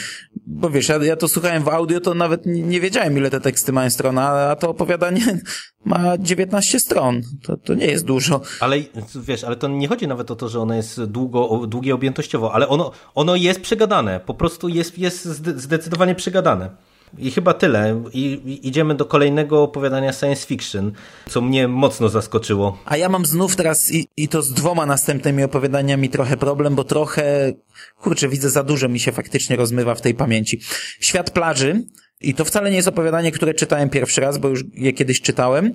Bo 0.53 0.69
wiesz, 0.69 0.89
ja, 0.89 0.97
ja 0.97 1.15
to 1.15 1.27
słuchałem 1.27 1.63
w 1.63 1.67
audio, 1.67 2.01
to 2.01 2.13
nawet 2.13 2.45
nie, 2.45 2.79
wiedziałem, 2.79 3.17
ile 3.17 3.29
te 3.29 3.41
teksty 3.41 3.71
mają 3.71 3.89
stron, 3.89 4.17
a 4.17 4.55
to 4.55 4.69
opowiadanie 4.69 5.39
ma 5.85 6.17
19 6.17 6.79
stron. 6.79 7.21
To, 7.43 7.57
to 7.57 7.73
nie 7.73 7.85
jest 7.85 8.05
dużo. 8.05 8.41
Ale 8.59 8.77
wiesz, 9.15 9.43
ale 9.43 9.55
to 9.55 9.67
nie 9.67 9.87
chodzi 9.87 10.07
nawet 10.07 10.31
o 10.31 10.35
to, 10.35 10.49
że 10.49 10.59
ono 10.59 10.73
jest 10.73 11.03
długo, 11.03 11.67
długie 11.67 11.95
objętościowo, 11.95 12.53
ale 12.53 12.67
ono, 12.67 12.91
ono 13.15 13.35
jest 13.35 13.61
przegadane. 13.61 14.19
Po 14.19 14.33
prostu 14.33 14.69
jest, 14.69 14.97
jest 14.97 15.25
zdecydowanie 15.57 16.15
przegadane. 16.15 16.69
I 17.17 17.31
chyba 17.31 17.53
tyle. 17.53 18.03
I 18.13 18.59
idziemy 18.63 18.95
do 18.95 19.05
kolejnego 19.05 19.63
opowiadania 19.63 20.13
science 20.13 20.47
fiction, 20.47 20.91
co 21.29 21.41
mnie 21.41 21.67
mocno 21.67 22.09
zaskoczyło. 22.09 22.77
A 22.85 22.97
ja 22.97 23.09
mam 23.09 23.25
znów 23.25 23.55
teraz 23.55 23.91
i, 23.91 24.07
i 24.17 24.27
to 24.27 24.41
z 24.41 24.53
dwoma 24.53 24.85
następnymi 24.85 25.43
opowiadaniami 25.43 26.09
trochę 26.09 26.37
problem, 26.37 26.75
bo 26.75 26.83
trochę, 26.83 27.53
kurczę, 28.01 28.29
widzę 28.29 28.49
za 28.49 28.63
dużo 28.63 28.89
mi 28.89 28.99
się 28.99 29.11
faktycznie 29.11 29.55
rozmywa 29.55 29.95
w 29.95 30.01
tej 30.01 30.13
pamięci. 30.13 30.61
Świat 30.99 31.31
plaży, 31.31 31.83
i 32.21 32.33
to 32.33 32.45
wcale 32.45 32.69
nie 32.69 32.75
jest 32.75 32.87
opowiadanie, 32.87 33.31
które 33.31 33.53
czytałem 33.53 33.89
pierwszy 33.89 34.21
raz, 34.21 34.37
bo 34.37 34.47
już 34.47 34.63
je 34.73 34.93
kiedyś 34.93 35.21
czytałem, 35.21 35.73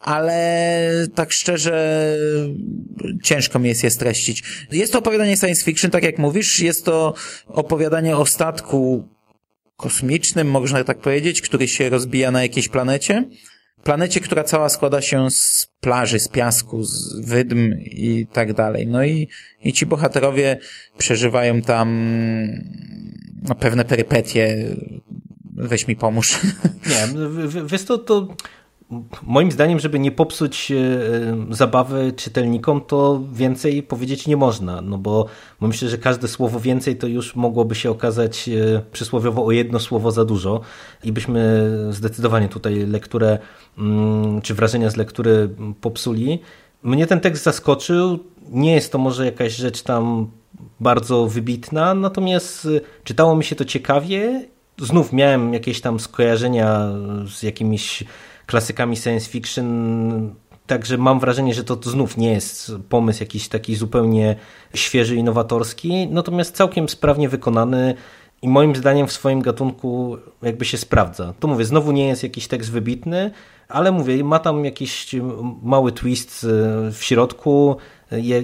ale 0.00 1.06
tak 1.14 1.32
szczerze 1.32 2.16
ciężko 3.22 3.58
mi 3.58 3.68
jest 3.68 3.84
je 3.84 3.90
streścić. 3.90 4.42
Jest 4.72 4.92
to 4.92 4.98
opowiadanie 4.98 5.36
science 5.36 5.64
fiction, 5.64 5.90
tak 5.90 6.02
jak 6.02 6.18
mówisz, 6.18 6.60
jest 6.60 6.84
to 6.84 7.14
opowiadanie 7.46 8.16
o 8.16 8.26
statku 8.26 9.08
kosmicznym, 9.76 10.50
można 10.50 10.84
tak 10.84 10.98
powiedzieć, 10.98 11.42
który 11.42 11.68
się 11.68 11.90
rozbija 11.90 12.30
na 12.30 12.42
jakiejś 12.42 12.68
planecie. 12.68 13.24
Planecie, 13.82 14.20
która 14.20 14.44
cała 14.44 14.68
składa 14.68 15.00
się 15.00 15.30
z 15.30 15.68
plaży, 15.80 16.18
z 16.18 16.28
piasku, 16.28 16.82
z 16.82 17.20
wydm 17.28 17.74
i 17.80 18.26
tak 18.32 18.52
dalej. 18.52 18.86
No 18.86 19.04
i, 19.04 19.28
i 19.64 19.72
ci 19.72 19.86
bohaterowie 19.86 20.58
przeżywają 20.98 21.62
tam 21.62 21.88
no, 23.42 23.54
pewne 23.54 23.84
perypetie. 23.84 24.76
Weź 25.56 25.88
mi 25.88 25.96
pomóż. 25.96 26.40
Nie, 26.90 27.08
wiesz 27.64 27.84
to, 27.84 27.98
to 27.98 28.36
moim 29.22 29.52
zdaniem, 29.52 29.80
żeby 29.80 29.98
nie 29.98 30.12
popsuć 30.12 30.70
e, 30.70 30.76
zabawy 31.50 32.12
czytelnikom, 32.16 32.80
to 32.80 33.22
więcej 33.32 33.82
powiedzieć 33.82 34.26
nie 34.26 34.36
można, 34.36 34.80
no 34.80 34.98
bo, 34.98 35.26
myślę, 35.60 35.88
że 35.88 35.98
każde 35.98 36.28
słowo 36.28 36.60
więcej 36.60 36.96
to 36.96 37.06
już 37.06 37.36
mogłoby 37.36 37.74
się 37.74 37.90
okazać 37.90 38.48
e, 38.48 38.82
przysłowiowo 38.92 39.46
o 39.46 39.52
jedno 39.52 39.80
słowo 39.80 40.10
za 40.10 40.24
dużo 40.24 40.60
i 41.04 41.12
byśmy 41.12 41.70
zdecydowanie 41.90 42.48
tutaj 42.48 42.86
lekturę 42.86 43.38
mm, 43.78 44.42
czy 44.42 44.54
wrażenia 44.54 44.90
z 44.90 44.96
lektury 44.96 45.48
popsuli. 45.80 46.38
Mnie 46.82 47.06
ten 47.06 47.20
tekst 47.20 47.44
zaskoczył. 47.44 48.18
Nie 48.50 48.74
jest 48.74 48.92
to 48.92 48.98
może 48.98 49.26
jakaś 49.26 49.56
rzecz 49.56 49.82
tam 49.82 50.30
bardzo 50.80 51.26
wybitna, 51.26 51.94
natomiast 51.94 52.66
e, 52.66 52.68
czytało 53.04 53.36
mi 53.36 53.44
się 53.44 53.56
to 53.56 53.64
ciekawie. 53.64 54.44
Znów 54.78 55.12
miałem 55.12 55.54
jakieś 55.54 55.80
tam 55.80 56.00
skojarzenia 56.00 56.88
z 57.26 57.42
jakimiś 57.42 58.04
klasykami 58.46 58.96
science 58.96 59.30
fiction. 59.30 60.34
Także 60.66 60.98
mam 60.98 61.20
wrażenie, 61.20 61.54
że 61.54 61.64
to, 61.64 61.78
znów 61.82 62.16
nie 62.16 62.32
jest 62.32 62.72
pomysł 62.88 63.22
jakiś 63.22 63.48
taki 63.48 63.76
zupełnie 63.76 64.36
świeży, 64.74 65.16
innowatorski, 65.16 66.08
natomiast 66.10 66.56
całkiem 66.56 66.88
sprawnie 66.88 67.28
wykonany 67.28 67.94
i 68.42 68.48
moim 68.48 68.76
zdaniem 68.76 69.06
w 69.06 69.12
swoim 69.12 69.42
gatunku 69.42 70.18
jakby 70.42 70.64
się 70.64 70.78
sprawdza. 70.78 71.34
To 71.40 71.48
mówię, 71.48 71.64
znowu 71.64 71.92
nie 71.92 72.08
jest 72.08 72.22
jakiś 72.22 72.48
tekst 72.48 72.70
wybitny, 72.70 73.30
ale 73.68 73.92
mówię, 73.92 74.24
ma 74.24 74.38
tam 74.38 74.64
jakiś 74.64 75.14
mały 75.62 75.92
twist 75.92 76.44
e, 76.44 76.46
w 76.92 76.98
środku, 77.04 77.76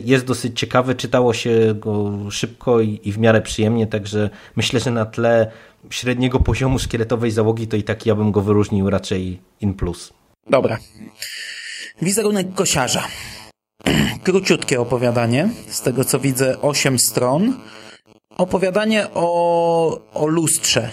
jest 0.05 0.27
dosyć 0.27 0.61
ciekawy, 0.61 0.95
czytało 0.95 1.33
się 1.33 1.75
go 1.75 2.13
szybko 2.31 2.81
i 2.81 3.13
w 3.13 3.19
miarę 3.19 3.41
przyjemnie, 3.41 3.87
także 3.87 4.31
myślę, 4.57 4.81
że 4.81 4.91
na 4.91 5.07
tle 5.07 5.51
średniego 5.91 6.41
poziomu 6.41 6.79
szkieletowej 6.79 7.31
załogi, 7.31 7.69
to 7.69 7.77
i 7.77 7.83
tak 7.83 8.07
ja 8.07 8.15
bym 8.15 8.33
go 8.33 8.41
wyróżnił 8.41 8.91
raczej 8.91 9.41
in 9.61 9.75
plus. 9.75 10.13
Dobra. 10.47 10.79
Wizerunek 12.03 12.55
kosiarza. 12.55 13.09
Króciutkie 14.25 14.81
opowiadanie, 14.81 15.49
z 15.69 15.83
tego 15.83 16.05
co 16.05 16.19
widzę, 16.19 16.61
osiem 16.61 16.99
stron. 16.99 17.61
Opowiadanie 18.39 19.07
o, 19.15 20.01
o 20.15 20.27
lustrze, 20.27 20.91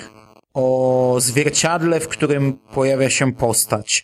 o 0.53 1.15
zwierciadle, 1.19 1.99
w 1.99 2.07
którym 2.07 2.53
pojawia 2.53 3.09
się 3.09 3.33
postać. 3.33 4.03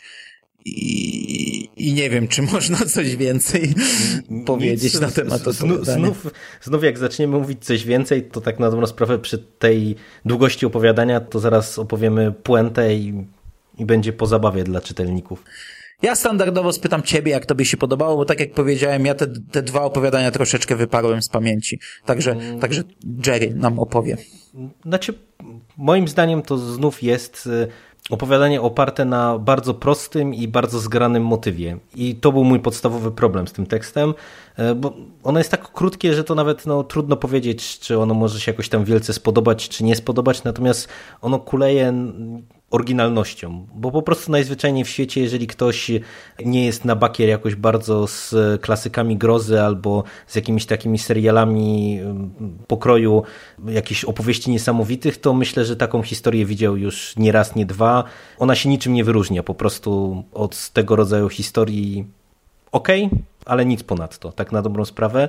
I, 0.64 1.70
I 1.76 1.92
nie 1.92 2.10
wiem, 2.10 2.28
czy 2.28 2.42
można 2.42 2.76
coś 2.76 3.16
więcej 3.16 3.74
powiedzieć 4.46 4.92
Nic, 4.94 5.00
na 5.00 5.10
temat 5.10 5.42
znów, 5.42 5.86
znów, 5.86 6.26
znów 6.62 6.84
jak 6.84 6.98
zaczniemy 6.98 7.38
mówić 7.38 7.64
coś 7.64 7.84
więcej, 7.84 8.22
to 8.22 8.40
tak 8.40 8.58
na 8.58 8.70
dobrą 8.70 8.86
sprawę 8.86 9.18
przy 9.18 9.38
tej 9.38 9.96
długości 10.24 10.66
opowiadania, 10.66 11.20
to 11.20 11.40
zaraz 11.40 11.78
opowiemy 11.78 12.32
puentę 12.32 12.94
i, 12.94 13.24
i 13.78 13.86
będzie 13.86 14.12
po 14.12 14.26
zabawie 14.26 14.64
dla 14.64 14.80
czytelników. 14.80 15.44
Ja 16.02 16.16
standardowo 16.16 16.72
spytam 16.72 17.02
ciebie, 17.02 17.32
jak 17.32 17.46
tobie 17.46 17.64
się 17.64 17.76
podobało, 17.76 18.16
bo 18.16 18.24
tak 18.24 18.40
jak 18.40 18.52
powiedziałem, 18.52 19.06
ja 19.06 19.14
te, 19.14 19.26
te 19.50 19.62
dwa 19.62 19.82
opowiadania 19.82 20.30
troszeczkę 20.30 20.76
wyparłem 20.76 21.22
z 21.22 21.28
pamięci. 21.28 21.80
Także, 22.04 22.34
hmm. 22.34 22.60
także 22.60 22.82
Jerry 23.26 23.54
nam 23.54 23.78
opowie. 23.78 24.16
Znaczy, 24.86 25.14
moim 25.76 26.08
zdaniem 26.08 26.42
to 26.42 26.58
znów 26.58 27.02
jest 27.02 27.46
y, 27.46 27.68
opowiadanie 28.10 28.62
oparte 28.62 29.04
na 29.04 29.38
bardzo 29.38 29.74
prostym 29.74 30.34
i 30.34 30.48
bardzo 30.48 30.78
zgranym 30.78 31.24
motywie. 31.26 31.78
I 31.94 32.14
to 32.14 32.32
był 32.32 32.44
mój 32.44 32.60
podstawowy 32.60 33.10
problem 33.12 33.48
z 33.48 33.52
tym 33.52 33.66
tekstem, 33.66 34.14
e, 34.56 34.74
bo 34.74 34.92
ono 35.22 35.38
jest 35.38 35.50
tak 35.50 35.72
krótkie, 35.72 36.14
że 36.14 36.24
to 36.24 36.34
nawet 36.34 36.66
no, 36.66 36.84
trudno 36.84 37.16
powiedzieć, 37.16 37.78
czy 37.78 37.98
ono 37.98 38.14
może 38.14 38.40
się 38.40 38.52
jakoś 38.52 38.68
tam 38.68 38.84
wielce 38.84 39.12
spodobać, 39.12 39.68
czy 39.68 39.84
nie 39.84 39.96
spodobać, 39.96 40.44
natomiast 40.44 40.88
ono 41.22 41.38
kuleje 41.38 41.92
oryginalnością, 42.74 43.66
bo 43.74 43.90
po 43.90 44.02
prostu 44.02 44.32
najzwyczajniej 44.32 44.84
w 44.84 44.88
świecie, 44.88 45.20
jeżeli 45.20 45.46
ktoś 45.46 45.90
nie 46.44 46.66
jest 46.66 46.84
na 46.84 46.96
bakier 46.96 47.28
jakoś 47.28 47.54
bardzo 47.54 48.06
z 48.06 48.34
klasykami 48.62 49.16
grozy 49.16 49.60
albo 49.62 50.04
z 50.26 50.36
jakimiś 50.36 50.66
takimi 50.66 50.98
serialami 50.98 52.00
pokroju 52.66 53.22
jakichś 53.66 54.04
opowieści 54.04 54.50
niesamowitych, 54.50 55.20
to 55.20 55.34
myślę, 55.34 55.64
że 55.64 55.76
taką 55.76 56.02
historię 56.02 56.46
widział 56.46 56.76
już 56.76 57.16
nie 57.16 57.32
raz, 57.32 57.56
nie 57.56 57.66
dwa. 57.66 58.04
Ona 58.38 58.54
się 58.54 58.68
niczym 58.68 58.92
nie 58.92 59.04
wyróżnia 59.04 59.42
po 59.42 59.54
prostu 59.54 60.22
od 60.32 60.70
tego 60.70 60.96
rodzaju 60.96 61.28
historii 61.28 62.06
ok, 62.72 62.88
ale 63.46 63.66
nic 63.66 63.82
ponadto, 63.82 64.32
tak 64.32 64.52
na 64.52 64.62
dobrą 64.62 64.84
sprawę. 64.84 65.28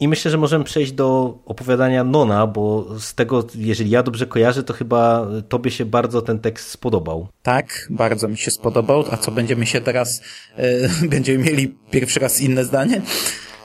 I 0.00 0.08
myślę, 0.08 0.30
że 0.30 0.38
możemy 0.38 0.64
przejść 0.64 0.92
do 0.92 1.38
opowiadania 1.44 2.04
Nona, 2.04 2.46
bo 2.46 2.86
z 2.98 3.14
tego, 3.14 3.46
jeżeli 3.54 3.90
ja 3.90 4.02
dobrze 4.02 4.26
kojarzę, 4.26 4.62
to 4.62 4.72
chyba 4.72 5.26
tobie 5.48 5.70
się 5.70 5.84
bardzo 5.84 6.22
ten 6.22 6.38
tekst 6.38 6.68
spodobał. 6.68 7.28
Tak, 7.42 7.86
bardzo 7.90 8.28
mi 8.28 8.38
się 8.38 8.50
spodobał. 8.50 9.04
A 9.10 9.16
co 9.16 9.30
będziemy 9.30 9.66
się 9.66 9.80
teraz, 9.80 10.22
e, 10.56 10.88
będziemy 11.14 11.44
mieli 11.44 11.68
pierwszy 11.90 12.20
raz 12.20 12.40
inne 12.40 12.64
zdanie? 12.64 13.02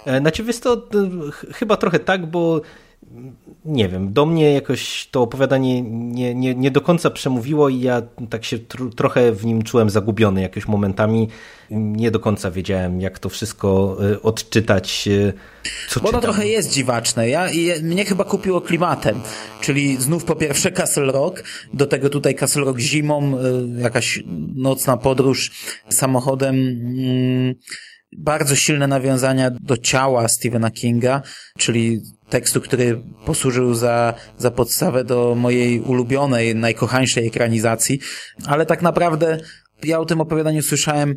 E, 0.05 0.19
znaczy, 0.19 0.43
jest 0.43 0.63
to 0.63 0.73
e, 0.73 1.31
chyba 1.53 1.77
trochę 1.77 1.99
tak, 1.99 2.25
bo 2.25 2.61
nie 3.65 3.89
wiem, 3.89 4.13
do 4.13 4.25
mnie 4.25 4.53
jakoś 4.53 5.07
to 5.11 5.21
opowiadanie 5.21 5.81
nie, 5.81 6.35
nie, 6.35 6.55
nie 6.55 6.71
do 6.71 6.81
końca 6.81 7.09
przemówiło 7.09 7.69
i 7.69 7.79
ja 7.79 8.01
tak 8.29 8.45
się 8.45 8.59
tr 8.59 8.95
trochę 8.95 9.31
w 9.31 9.45
nim 9.45 9.63
czułem 9.63 9.89
zagubiony 9.89 10.41
jakoś 10.41 10.67
momentami. 10.67 11.27
Nie 11.71 12.11
do 12.11 12.19
końca 12.19 12.51
wiedziałem, 12.51 13.01
jak 13.01 13.19
to 13.19 13.29
wszystko 13.29 13.97
y, 14.11 14.21
odczytać. 14.21 15.07
Y, 15.07 15.33
co 15.89 15.99
Bo 15.99 16.11
to 16.11 16.21
trochę 16.21 16.47
jest 16.47 16.71
dziwaczne. 16.71 17.29
Ja, 17.29 17.51
ja, 17.51 17.75
mnie 17.81 18.05
chyba 18.05 18.23
kupiło 18.23 18.61
klimatem. 18.61 19.21
Czyli 19.61 19.97
znów 19.97 20.25
po 20.25 20.35
pierwsze 20.35 20.71
Castle 20.71 21.11
Rock, 21.11 21.43
do 21.73 21.85
tego 21.85 22.09
tutaj 22.09 22.35
Castle 22.35 22.63
Rock 22.63 22.79
zimą, 22.79 23.37
y, 23.77 23.81
jakaś 23.81 24.23
nocna 24.55 24.97
podróż 24.97 25.51
samochodem. 25.89 26.55
Mm, 26.55 27.55
bardzo 28.17 28.55
silne 28.55 28.87
nawiązania 28.87 29.51
do 29.61 29.77
ciała 29.77 30.27
Stephena 30.27 30.71
Kinga, 30.71 31.21
czyli 31.57 32.01
tekstu, 32.29 32.61
który 32.61 33.01
posłużył 33.25 33.73
za, 33.73 34.13
za 34.37 34.51
podstawę 34.51 35.03
do 35.03 35.35
mojej 35.35 35.81
ulubionej, 35.81 36.55
najkochańszej 36.55 37.27
ekranizacji, 37.27 37.99
ale 38.45 38.65
tak 38.65 38.81
naprawdę 38.81 39.37
ja 39.83 39.99
o 39.99 40.05
tym 40.05 40.21
opowiadaniu 40.21 40.61
słyszałem 40.61 41.09
e, 41.09 41.15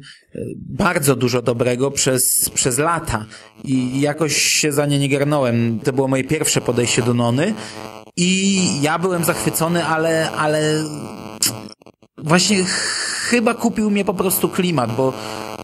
bardzo 0.57 1.17
dużo 1.17 1.43
dobrego 1.43 1.91
przez, 1.91 2.51
przez 2.55 2.79
lata 2.79 3.27
i 3.65 4.01
jakoś 4.01 4.37
się 4.37 4.73
za 4.73 4.87
nie 4.87 4.99
nie 4.99 5.09
garnąłem. 5.09 5.81
To 5.85 5.93
było 5.93 6.09
moje 6.09 6.25
pierwsze 6.25 6.61
podejście 6.61 7.03
do 7.03 7.15
Nony 7.15 7.55
i 8.17 8.63
ja 8.83 8.99
byłem 8.99 9.25
zachwycony, 9.25 9.85
ale, 9.85 10.31
ale 10.31 10.85
właśnie 12.19 12.65
chyba 13.31 13.55
kupił 13.55 13.91
mnie 13.91 14.05
po 14.05 14.15
prostu 14.15 14.49
klimat, 14.49 14.97
bo, 14.97 15.13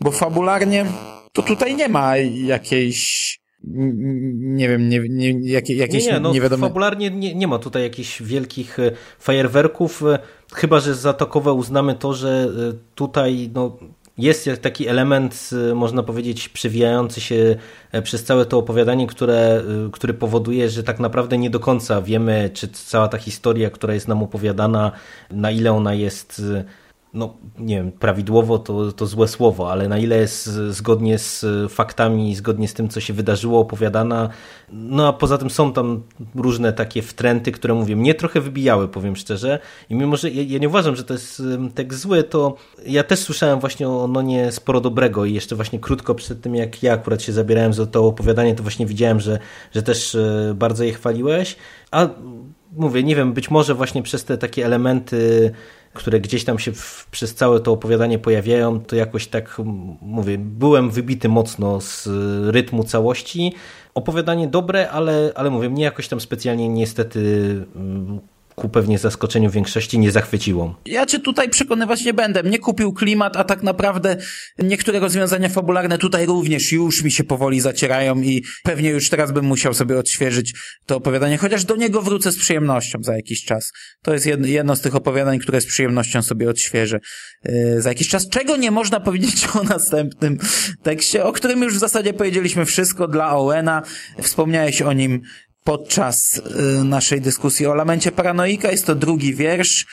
bo 0.01 0.11
fabularnie 0.11 0.87
to 1.35 1.43
tutaj 1.43 1.76
nie 1.76 1.89
ma 1.89 2.16
jakiejś 2.16 3.39
nie 3.66 4.68
wiem, 4.68 4.89
nie, 4.89 5.01
nie, 5.09 5.51
jakie, 5.51 5.74
jakieś 5.74 6.07
nie, 6.07 6.12
nie, 6.12 6.20
no. 6.20 6.59
Fabularnie 6.59 7.11
nie, 7.11 7.35
nie 7.35 7.49
ma 7.49 7.59
tutaj 7.59 7.82
jakichś 7.82 8.22
wielkich 8.22 8.78
e, 8.78 8.91
fajerwerków, 9.18 10.03
e, 10.03 10.18
chyba 10.53 10.80
że 10.80 10.95
za 10.95 11.12
takowe 11.12 11.53
uznamy 11.53 11.95
to, 11.95 12.14
że 12.14 12.49
e, 12.70 12.72
tutaj 12.95 13.51
no, 13.55 13.78
jest 14.18 14.51
taki 14.62 14.89
element, 14.89 15.51
można 15.74 16.03
powiedzieć, 16.03 16.49
przewijający 16.49 17.20
się 17.20 17.57
przez 18.03 18.24
całe 18.24 18.47
to 18.47 18.59
opowiadanie, 18.59 19.07
które, 19.07 19.62
który 19.93 20.14
powoduje, 20.14 20.70
że 20.70 20.82
tak 20.82 21.01
naprawdę 21.01 21.39
nie 21.39 21.51
do 21.51 21.61
końca 21.61 22.03
wiemy, 22.03 22.51
czy 22.55 22.68
cała 22.68 23.09
ta 23.09 23.18
historia, 23.18 23.70
która 23.70 23.95
jest 23.95 24.09
nam 24.09 24.22
opowiadana, 24.22 24.93
na 25.30 25.51
ile 25.51 25.72
ona 25.72 25.95
jest 25.95 26.43
no 27.14 27.34
nie 27.58 27.76
wiem, 27.76 27.92
prawidłowo 27.92 28.58
to, 28.58 28.92
to 28.92 29.06
złe 29.06 29.28
słowo, 29.28 29.72
ale 29.72 29.88
na 29.88 29.98
ile 29.98 30.16
jest 30.16 30.46
zgodnie 30.46 31.18
z 31.18 31.46
faktami, 31.72 32.34
zgodnie 32.34 32.68
z 32.68 32.74
tym, 32.74 32.88
co 32.88 33.00
się 33.00 33.12
wydarzyło, 33.12 33.60
opowiadana. 33.60 34.28
No 34.72 35.08
a 35.08 35.12
poza 35.12 35.38
tym 35.38 35.50
są 35.50 35.72
tam 35.72 36.02
różne 36.34 36.72
takie 36.72 37.02
wtręty, 37.02 37.52
które 37.52 37.74
mówię, 37.74 37.96
mnie 37.96 38.14
trochę 38.14 38.40
wybijały, 38.40 38.88
powiem 38.88 39.16
szczerze. 39.16 39.58
I 39.90 39.94
mimo, 39.94 40.16
że 40.16 40.30
ja, 40.30 40.42
ja 40.42 40.58
nie 40.58 40.68
uważam, 40.68 40.96
że 40.96 41.04
to 41.04 41.14
jest 41.14 41.42
tak 41.74 41.94
zły, 41.94 42.22
to 42.22 42.56
ja 42.86 43.04
też 43.04 43.18
słyszałem 43.18 43.60
właśnie 43.60 43.88
o 43.88 44.08
Nonie 44.08 44.52
sporo 44.52 44.80
dobrego 44.80 45.24
i 45.24 45.34
jeszcze 45.34 45.56
właśnie 45.56 45.78
krótko 45.78 46.14
przed 46.14 46.40
tym, 46.40 46.54
jak 46.54 46.82
ja 46.82 46.92
akurat 46.92 47.22
się 47.22 47.32
zabierałem 47.32 47.72
za 47.72 47.86
to 47.86 48.06
opowiadanie, 48.06 48.54
to 48.54 48.62
właśnie 48.62 48.86
widziałem, 48.86 49.20
że, 49.20 49.38
że 49.72 49.82
też 49.82 50.14
e, 50.14 50.54
bardzo 50.54 50.84
je 50.84 50.92
chwaliłeś. 50.92 51.56
A 51.90 52.08
mówię, 52.77 53.03
nie 53.03 53.16
wiem, 53.16 53.33
być 53.33 53.51
może 53.51 53.75
właśnie 53.75 54.03
przez 54.03 54.25
te 54.25 54.39
takie 54.39 54.66
elementy 54.66 55.53
które 55.95 56.20
gdzieś 56.20 56.45
tam 56.45 56.59
się 56.59 56.72
w, 56.72 57.07
przez 57.11 57.35
całe 57.35 57.61
to 57.61 57.72
opowiadanie 57.72 58.18
pojawiają, 58.18 58.81
to 58.81 58.97
jakoś 58.97 59.27
tak, 59.27 59.57
mówię, 60.01 60.39
byłem 60.39 60.91
wybity 60.91 61.29
mocno 61.29 61.81
z 61.81 62.09
rytmu 62.55 62.85
całości. 62.85 63.53
Opowiadanie 63.95 64.49
dobre, 64.49 64.91
ale, 64.91 65.33
ale 65.35 65.51
mówię, 65.51 65.70
mnie 65.70 65.85
jakoś 65.85 66.09
tam 66.09 66.20
specjalnie 66.20 66.68
niestety 66.68 67.20
ku 68.57 68.68
pewnie 68.68 68.98
zaskoczeniu 68.98 69.50
większości 69.50 69.98
nie 69.98 70.11
zachwyciło. 70.11 70.80
Ja 70.86 71.07
cię 71.07 71.18
tutaj 71.18 71.48
przekonywać 71.48 72.05
nie 72.05 72.14
będę. 72.14 72.42
Mnie 72.42 72.59
kupił 72.59 72.92
klimat, 72.92 73.36
a 73.36 73.44
tak 73.44 73.62
naprawdę 73.62 74.16
niektóre 74.59 75.00
rozwiązania 75.00 75.48
fabularne 75.48 75.98
tutaj 75.98 76.26
również 76.26 76.72
już 76.72 77.02
mi 77.02 77.11
się 77.11 77.24
powoli 77.24 77.61
zacierają 77.61 78.20
i 78.20 78.44
pewnie 78.64 78.90
już 78.90 79.11
teraz 79.11 79.32
bym 79.32 79.44
musiał 79.44 79.74
sobie 79.74 79.98
odświeżyć 79.98 80.55
to 80.86 80.96
opowiadanie, 80.96 81.38
chociaż 81.38 81.64
do 81.64 81.76
niego 81.76 82.02
wrócę 82.02 82.32
z 82.32 82.38
przyjemnością 82.38 82.98
za 83.02 83.16
jakiś 83.16 83.44
czas. 83.44 83.72
To 84.02 84.14
jest 84.14 84.26
jedno 84.44 84.76
z 84.76 84.80
tych 84.80 84.96
opowiadań, 84.96 85.38
które 85.38 85.61
z 85.61 85.66
przyjemnością 85.66 86.22
sobie 86.22 86.50
odświeżę 86.50 87.00
yy, 87.44 87.82
za 87.82 87.88
jakiś 87.88 88.09
czas. 88.09 88.28
Czego 88.28 88.57
nie 88.57 88.70
można 88.70 89.00
powiedzieć 89.00 89.46
o 89.61 89.62
następnym 89.62 90.38
tekście, 90.82 91.24
o 91.24 91.32
którym 91.32 91.62
już 91.62 91.74
w 91.74 91.78
zasadzie 91.78 92.12
powiedzieliśmy 92.14 92.64
wszystko 92.64 93.09
dla 93.09 93.30
Owena. 93.30 93.82
Wspomniałeś 94.22 94.82
o 94.82 94.92
nim 94.92 95.22
podczas 95.64 96.36
y, 96.80 96.84
naszej 96.84 97.20
dyskusji 97.20 97.66
o 97.66 97.74
lamencie 97.74 98.12
paranoika. 98.12 98.70
Jest 98.70 98.86
to 98.86 98.94
drugi 98.94 99.34
wiersz. 99.34 99.86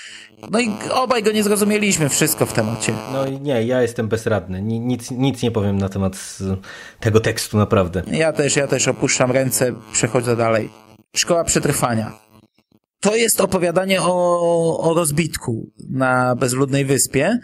No 0.51 0.59
i 0.59 0.69
obaj 0.91 1.24
go 1.24 1.32
nie 1.32 1.43
zrozumieliśmy, 1.43 2.09
wszystko 2.09 2.45
w 2.45 2.53
temacie. 2.53 2.93
No 3.13 3.26
i 3.26 3.41
nie, 3.41 3.63
ja 3.63 3.82
jestem 3.82 4.07
bezradny. 4.07 4.61
Nic, 4.61 5.11
nic 5.11 5.41
nie 5.41 5.51
powiem 5.51 5.78
na 5.78 5.89
temat 5.89 6.38
tego 6.99 7.19
tekstu, 7.19 7.57
naprawdę. 7.57 8.03
Ja 8.11 8.34
też, 8.34 8.55
ja 8.55 8.67
też 8.67 8.88
opuszczam 8.88 9.32
ręce, 9.32 9.74
przechodzę 9.93 10.36
dalej. 10.36 10.69
Szkoła 11.15 11.43
przetrwania. 11.43 12.19
To 12.99 13.15
jest 13.15 13.41
opowiadanie 13.41 14.01
o, 14.01 14.80
o 14.80 14.93
rozbitku 14.93 15.72
na 15.89 16.36
bezludnej 16.36 16.86
wyspie, 16.86 17.39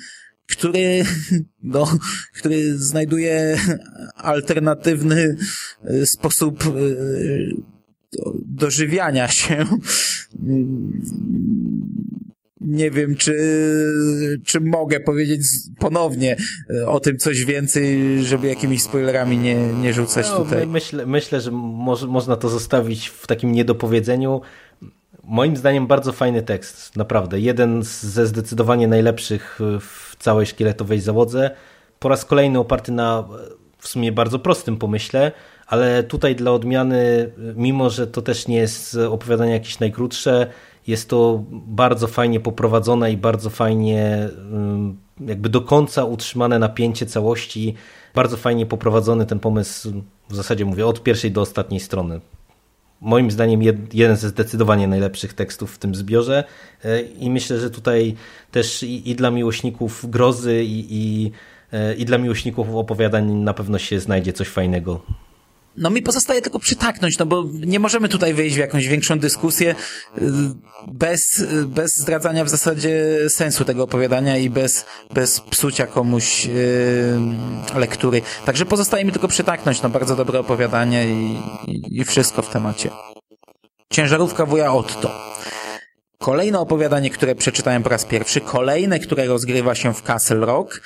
który, 0.48 1.04
no, 1.64 1.88
który 2.34 2.78
znajduje 2.78 3.58
alternatywny 4.16 5.36
y, 5.90 6.06
sposób 6.06 6.66
y, 6.66 7.77
dożywiania 8.46 9.28
się. 9.28 9.66
Nie 12.62 12.92
wiem, 12.92 13.16
czy, 13.16 13.34
czy 14.46 14.62
mogę 14.62 15.00
powiedzieć 15.00 15.42
ponownie 15.80 16.38
e, 16.70 16.88
o 16.88 17.00
tym 17.00 17.18
coś 17.18 17.46
więcej, 17.46 18.00
żeby 18.24 18.48
jakimiś 18.48 18.82
spoilerami 18.82 19.38
nie, 19.38 19.56
nie 19.56 19.94
rzucać 19.94 20.28
no, 20.30 20.44
tutaj. 20.44 20.68
Myślę, 20.68 21.06
myślę 21.06 21.42
że 21.42 21.52
mo 21.52 21.96
można 22.08 22.36
to 22.36 22.50
zostawić 22.50 23.08
w 23.08 23.28
takim 23.28 23.52
niedopowiedzeniu. 23.52 24.42
Moim 25.24 25.58
zdaniem 25.58 25.88
bardzo 25.88 26.14
fajny 26.14 26.42
tekst, 26.42 26.96
naprawdę. 26.96 27.40
Jeden 27.40 27.84
ze 27.84 28.28
zdecydowanie 28.28 28.88
najlepszych 28.88 29.60
w 29.80 30.16
całej 30.20 30.46
szkieletowej 30.46 31.02
załodze. 31.02 31.52
Po 32.00 32.10
raz 32.10 32.26
kolejny 32.26 32.60
oparty 32.60 32.92
na 32.92 33.28
w 33.78 33.88
sumie 33.88 34.12
bardzo 34.12 34.40
prostym 34.40 34.78
pomyśle, 34.78 35.32
ale 35.68 36.04
tutaj 36.04 36.36
dla 36.36 36.52
odmiany, 36.52 37.32
mimo 37.56 37.90
że 37.90 38.08
to 38.08 38.22
też 38.22 38.48
nie 38.48 38.58
jest 38.58 38.98
opowiadanie 39.10 39.52
jakieś 39.52 39.80
najkrótsze, 39.80 40.48
jest 40.88 41.10
to 41.10 41.44
bardzo 41.52 42.08
fajnie 42.08 42.40
poprowadzone 42.40 43.12
i 43.12 43.18
bardzo 43.18 43.50
fajnie 43.50 44.30
jakby 45.20 45.50
do 45.50 45.62
końca 45.62 46.04
utrzymane 46.04 46.60
napięcie 46.60 47.06
całości, 47.06 47.76
bardzo 48.16 48.38
fajnie 48.38 48.66
poprowadzony 48.66 49.26
ten 49.26 49.40
pomysł, 49.40 50.04
w 50.30 50.36
zasadzie 50.36 50.66
mówię, 50.66 50.88
od 50.88 51.04
pierwszej 51.04 51.32
do 51.32 51.42
ostatniej 51.42 51.80
strony. 51.80 52.22
Moim 53.02 53.32
zdaniem 53.32 53.62
jeden 53.94 54.16
ze 54.18 54.30
zdecydowanie 54.30 54.88
najlepszych 54.88 55.34
tekstów 55.34 55.76
w 55.76 55.78
tym 55.78 55.96
zbiorze 55.96 56.44
e, 56.84 57.02
i 57.02 57.30
myślę, 57.30 57.60
że 57.60 57.70
tutaj 57.70 58.16
też 58.52 58.84
i, 58.84 59.10
i 59.10 59.16
dla 59.16 59.32
miłośników 59.32 60.10
grozy 60.10 60.64
i, 60.64 60.86
i, 60.90 61.32
e, 61.72 61.94
i 61.94 62.06
dla 62.06 62.18
miłośników 62.18 62.76
opowiadań 62.76 63.32
na 63.32 63.54
pewno 63.54 63.80
się 63.80 64.00
znajdzie 64.00 64.34
coś 64.34 64.48
fajnego. 64.48 65.02
No 65.78 65.90
mi 65.90 66.02
pozostaje 66.02 66.42
tylko 66.42 66.60
przytaknąć, 66.60 67.18
no 67.18 67.26
bo 67.26 67.44
nie 67.54 67.80
możemy 67.80 68.10
tutaj 68.10 68.34
wejść 68.34 68.56
w 68.56 68.60
jakąś 68.60 68.88
większą 68.88 69.20
dyskusję 69.20 69.76
y, 70.18 70.22
bez, 70.88 71.44
bez 71.66 71.98
zdradzania 71.98 72.46
w 72.46 72.50
zasadzie 72.50 73.06
sensu 73.30 73.66
tego 73.66 73.84
opowiadania 73.84 74.38
i 74.38 74.50
bez, 74.50 74.86
bez 75.14 75.40
psucia 75.40 75.88
komuś 75.88 76.46
yy, 76.46 76.54
lektury. 77.76 78.22
Także 78.46 78.66
pozostaje 78.66 79.06
mi 79.06 79.12
tylko 79.12 79.28
przytaknąć, 79.28 79.82
no 79.82 79.90
bardzo 79.90 80.16
dobre 80.16 80.40
opowiadanie 80.40 81.08
i, 81.08 81.40
i, 81.68 82.00
i 82.00 82.06
wszystko 82.06 82.42
w 82.42 82.50
temacie. 82.50 82.90
Ciężarówka 83.90 84.46
wuja 84.46 84.74
Otto. 84.74 85.12
Kolejne 86.18 86.60
opowiadanie, 86.60 87.10
które 87.10 87.36
przeczytałem 87.36 87.84
po 87.84 87.90
raz 87.90 88.06
pierwszy, 88.06 88.42
kolejne, 88.42 89.00
które 89.00 89.26
rozgrywa 89.26 89.76
się 89.76 89.94
w 89.94 90.04
Castle 90.04 90.46
Rock 90.46 90.82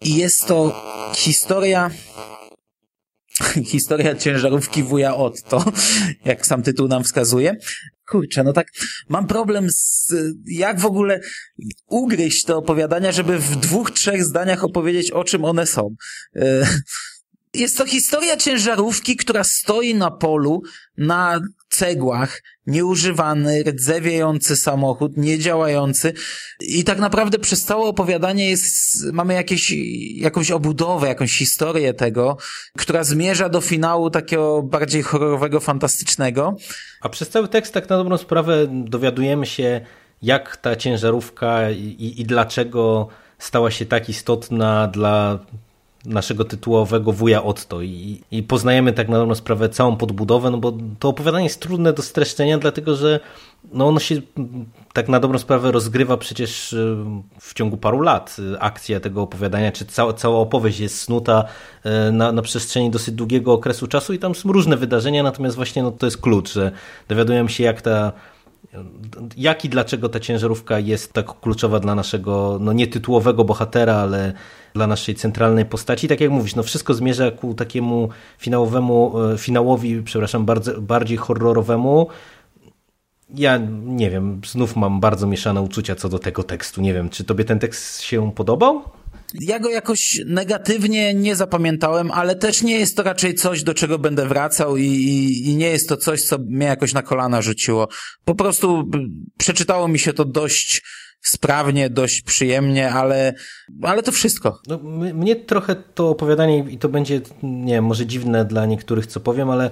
i 0.00 0.16
jest 0.16 0.46
to 0.46 0.82
historia 1.14 1.90
Historia 3.64 4.14
ciężarówki 4.14 4.82
wuja 4.82 5.16
Otto, 5.16 5.64
jak 6.24 6.46
sam 6.46 6.62
tytuł 6.62 6.88
nam 6.88 7.04
wskazuje. 7.04 7.56
Kurczę, 8.08 8.44
no 8.44 8.52
tak, 8.52 8.66
mam 9.08 9.26
problem 9.26 9.68
z, 9.70 10.12
jak 10.46 10.80
w 10.80 10.86
ogóle 10.86 11.20
ugryźć 11.86 12.44
te 12.44 12.56
opowiadania, 12.56 13.12
żeby 13.12 13.38
w 13.38 13.56
dwóch, 13.56 13.90
trzech 13.90 14.24
zdaniach 14.24 14.64
opowiedzieć, 14.64 15.10
o 15.10 15.24
czym 15.24 15.44
one 15.44 15.66
są. 15.66 15.94
E, 16.36 16.66
Jest 17.54 17.78
to 17.78 17.86
historia 17.86 18.36
ciężarówki, 18.36 19.16
która 19.16 19.44
stoi 19.44 19.94
na 19.94 20.10
polu, 20.10 20.62
na 20.96 21.40
cegłach, 21.74 22.42
nieużywany, 22.66 23.62
rdzewiejący 23.62 24.56
samochód, 24.56 25.16
niedziałający 25.16 26.12
i 26.60 26.84
tak 26.84 26.98
naprawdę 26.98 27.38
przez 27.38 27.64
całe 27.64 27.84
opowiadanie 27.84 28.50
jest, 28.50 29.04
mamy 29.12 29.34
jakieś, 29.34 29.74
jakąś 30.16 30.50
obudowę, 30.50 31.08
jakąś 31.08 31.38
historię 31.38 31.94
tego, 31.94 32.36
która 32.78 33.04
zmierza 33.04 33.48
do 33.48 33.60
finału 33.60 34.10
takiego 34.10 34.62
bardziej 34.62 35.02
horrorowego, 35.02 35.60
fantastycznego. 35.60 36.56
A 37.00 37.08
przez 37.08 37.28
cały 37.28 37.48
tekst 37.48 37.74
tak 37.74 37.88
na 37.88 37.96
dobrą 37.96 38.18
sprawę 38.18 38.66
dowiadujemy 38.68 39.46
się, 39.46 39.80
jak 40.22 40.56
ta 40.56 40.76
ciężarówka 40.76 41.70
i, 41.70 42.14
i 42.18 42.24
dlaczego 42.24 43.08
stała 43.38 43.70
się 43.70 43.86
tak 43.86 44.08
istotna 44.08 44.86
dla 44.86 45.38
naszego 46.06 46.44
tytułowego 46.44 47.12
wuja 47.12 47.42
Otto 47.42 47.82
i, 47.82 48.20
i 48.30 48.42
poznajemy 48.42 48.92
tak 48.92 49.08
na 49.08 49.18
dobrą 49.18 49.34
sprawę 49.34 49.68
całą 49.68 49.96
podbudowę, 49.96 50.50
no 50.50 50.58
bo 50.58 50.72
to 50.98 51.08
opowiadanie 51.08 51.44
jest 51.44 51.60
trudne 51.60 51.92
do 51.92 52.02
streszczenia, 52.02 52.58
dlatego 52.58 52.96
że 52.96 53.20
no 53.72 53.88
ono 53.88 54.00
się 54.00 54.20
tak 54.92 55.08
na 55.08 55.20
dobrą 55.20 55.38
sprawę 55.38 55.72
rozgrywa 55.72 56.16
przecież 56.16 56.72
y, 56.72 56.96
w 57.40 57.54
ciągu 57.54 57.76
paru 57.76 58.00
lat. 58.00 58.36
Akcja 58.60 59.00
tego 59.00 59.22
opowiadania, 59.22 59.72
czy 59.72 59.84
cała, 59.84 60.12
cała 60.12 60.38
opowieść 60.38 60.80
jest 60.80 61.00
snuta 61.00 61.44
y, 62.08 62.12
na, 62.12 62.32
na 62.32 62.42
przestrzeni 62.42 62.90
dosyć 62.90 63.14
długiego 63.14 63.52
okresu 63.52 63.86
czasu 63.86 64.12
i 64.12 64.18
tam 64.18 64.34
są 64.34 64.52
różne 64.52 64.76
wydarzenia, 64.76 65.22
natomiast 65.22 65.56
właśnie 65.56 65.82
no, 65.82 65.90
to 65.90 66.06
jest 66.06 66.18
klucz, 66.18 66.52
że 66.52 66.72
dowiadujemy 67.08 67.48
się 67.48 67.64
jak 67.64 67.82
ta 67.82 68.12
jak 69.36 69.64
i 69.64 69.68
dlaczego 69.68 70.08
ta 70.08 70.20
ciężarówka 70.20 70.78
jest 70.78 71.12
tak 71.12 71.40
kluczowa 71.40 71.80
dla 71.80 71.94
naszego, 71.94 72.58
no 72.60 72.72
nie 72.72 72.86
tytułowego 72.86 73.44
bohatera, 73.44 73.94
ale 73.94 74.32
dla 74.74 74.86
naszej 74.86 75.14
centralnej 75.14 75.64
postaci. 75.64 76.08
Tak 76.08 76.20
jak 76.20 76.30
mówisz, 76.30 76.54
no 76.54 76.62
wszystko 76.62 76.94
zmierza 76.94 77.30
ku 77.30 77.54
takiemu 77.54 78.08
finałowemu, 78.38 79.20
e, 79.20 79.38
finałowi, 79.38 80.02
przepraszam, 80.02 80.44
bardzo, 80.44 80.80
bardziej 80.80 81.16
horrorowemu. 81.16 82.08
Ja 83.34 83.60
nie 83.84 84.10
wiem, 84.10 84.40
znów 84.46 84.76
mam 84.76 85.00
bardzo 85.00 85.26
mieszane 85.26 85.62
uczucia 85.62 85.94
co 85.94 86.08
do 86.08 86.18
tego 86.18 86.42
tekstu. 86.42 86.80
Nie 86.80 86.94
wiem, 86.94 87.08
czy 87.08 87.24
tobie 87.24 87.44
ten 87.44 87.58
tekst 87.58 88.00
się 88.00 88.32
podobał? 88.32 88.82
Ja 89.40 89.58
go 89.58 89.70
jakoś 89.70 90.20
negatywnie 90.26 91.14
nie 91.14 91.36
zapamiętałem, 91.36 92.10
ale 92.10 92.34
też 92.34 92.62
nie 92.62 92.78
jest 92.78 92.96
to 92.96 93.02
raczej 93.02 93.34
coś, 93.34 93.62
do 93.62 93.74
czego 93.74 93.98
będę 93.98 94.28
wracał 94.28 94.76
i, 94.76 94.86
i, 94.86 95.48
i 95.48 95.56
nie 95.56 95.68
jest 95.68 95.88
to 95.88 95.96
coś, 95.96 96.22
co 96.22 96.38
mnie 96.38 96.66
jakoś 96.66 96.92
na 96.92 97.02
kolana 97.02 97.42
rzuciło. 97.42 97.88
Po 98.24 98.34
prostu 98.34 98.90
przeczytało 99.38 99.88
mi 99.88 99.98
się 99.98 100.12
to 100.12 100.24
dość 100.24 100.82
sprawnie, 101.24 101.90
dość 101.90 102.22
przyjemnie, 102.22 102.92
ale, 102.92 103.34
ale 103.82 104.02
to 104.02 104.12
wszystko. 104.12 104.60
No, 104.66 104.78
mnie 105.14 105.36
trochę 105.36 105.76
to 105.76 106.08
opowiadanie, 106.08 106.58
i 106.58 106.78
to 106.78 106.88
będzie, 106.88 107.20
nie 107.42 107.74
wiem, 107.74 107.84
może 107.84 108.06
dziwne 108.06 108.44
dla 108.44 108.66
niektórych, 108.66 109.06
co 109.06 109.20
powiem, 109.20 109.50
ale 109.50 109.70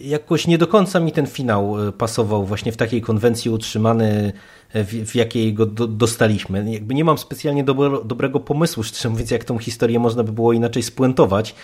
jakoś 0.00 0.46
nie 0.46 0.58
do 0.58 0.66
końca 0.66 1.00
mi 1.00 1.12
ten 1.12 1.26
finał 1.26 1.88
e, 1.88 1.92
pasował 1.92 2.46
właśnie 2.46 2.72
w 2.72 2.76
takiej 2.76 3.02
konwencji 3.02 3.50
utrzymany, 3.50 4.32
e, 4.72 4.84
w, 4.84 4.88
w 4.88 5.14
jakiej 5.14 5.54
go 5.54 5.66
do, 5.66 5.86
dostaliśmy. 5.86 6.72
Jakby 6.72 6.94
nie 6.94 7.04
mam 7.04 7.18
specjalnie 7.18 7.64
dobro, 7.64 8.04
dobrego 8.04 8.40
pomysłu, 8.40 8.82
szczerze 8.82 9.10
mówiąc, 9.10 9.30
jak 9.30 9.44
tą 9.44 9.58
historię 9.58 9.98
można 9.98 10.22
by 10.22 10.32
było 10.32 10.52
inaczej 10.52 10.82
spuentować, 10.82 11.54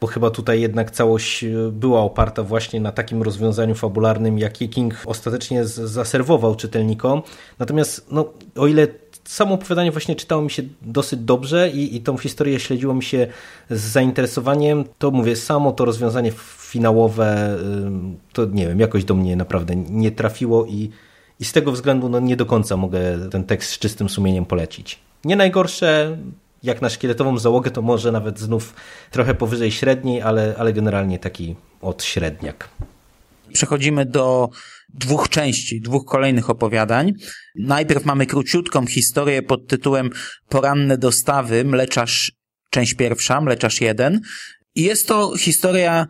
bo 0.00 0.06
chyba 0.06 0.30
tutaj 0.30 0.60
jednak 0.60 0.90
całość 0.90 1.44
e, 1.44 1.48
była 1.72 2.00
oparta 2.00 2.42
właśnie 2.42 2.80
na 2.80 2.92
takim 2.92 3.22
rozwiązaniu 3.22 3.74
fabularnym, 3.74 4.38
jakie 4.38 4.68
King 4.68 5.02
ostatecznie 5.06 5.64
zaserwował 5.64 6.54
czytelnikom. 6.54 7.22
Natomiast 7.58 8.06
no, 8.10 8.32
o 8.56 8.66
ile 8.66 8.86
samo 9.24 9.54
opowiadanie 9.54 9.92
właśnie 9.92 10.16
czytało 10.16 10.42
mi 10.42 10.50
się 10.50 10.62
dosyć 10.82 11.20
dobrze 11.20 11.70
i, 11.70 11.96
i 11.96 12.00
tą 12.00 12.18
historię 12.18 12.60
śledziło 12.60 12.94
mi 12.94 13.02
się 13.02 13.26
z 13.70 13.80
zainteresowaniem, 13.80 14.84
to 14.98 15.10
mówię, 15.10 15.36
samo 15.36 15.72
to 15.72 15.84
rozwiązanie 15.84 16.32
finałowe, 16.58 17.58
to 18.32 18.44
nie 18.44 18.68
wiem, 18.68 18.80
jakoś 18.80 19.04
do 19.04 19.14
mnie 19.14 19.36
naprawdę 19.36 19.76
nie 19.76 20.10
trafiło 20.10 20.66
i, 20.66 20.90
i 21.40 21.44
z 21.44 21.52
tego 21.52 21.72
względu 21.72 22.08
no, 22.08 22.20
nie 22.20 22.36
do 22.36 22.46
końca 22.46 22.76
mogę 22.76 23.00
ten 23.30 23.44
tekst 23.44 23.70
z 23.70 23.78
czystym 23.78 24.08
sumieniem 24.08 24.46
polecić. 24.46 24.98
Nie 25.24 25.36
najgorsze, 25.36 26.16
jak 26.62 26.82
na 26.82 26.90
szkieletową 26.90 27.38
załogę, 27.38 27.70
to 27.70 27.82
może 27.82 28.12
nawet 28.12 28.38
znów 28.38 28.74
trochę 29.10 29.34
powyżej 29.34 29.72
średniej, 29.72 30.22
ale, 30.22 30.54
ale 30.58 30.72
generalnie 30.72 31.18
taki 31.18 31.56
od 31.80 32.02
średniak. 32.02 32.68
Przechodzimy 33.52 34.06
do 34.06 34.48
dwóch 34.94 35.28
części, 35.28 35.80
dwóch 35.80 36.04
kolejnych 36.04 36.50
opowiadań. 36.50 37.12
Najpierw 37.56 38.04
mamy 38.04 38.26
króciutką 38.26 38.86
historię 38.86 39.42
pod 39.42 39.66
tytułem 39.68 40.10
Poranne 40.48 40.98
dostawy, 40.98 41.64
mleczarz, 41.64 42.32
część 42.70 42.94
pierwsza, 42.94 43.40
mleczarz 43.40 43.80
jeden. 43.80 44.20
I 44.74 44.82
jest 44.82 45.08
to 45.08 45.36
historia 45.36 46.06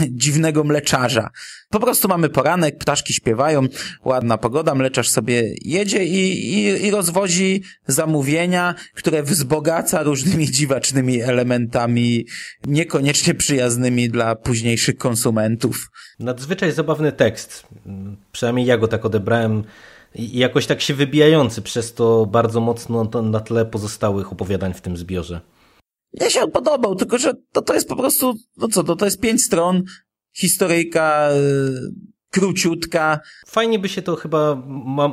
dziwnego 0.10 0.64
mleczarza. 0.64 1.30
Po 1.70 1.80
prostu 1.80 2.08
mamy 2.08 2.28
poranek, 2.28 2.78
ptaszki 2.78 3.12
śpiewają, 3.12 3.66
ładna 4.04 4.38
pogoda, 4.38 4.74
mleczarz 4.74 5.08
sobie 5.08 5.54
jedzie 5.64 6.04
i, 6.04 6.54
i, 6.54 6.86
i 6.86 6.90
rozwozi 6.90 7.62
zamówienia, 7.86 8.74
które 8.94 9.22
wzbogaca 9.22 10.02
różnymi 10.02 10.50
dziwacznymi 10.56 11.22
elementami, 11.22 12.26
niekoniecznie 12.66 13.34
przyjaznymi 13.34 14.08
dla 14.08 14.36
późniejszych 14.36 14.96
konsumentów. 14.98 15.90
Nadzwyczaj 16.18 16.72
zabawny 16.72 17.12
tekst. 17.12 17.66
Przynajmniej 18.32 18.66
ja 18.66 18.78
go 18.78 18.88
tak 18.88 19.04
odebrałem 19.04 19.64
i 20.14 20.38
jakoś 20.38 20.66
tak 20.66 20.80
się 20.80 20.94
wybijający 20.94 21.62
przez 21.62 21.94
to 21.94 22.26
bardzo 22.26 22.60
mocno 22.60 23.04
na 23.22 23.40
tle 23.40 23.66
pozostałych 23.66 24.32
opowiadań 24.32 24.74
w 24.74 24.80
tym 24.80 24.96
zbiorze. 24.96 25.40
Mnie 26.20 26.30
się 26.30 26.40
on 26.40 26.50
podobał, 26.50 26.94
tylko 26.94 27.18
że 27.18 27.34
to, 27.52 27.62
to 27.62 27.74
jest 27.74 27.88
po 27.88 27.96
prostu, 27.96 28.34
no 28.56 28.68
co, 28.68 28.84
to, 28.84 28.96
to 28.96 29.04
jest 29.04 29.20
pięć 29.20 29.42
stron, 29.42 29.82
historyjka, 30.32 31.30
y, 31.32 32.12
króciutka. 32.30 33.20
Fajnie 33.46 33.78
by 33.78 33.88
się 33.88 34.02
to 34.02 34.16
chyba, 34.16 34.62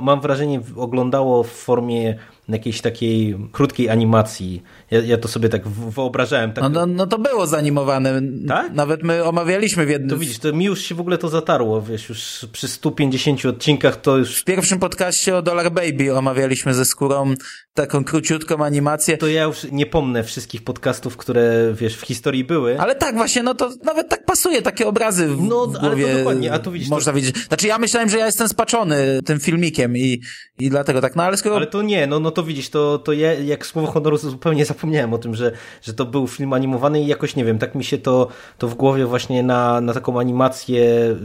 mam 0.01 0.21
wrażenie, 0.21 0.61
oglądało 0.75 1.43
w 1.43 1.49
formie 1.49 2.19
jakiejś 2.49 2.81
takiej 2.81 3.37
krótkiej 3.51 3.89
animacji. 3.89 4.63
Ja, 4.91 4.99
ja 4.99 5.17
to 5.17 5.27
sobie 5.27 5.49
tak 5.49 5.67
wyobrażałem. 5.67 6.53
Tak... 6.53 6.63
No, 6.63 6.69
no, 6.69 6.85
no 6.85 7.07
to 7.07 7.17
było 7.17 7.47
zanimowane. 7.47 8.21
Tak? 8.47 8.73
Nawet 8.73 9.03
my 9.03 9.23
omawialiśmy 9.23 9.85
w 9.85 9.89
jednym... 9.89 10.09
To 10.09 10.17
widzisz, 10.17 10.39
to 10.39 10.53
mi 10.53 10.65
już 10.65 10.81
się 10.81 10.95
w 10.95 10.99
ogóle 10.99 11.17
to 11.17 11.29
zatarło, 11.29 11.81
wiesz, 11.81 12.09
już 12.09 12.45
przy 12.51 12.67
150 12.67 13.45
odcinkach 13.45 14.01
to 14.01 14.17
już... 14.17 14.41
W 14.41 14.43
pierwszym 14.43 14.79
podcaście 14.79 15.35
o 15.35 15.41
Dollar 15.41 15.71
Baby 15.71 16.17
omawialiśmy 16.17 16.73
ze 16.73 16.85
skórą 16.85 17.33
taką 17.73 18.03
króciutką 18.03 18.65
animację. 18.65 19.17
To 19.17 19.27
ja 19.27 19.43
już 19.43 19.63
nie 19.71 19.85
pomnę 19.85 20.23
wszystkich 20.23 20.63
podcastów, 20.63 21.17
które, 21.17 21.73
wiesz, 21.73 21.97
w 21.97 22.01
historii 22.01 22.43
były. 22.43 22.79
Ale 22.79 22.95
tak 22.95 23.15
właśnie, 23.15 23.43
no 23.43 23.55
to 23.55 23.69
nawet 23.83 24.09
tak 24.09 24.25
pasuje, 24.25 24.61
takie 24.61 24.87
obrazy 24.87 25.27
w 25.27 25.41
No, 25.41 25.67
w 25.67 25.79
głowie 25.79 26.05
ale 26.05 26.13
to 26.13 26.17
dokładnie, 26.17 26.53
a 26.53 26.59
tu 26.59 26.71
widzisz... 26.71 26.89
Można 26.89 27.11
to... 27.11 27.15
widzieć. 27.15 27.47
Znaczy 27.47 27.67
ja 27.67 27.77
myślałem, 27.77 28.09
że 28.09 28.17
ja 28.17 28.25
jestem 28.25 28.47
spaczony 28.47 29.19
tym 29.25 29.39
filmikiem 29.39 29.97
i, 29.97 30.21
i 30.59 30.69
dlatego 30.69 31.01
tak, 31.01 31.15
no 31.15 31.23
ale 31.23 31.37
skoro... 31.37 31.55
Ale 31.55 31.67
to 31.67 31.81
nie, 31.81 32.07
no, 32.07 32.19
no 32.19 32.31
to 32.31 32.38
widzisz, 32.43 32.69
to, 32.69 32.99
to 32.99 33.13
ja 33.13 33.33
jak 33.33 33.65
słowo 33.65 33.91
honoru 33.91 34.17
zupełnie 34.17 34.65
zapomniałem 34.65 35.13
o 35.13 35.17
tym, 35.17 35.35
że, 35.35 35.51
że 35.81 35.93
to 35.93 36.05
był 36.05 36.27
film 36.27 36.53
animowany 36.53 37.01
i 37.01 37.07
jakoś, 37.07 37.35
nie 37.35 37.45
wiem, 37.45 37.59
tak 37.59 37.75
mi 37.75 37.83
się 37.83 37.97
to, 37.97 38.27
to 38.57 38.67
w 38.67 38.75
głowie 38.75 39.05
właśnie 39.05 39.43
na, 39.43 39.81
na 39.81 39.93
taką 39.93 40.19
animację 40.19 40.81
yy, 40.81 41.15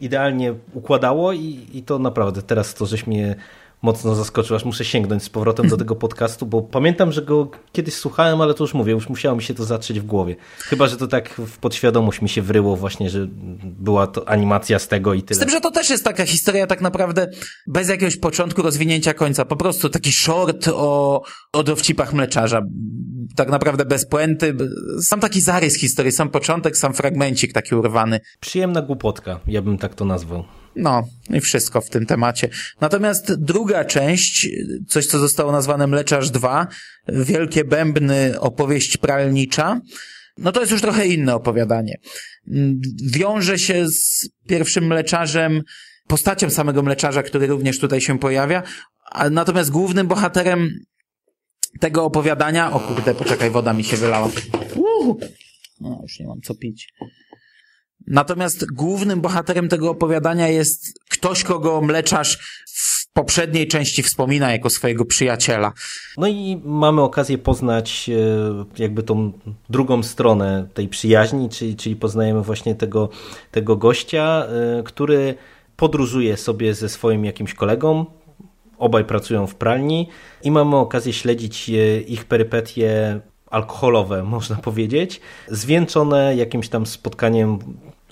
idealnie 0.00 0.54
układało 0.74 1.32
i, 1.32 1.66
i 1.72 1.82
to 1.82 1.98
naprawdę 1.98 2.42
teraz 2.42 2.74
to, 2.74 2.86
żeś 2.86 3.06
mnie 3.06 3.36
mocno 3.82 4.14
zaskoczył, 4.14 4.56
aż 4.56 4.64
muszę 4.64 4.84
sięgnąć 4.84 5.22
z 5.22 5.28
powrotem 5.28 5.68
do 5.68 5.76
tego 5.76 5.96
podcastu, 5.96 6.46
bo 6.46 6.62
pamiętam, 6.62 7.12
że 7.12 7.22
go 7.22 7.50
kiedyś 7.72 7.94
słuchałem, 7.94 8.40
ale 8.40 8.54
to 8.54 8.64
już 8.64 8.74
mówię, 8.74 8.92
już 8.92 9.08
musiało 9.08 9.36
mi 9.36 9.42
się 9.42 9.54
to 9.54 9.64
zatrzeć 9.64 10.00
w 10.00 10.06
głowie. 10.06 10.36
Chyba, 10.58 10.86
że 10.86 10.96
to 10.96 11.06
tak 11.06 11.28
w 11.28 11.58
podświadomość 11.58 12.22
mi 12.22 12.28
się 12.28 12.42
wryło 12.42 12.76
właśnie, 12.76 13.10
że 13.10 13.28
była 13.64 14.06
to 14.06 14.28
animacja 14.28 14.78
z 14.78 14.88
tego 14.88 15.14
i 15.14 15.22
tyle. 15.22 15.36
Z 15.36 15.40
tym, 15.40 15.50
że 15.50 15.60
to 15.60 15.70
też 15.70 15.90
jest 15.90 16.04
taka 16.04 16.26
historia 16.26 16.66
tak 16.66 16.80
naprawdę 16.80 17.30
bez 17.66 17.88
jakiegoś 17.88 18.16
początku, 18.16 18.62
rozwinięcia 18.62 19.14
końca. 19.14 19.44
Po 19.44 19.56
prostu 19.56 19.88
taki 19.88 20.12
short 20.12 20.68
o, 20.68 21.22
o 21.52 21.62
dowcipach 21.62 22.12
mleczarza. 22.12 22.62
Tak 23.36 23.48
naprawdę 23.48 23.84
bez 23.84 24.06
puenty. 24.06 24.56
Sam 25.02 25.20
taki 25.20 25.40
zarys 25.40 25.76
historii, 25.76 26.12
sam 26.12 26.30
początek, 26.30 26.76
sam 26.76 26.94
fragmencik 26.94 27.52
taki 27.52 27.74
urwany. 27.74 28.20
Przyjemna 28.40 28.82
głupotka, 28.82 29.40
ja 29.46 29.62
bym 29.62 29.78
tak 29.78 29.94
to 29.94 30.04
nazwał. 30.04 30.44
No 30.76 31.08
i 31.30 31.40
wszystko 31.40 31.80
w 31.80 31.90
tym 31.90 32.06
temacie. 32.06 32.48
Natomiast 32.80 33.34
druga 33.34 33.84
część, 33.84 34.48
coś 34.88 35.06
co 35.06 35.18
zostało 35.18 35.52
nazwane 35.52 35.86
Mleczarz 35.86 36.30
2, 36.30 36.66
Wielkie 37.08 37.64
Bębny, 37.64 38.40
opowieść 38.40 38.96
pralnicza, 38.96 39.80
no 40.38 40.52
to 40.52 40.60
jest 40.60 40.72
już 40.72 40.80
trochę 40.80 41.06
inne 41.06 41.34
opowiadanie. 41.34 41.98
Wiąże 43.04 43.58
się 43.58 43.88
z 43.88 44.28
pierwszym 44.48 44.86
mleczarzem, 44.86 45.62
postacią 46.06 46.50
samego 46.50 46.82
mleczarza, 46.82 47.22
który 47.22 47.46
również 47.46 47.78
tutaj 47.78 48.00
się 48.00 48.18
pojawia, 48.18 48.62
a 49.10 49.30
natomiast 49.30 49.70
głównym 49.70 50.06
bohaterem 50.06 50.70
tego 51.80 52.04
opowiadania, 52.04 52.72
o 52.72 52.80
kurde, 52.80 53.14
poczekaj, 53.14 53.50
woda 53.50 53.72
mi 53.72 53.84
się 53.84 53.96
wylała. 53.96 54.30
Uhu. 54.74 55.20
No, 55.80 55.98
już 56.02 56.20
nie 56.20 56.26
mam 56.26 56.40
co 56.40 56.54
pić. 56.54 56.88
Natomiast 58.06 58.72
głównym 58.72 59.20
bohaterem 59.20 59.68
tego 59.68 59.90
opowiadania 59.90 60.48
jest 60.48 61.00
ktoś, 61.10 61.44
kogo 61.44 61.80
mleczarz 61.80 62.38
w 62.66 63.12
poprzedniej 63.12 63.68
części 63.68 64.02
wspomina 64.02 64.52
jako 64.52 64.70
swojego 64.70 65.04
przyjaciela. 65.04 65.72
No 66.18 66.26
i 66.26 66.60
mamy 66.64 67.02
okazję 67.02 67.38
poznać 67.38 68.10
e, 68.10 68.82
jakby 68.82 69.02
tą 69.02 69.32
drugą 69.70 70.02
stronę 70.02 70.68
tej 70.74 70.88
przyjaźni, 70.88 71.48
czyli, 71.48 71.76
czyli 71.76 71.96
poznajemy 71.96 72.42
właśnie 72.42 72.74
tego, 72.74 73.08
tego 73.50 73.76
gościa, 73.76 74.46
e, 74.46 74.82
który 74.82 75.34
podróżuje 75.76 76.36
sobie 76.36 76.74
ze 76.74 76.88
swoim 76.88 77.24
jakimś 77.24 77.54
kolegą, 77.54 78.06
obaj 78.78 79.04
pracują 79.04 79.46
w 79.46 79.54
pralni 79.54 80.08
i 80.42 80.50
mamy 80.50 80.76
okazję 80.76 81.12
śledzić 81.12 81.70
ich 82.06 82.24
perypetie 82.24 83.20
alkoholowe, 83.50 84.22
można 84.36 84.56
powiedzieć, 84.56 85.20
zwieńczone 85.48 86.36
jakimś 86.36 86.68
tam 86.68 86.86
spotkaniem 86.86 87.58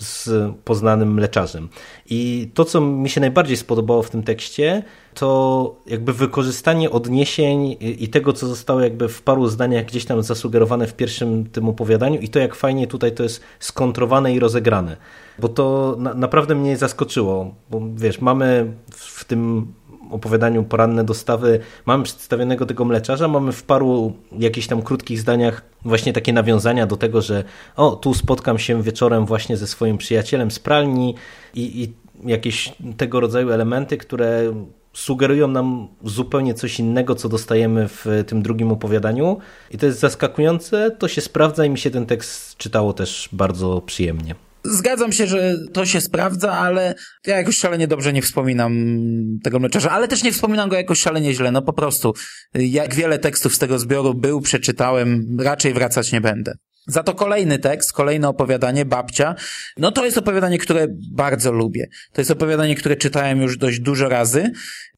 z 0.01 0.55
poznanym 0.65 1.15
mleczarzem. 1.15 1.69
I 2.07 2.51
to, 2.55 2.65
co 2.65 2.81
mi 2.81 3.09
się 3.09 3.21
najbardziej 3.21 3.57
spodobało 3.57 4.03
w 4.03 4.11
tym 4.11 4.23
tekście, 4.23 4.83
to 5.15 5.77
jakby 5.87 6.13
wykorzystanie 6.13 6.91
odniesień 6.91 7.77
i 7.81 8.09
tego, 8.09 8.33
co 8.33 8.47
zostało 8.47 8.81
jakby 8.81 9.09
w 9.09 9.23
paru 9.23 9.49
zdaniach 9.49 9.85
gdzieś 9.85 10.05
tam 10.05 10.23
zasugerowane 10.23 10.87
w 10.87 10.95
pierwszym 10.95 11.47
tym 11.47 11.69
opowiadaniu 11.69 12.21
i 12.21 12.29
to, 12.29 12.39
jak 12.39 12.55
fajnie 12.55 12.87
tutaj 12.87 13.13
to 13.13 13.23
jest 13.23 13.41
skontrowane 13.59 14.35
i 14.35 14.39
rozegrane. 14.39 14.97
Bo 15.39 15.49
to 15.49 15.97
na, 15.99 16.15
naprawdę 16.15 16.55
mnie 16.55 16.77
zaskoczyło, 16.77 17.55
bo 17.71 17.81
wiesz, 17.95 18.21
mamy 18.21 18.73
w 18.91 19.25
tym 19.25 19.73
opowiadaniu 20.11 20.65
Poranne 20.65 21.05
Dostawy 21.05 21.61
mamy 21.87 22.05
przedstawionego 22.05 22.67
tego 22.67 22.85
mleczarza, 22.85 23.29
mamy 23.29 23.53
w 23.53 23.63
paru 23.63 24.13
jakichś 24.39 24.67
tam 24.67 24.83
krótkich 24.83 25.21
zdaniach 25.21 25.63
właśnie 25.85 26.13
takie 26.13 26.33
nawiązania 26.33 26.87
do 26.87 26.97
tego, 26.97 27.23
że 27.23 27.45
o, 27.77 27.91
tu 27.91 28.15
spotkam 28.15 28.59
się 28.59 28.83
wieczorem 28.83 29.27
właśnie 29.27 29.57
ze 29.57 29.67
swoim 29.67 29.99
przyjacielem 29.99 30.51
z 30.51 30.59
pralni 30.59 31.15
i, 31.55 31.83
i 31.83 31.93
jakieś 32.31 32.73
tego 32.97 33.21
rodzaju 33.21 33.51
elementy, 33.51 33.97
które 33.97 34.55
sugerują 34.93 35.49
nam 35.49 35.89
zupełnie 36.05 36.55
coś 36.55 36.81
innego, 36.81 37.15
co 37.15 37.29
dostajemy 37.29 37.89
w 37.89 38.07
tym 38.27 38.43
drugim 38.43 38.73
opowiadaniu. 38.73 39.39
I 39.71 39.79
to 39.79 39.87
jest 39.87 40.01
zaskakujące, 40.01 40.91
to 40.91 41.09
się 41.09 41.21
sprawdza 41.21 41.65
i 41.65 41.71
mi 41.71 41.79
się 41.79 41.91
ten 41.91 42.07
tekst 42.07 42.57
czytało 42.57 42.93
też 42.93 43.29
bardzo 43.33 43.81
przyjemnie. 43.87 44.35
Zgadzam 44.65 45.13
się, 45.13 45.27
że 45.27 45.59
to 45.73 45.87
się 45.87 46.01
sprawdza, 46.01 46.53
ale 46.53 46.95
ja 47.27 47.37
jakoś 47.37 47.57
szalenie 47.57 47.89
dobrze 47.89 48.13
nie 48.13 48.23
wspominam 48.23 48.75
tego 49.45 49.59
mleczarza, 49.59 49.91
ale 49.91 50.09
też 50.09 50.23
nie 50.23 50.33
wspominam 50.33 50.69
go 50.69 50.77
jakoś 50.77 51.01
szalenie 51.01 51.35
źle, 51.35 51.53
no 51.53 51.63
po 51.63 51.73
prostu. 51.73 52.15
Jak 52.55 52.95
wiele 52.95 53.19
tekstów 53.19 53.55
z 53.55 53.59
tego 53.59 53.79
zbioru 53.79 54.15
był, 54.15 54.41
przeczytałem, 54.41 55.37
raczej 55.41 55.75
wracać 55.75 56.13
nie 56.13 56.21
będę. 56.21 56.55
Za 56.87 57.03
to 57.03 57.15
kolejny 57.15 57.59
tekst, 57.59 57.93
kolejne 57.93 58.29
opowiadanie, 58.29 58.85
Babcia, 58.85 59.35
no 59.77 59.93
to 59.93 60.05
jest 60.05 60.19
opowiadanie, 60.19 60.59
które 60.59 60.87
bardzo 61.13 61.53
lubię. 61.53 61.87
To 62.13 62.21
jest 62.21 62.31
opowiadanie, 62.31 62.77
które 62.77 62.97
czytałem 62.97 63.43
już 63.43 63.59
dość 63.59 63.81
dużo 63.81 64.09
razy. 64.09 64.51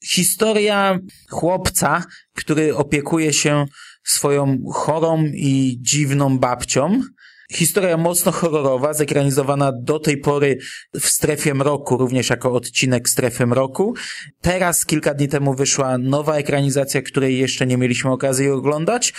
Historia 0.04 0.98
chłopca, 1.30 2.04
który 2.34 2.76
opiekuje 2.76 3.32
się 3.32 3.64
swoją 4.04 4.58
chorą 4.72 5.24
i 5.24 5.78
dziwną 5.80 6.38
babcią, 6.38 7.02
Historia 7.50 7.96
mocno 7.96 8.32
horrorowa, 8.32 8.94
zekranizowana 8.94 9.72
do 9.82 9.98
tej 9.98 10.16
pory 10.16 10.58
w 11.00 11.06
Strefie 11.06 11.54
Mroku, 11.54 11.96
również 11.96 12.30
jako 12.30 12.52
odcinek 12.52 13.08
Strefy 13.08 13.46
Mroku. 13.46 13.94
Teraz, 14.40 14.86
kilka 14.86 15.14
dni 15.14 15.28
temu 15.28 15.54
wyszła 15.54 15.98
nowa 15.98 16.36
ekranizacja, 16.36 17.02
której 17.02 17.38
jeszcze 17.38 17.66
nie 17.66 17.76
mieliśmy 17.76 18.10
okazji 18.10 18.50
oglądać. 18.50 19.12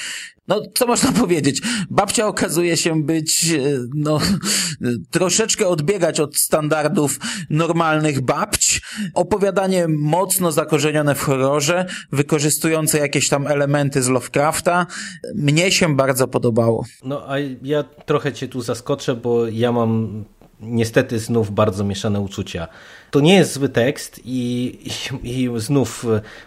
No, 0.48 0.62
co 0.74 0.88
można 0.88 1.12
powiedzieć? 1.22 1.62
Babcia 1.90 2.28
okazuje 2.28 2.78
się 2.78 3.04
być, 3.04 3.52
e, 3.52 3.60
no, 3.96 4.20
troszeczkę 5.12 5.68
odbiegać 5.68 6.20
od 6.20 6.38
standardów 6.38 7.20
normalnych 7.50 8.22
babć. 8.22 8.82
Opowiadanie 9.14 9.88
mocno 9.88 10.52
zakorzenione 10.52 11.16
w 11.16 11.22
horrorze, 11.22 11.86
wykorzystujące 12.12 13.00
jakieś 13.00 13.30
tam 13.30 13.48
elementy 13.48 14.02
z 14.02 14.08
Lovecrafta. 14.08 14.88
Mnie 15.36 15.72
się 15.72 15.96
bardzo 15.96 16.28
podobało. 16.28 16.86
No, 17.04 17.24
a 17.28 17.36
ja 17.62 17.84
trochę 18.14 18.34
cię 18.34 18.48
tu 18.48 18.62
zaskoczę, 18.62 19.16
bo 19.16 19.48
ja 19.48 19.72
mam 19.72 20.24
niestety 20.62 21.20
znów 21.20 21.52
bardzo 21.52 21.84
mieszane 21.84 22.20
uczucia. 22.20 22.68
To 23.12 23.20
nie 23.20 23.36
jest 23.36 23.54
zły 23.54 23.70
tekst 23.70 24.22
i, 24.26 24.80
i, 24.86 24.92
i 25.44 25.50
znów 25.58 26.06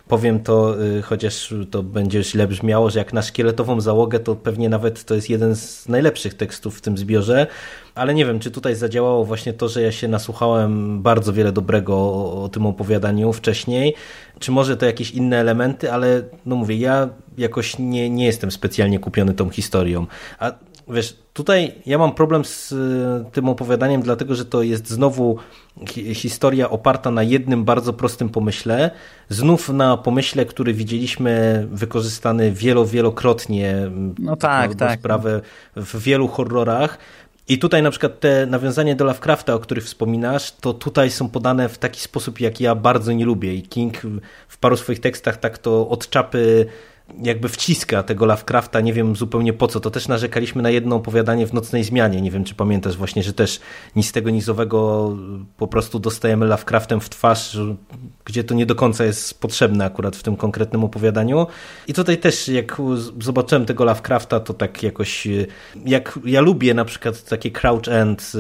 powiem 0.09 0.41
to, 0.43 0.85
y, 0.85 1.03
chociaż 1.03 1.55
to 1.71 1.83
będzie 1.83 2.25
źle 2.25 2.47
brzmiało, 2.49 2.91
że 2.91 2.99
jak 2.99 3.13
na 3.13 3.23
szkieletową 3.23 3.81
załogę 3.81 4.21
to 4.21 4.37
pewnie 4.37 4.69
nawet 4.69 5.05
to 5.05 5.15
jest 5.15 5.31
jeden 5.31 5.57
z 5.57 5.89
najlepszych 5.89 6.35
tekstów 6.35 6.79
w 6.79 6.81
tym 6.81 6.99
zbiorze, 6.99 7.47
ale 7.95 8.15
nie 8.15 8.27
wiem, 8.27 8.39
czy 8.39 8.51
tutaj 8.51 8.75
zadziałało 8.75 9.25
właśnie 9.25 9.53
to, 9.53 9.69
że 9.69 9.83
ja 9.83 9.93
się 9.93 10.09
nasłuchałem 10.09 11.03
bardzo 11.03 11.33
wiele 11.33 11.53
dobrego 11.53 11.95
o, 11.95 12.45
o 12.45 12.49
tym 12.49 12.67
opowiadaniu 12.67 13.33
wcześniej, 13.33 13.95
czy 14.39 14.53
może 14.53 14.77
to 14.77 14.87
jakieś 14.87 15.11
inne 15.11 15.37
elementy, 15.39 15.93
ale 15.93 16.23
no 16.47 16.57
mówię, 16.57 16.77
ja 16.77 17.09
jakoś 17.39 17.79
nie, 17.79 18.11
nie 18.11 18.27
jestem 18.27 18.51
specjalnie 18.51 18.99
kupiony 18.99 19.35
tą 19.35 19.51
historią. 19.51 20.07
A 20.39 20.53
wiesz, 20.89 21.26
tutaj 21.37 21.73
ja 21.87 21.99
mam 21.99 22.15
problem 22.15 22.45
z 22.45 22.73
y, 22.73 23.31
tym 23.33 23.49
opowiadaniem, 23.49 24.03
dlatego 24.03 24.35
że 24.35 24.45
to 24.45 24.63
jest 24.63 24.89
znowu 24.89 25.39
historia 26.15 26.71
oparta 26.71 27.11
na 27.11 27.23
jednym 27.23 27.65
bardzo 27.65 27.93
prostym 27.93 28.29
pomyśle, 28.29 28.91
znów 29.29 29.69
na 29.69 29.97
pomyśle, 29.97 30.47
który 30.47 30.75
widzieliśmy 30.75 31.67
wykorzystany 31.71 32.53
wielo, 32.53 32.87
wielokrotnie 32.87 33.91
no 34.19 34.37
tak, 34.37 34.75
tak. 34.75 34.99
sprawę 34.99 35.41
w 35.77 36.03
wielu 36.03 36.29
horrorach. 36.29 36.99
I 37.49 37.59
tutaj 37.59 37.83
na 37.83 37.91
przykład 37.91 38.21
te 38.21 38.47
nawiązania 38.47 38.95
do 38.95 39.05
Lovecrafta, 39.05 39.55
o 39.55 39.59
których 39.59 39.85
wspominasz, 39.85 40.53
to 40.53 40.75
tutaj 40.75 41.11
są 41.11 41.29
podane 41.29 41.69
w 41.69 41.79
taki 41.79 42.01
sposób, 42.01 42.41
jak 42.41 42.61
ja 42.61 42.75
bardzo 42.75 43.13
nie 43.13 43.25
lubię. 43.25 43.55
I 43.55 43.63
King 43.63 44.03
w 44.49 44.59
paru 44.59 44.77
swoich 44.77 45.01
tekstach 45.01 45.37
tak 45.37 45.59
to 45.59 45.89
od 45.89 46.11
czapy 46.11 46.67
jakby 47.23 47.49
wciska 47.49 48.03
tego 48.03 48.27
Lovecrafta, 48.27 48.81
nie 48.81 48.93
wiem 48.93 49.17
zupełnie 49.17 49.53
po 49.53 49.69
co. 49.69 49.81
To 49.81 49.91
też 49.91 50.09
narzekaliśmy 50.09 50.63
na 50.63 50.71
jedno 50.71 50.97
opowiadanie 50.97 51.47
w 51.47 51.53
Nocnej 51.53 51.85
Zmianie. 51.85 52.21
Nie 52.21 52.31
wiem, 52.31 52.45
czy 52.45 52.55
pamiętasz 52.55 52.97
właśnie, 52.97 53.23
że 53.23 53.33
też 53.33 53.61
nic 53.97 54.13
tego 54.13 54.31
nizowego 54.31 55.11
po 55.57 55.67
prostu 55.67 55.99
dostajemy 55.99 56.47
Lovecraftem 56.47 57.01
w 57.01 57.09
twarz, 57.09 57.59
gdzie 58.25 58.45
to 58.45 58.55
nie 58.55 58.67
do 58.67 58.75
końca 58.75 59.05
jest 59.05 59.41
potrzebne 59.41 59.85
akurat 59.85 60.17
w 60.17 60.23
tym 60.23 60.37
konkretnym 60.37 60.85
opowiadaniu. 60.85 61.47
I 61.89 61.95
tutaj 61.95 62.19
też 62.19 62.49
jak 62.49 62.77
zobaczyłem 63.21 63.67
tego 63.67 63.85
Lovecrafta, 63.85 64.41
to 64.41 64.55
tak 64.55 64.83
jakoś, 64.83 65.29
jak 65.85 66.19
ja 66.25 66.41
lubię 66.41 66.75
na 66.75 66.85
przykład 66.85 67.25
takie 67.25 67.51
Crouch 67.51 67.89
End, 67.89 68.33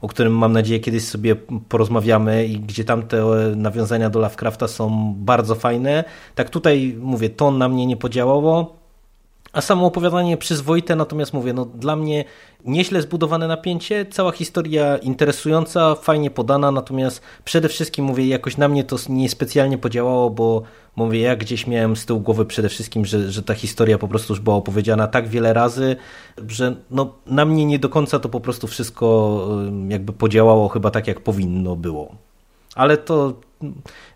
o 0.00 0.08
którym 0.08 0.38
mam 0.38 0.52
nadzieję 0.52 0.80
kiedyś 0.80 1.04
sobie 1.04 1.36
porozmawiamy 1.68 2.46
i 2.46 2.60
gdzie 2.60 2.84
tam 2.84 3.02
te 3.02 3.24
nawiązania 3.56 4.10
do 4.10 4.20
Lovecrafta 4.20 4.68
są 4.68 5.14
bardzo 5.18 5.54
fajne, 5.54 6.04
tak 6.34 6.50
tutaj 6.50 6.96
mówię, 7.00 7.30
to 7.30 7.50
na 7.50 7.68
mnie 7.68 7.86
nie 7.86 7.96
podziela 7.96 8.13
działało. 8.14 8.76
A 9.52 9.60
samo 9.60 9.86
opowiadanie 9.86 10.36
przyzwoite, 10.36 10.96
natomiast 10.96 11.32
mówię, 11.32 11.52
no 11.52 11.64
dla 11.64 11.96
mnie 11.96 12.24
nieźle 12.64 13.02
zbudowane 13.02 13.48
napięcie, 13.48 14.06
cała 14.06 14.32
historia 14.32 14.96
interesująca, 14.96 15.94
fajnie 15.94 16.30
podana, 16.30 16.70
natomiast 16.70 17.20
przede 17.44 17.68
wszystkim 17.68 18.04
mówię, 18.04 18.26
jakoś 18.26 18.56
na 18.56 18.68
mnie 18.68 18.84
to 18.84 18.96
niespecjalnie 19.08 19.78
podziałało, 19.78 20.30
bo 20.30 20.62
mówię, 20.96 21.20
ja 21.20 21.36
gdzieś 21.36 21.66
miałem 21.66 21.96
z 21.96 22.06
tyłu 22.06 22.20
głowy 22.20 22.44
przede 22.44 22.68
wszystkim, 22.68 23.04
że, 23.04 23.32
że 23.32 23.42
ta 23.42 23.54
historia 23.54 23.98
po 23.98 24.08
prostu 24.08 24.32
już 24.32 24.40
była 24.40 24.56
opowiedziana 24.56 25.06
tak 25.06 25.28
wiele 25.28 25.52
razy, 25.52 25.96
że 26.48 26.76
no, 26.90 27.14
na 27.26 27.44
mnie 27.44 27.64
nie 27.64 27.78
do 27.78 27.88
końca 27.88 28.18
to 28.18 28.28
po 28.28 28.40
prostu 28.40 28.66
wszystko 28.66 29.48
jakby 29.88 30.12
podziałało 30.12 30.68
chyba 30.68 30.90
tak, 30.90 31.06
jak 31.06 31.20
powinno 31.20 31.76
było. 31.76 32.14
Ale 32.74 32.96
to 32.96 33.32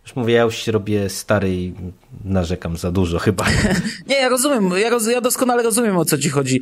już 0.09 0.17
mówię, 0.17 0.35
ja 0.35 0.43
już 0.43 0.57
się 0.57 0.73
robię 0.73 1.09
stary 1.09 1.55
i 1.55 1.73
narzekam 2.25 2.77
za 2.77 2.93
dużo 2.93 3.19
chyba. 3.19 3.45
Nie, 4.09 4.17
ja 4.17 4.29
rozumiem, 4.29 4.71
ja, 4.79 4.91
roz, 4.91 5.07
ja 5.07 5.21
doskonale 5.21 5.63
rozumiem 5.63 5.97
o 5.97 6.05
co 6.05 6.19
ci 6.19 6.29
chodzi. 6.29 6.61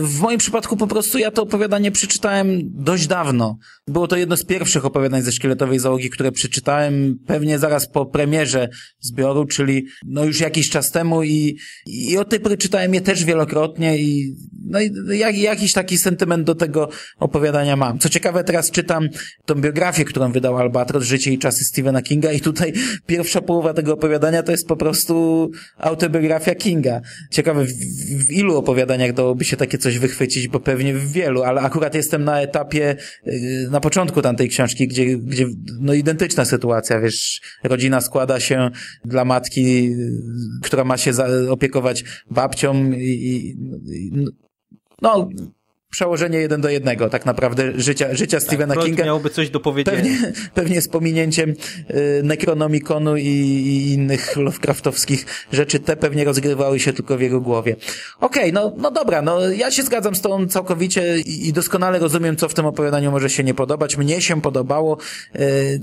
W 0.00 0.20
moim 0.20 0.38
przypadku 0.38 0.76
po 0.76 0.86
prostu 0.86 1.18
ja 1.18 1.30
to 1.30 1.42
opowiadanie 1.42 1.90
przeczytałem 1.90 2.60
dość 2.64 3.06
dawno. 3.06 3.58
Było 3.86 4.08
to 4.08 4.16
jedno 4.16 4.36
z 4.36 4.44
pierwszych 4.44 4.84
opowiadań 4.84 5.22
ze 5.22 5.32
szkieletowej 5.32 5.78
załogi, 5.78 6.10
które 6.10 6.32
przeczytałem 6.32 7.18
pewnie 7.26 7.58
zaraz 7.58 7.88
po 7.88 8.06
premierze 8.06 8.68
zbioru, 9.00 9.44
czyli 9.44 9.86
no 10.06 10.24
już 10.24 10.40
jakiś 10.40 10.70
czas 10.70 10.90
temu 10.90 11.22
i, 11.22 11.58
i 11.86 12.18
od 12.18 12.28
tej 12.28 12.40
pory 12.40 12.56
czytałem 12.56 12.94
je 12.94 13.00
też 13.00 13.24
wielokrotnie 13.24 13.98
i 13.98 14.34
no 14.64 14.80
i 14.80 14.90
jak, 15.18 15.38
jakiś 15.38 15.72
taki 15.72 15.98
sentyment 15.98 16.46
do 16.46 16.54
tego 16.54 16.88
opowiadania 17.18 17.76
mam. 17.76 17.98
Co 17.98 18.08
ciekawe, 18.08 18.44
teraz 18.44 18.70
czytam 18.70 19.08
tą 19.44 19.54
biografię, 19.54 20.04
którą 20.04 20.32
wydał 20.32 20.58
Albatros, 20.58 21.04
Życie 21.04 21.32
i 21.32 21.38
czasy 21.38 21.64
Stephena 21.64 22.02
Kinga 22.02 22.32
i 22.32 22.40
tutaj 22.40 22.72
pierwsza 23.06 23.40
połowa 23.40 23.74
tego 23.74 23.94
opowiadania 23.94 24.42
to 24.42 24.52
jest 24.52 24.68
po 24.68 24.76
prostu 24.76 25.50
autobiografia 25.78 26.54
Kinga. 26.54 27.00
Ciekawe, 27.30 27.64
w, 27.64 27.72
w 28.26 28.32
ilu 28.32 28.56
opowiadaniach 28.56 29.12
dałoby 29.12 29.44
się 29.44 29.56
takie 29.56 29.78
coś 29.78 29.98
wychwycić, 29.98 30.48
bo 30.48 30.60
pewnie 30.60 30.94
w 30.94 31.12
wielu, 31.12 31.42
ale 31.42 31.60
akurat 31.60 31.94
jestem 31.94 32.24
na 32.24 32.40
etapie, 32.40 32.96
y, 33.26 33.68
na 33.70 33.80
początku 33.80 34.22
tamtej 34.22 34.48
książki, 34.48 34.88
gdzie, 34.88 35.18
gdzie 35.18 35.46
no 35.80 35.94
identyczna 35.94 36.44
sytuacja, 36.44 37.00
wiesz, 37.00 37.40
rodzina 37.64 38.00
składa 38.00 38.40
się 38.40 38.70
dla 39.04 39.24
matki, 39.24 39.88
y, 39.88 40.20
która 40.62 40.84
ma 40.84 40.96
się 40.96 41.12
opiekować 41.50 42.04
babcią 42.30 42.92
i, 42.92 42.96
i 42.98 43.56
no, 45.02 45.28
przełożenie 45.90 46.38
jeden 46.38 46.60
do 46.60 46.68
jednego, 46.68 47.10
tak 47.10 47.26
naprawdę, 47.26 47.72
życia, 47.80 48.14
życia 48.14 48.36
tak, 48.36 48.46
Stephena 48.46 48.74
Freud 48.74 48.86
Kinga. 48.86 49.04
miałby 49.04 49.30
coś 49.30 49.50
do 49.50 49.60
powiedzenia. 49.60 49.96
Pewnie, 49.98 50.32
pewnie 50.54 50.80
z 50.80 50.88
pominięciem 50.88 51.50
y, 51.90 52.20
Necronomiconu 52.22 53.16
i, 53.16 53.26
i, 53.26 53.92
innych 53.92 54.36
Lovecraftowskich 54.36 55.26
rzeczy, 55.52 55.80
te 55.80 55.96
pewnie 55.96 56.24
rozgrywały 56.24 56.80
się 56.80 56.92
tylko 56.92 57.16
w 57.16 57.20
jego 57.20 57.40
głowie. 57.40 57.76
Okej, 58.20 58.42
okay, 58.42 58.52
no, 58.52 58.74
no 58.76 58.90
dobra, 58.90 59.22
no 59.22 59.50
ja 59.50 59.70
się 59.70 59.82
zgadzam 59.82 60.14
z 60.14 60.20
tą 60.20 60.46
całkowicie 60.48 61.18
i, 61.18 61.48
i 61.48 61.52
doskonale 61.52 61.98
rozumiem, 61.98 62.36
co 62.36 62.48
w 62.48 62.54
tym 62.54 62.66
opowiadaniu 62.66 63.10
może 63.10 63.30
się 63.30 63.44
nie 63.44 63.54
podobać. 63.54 63.96
Mnie 63.96 64.20
się 64.20 64.40
podobało. 64.40 64.98
Y, 65.36 65.80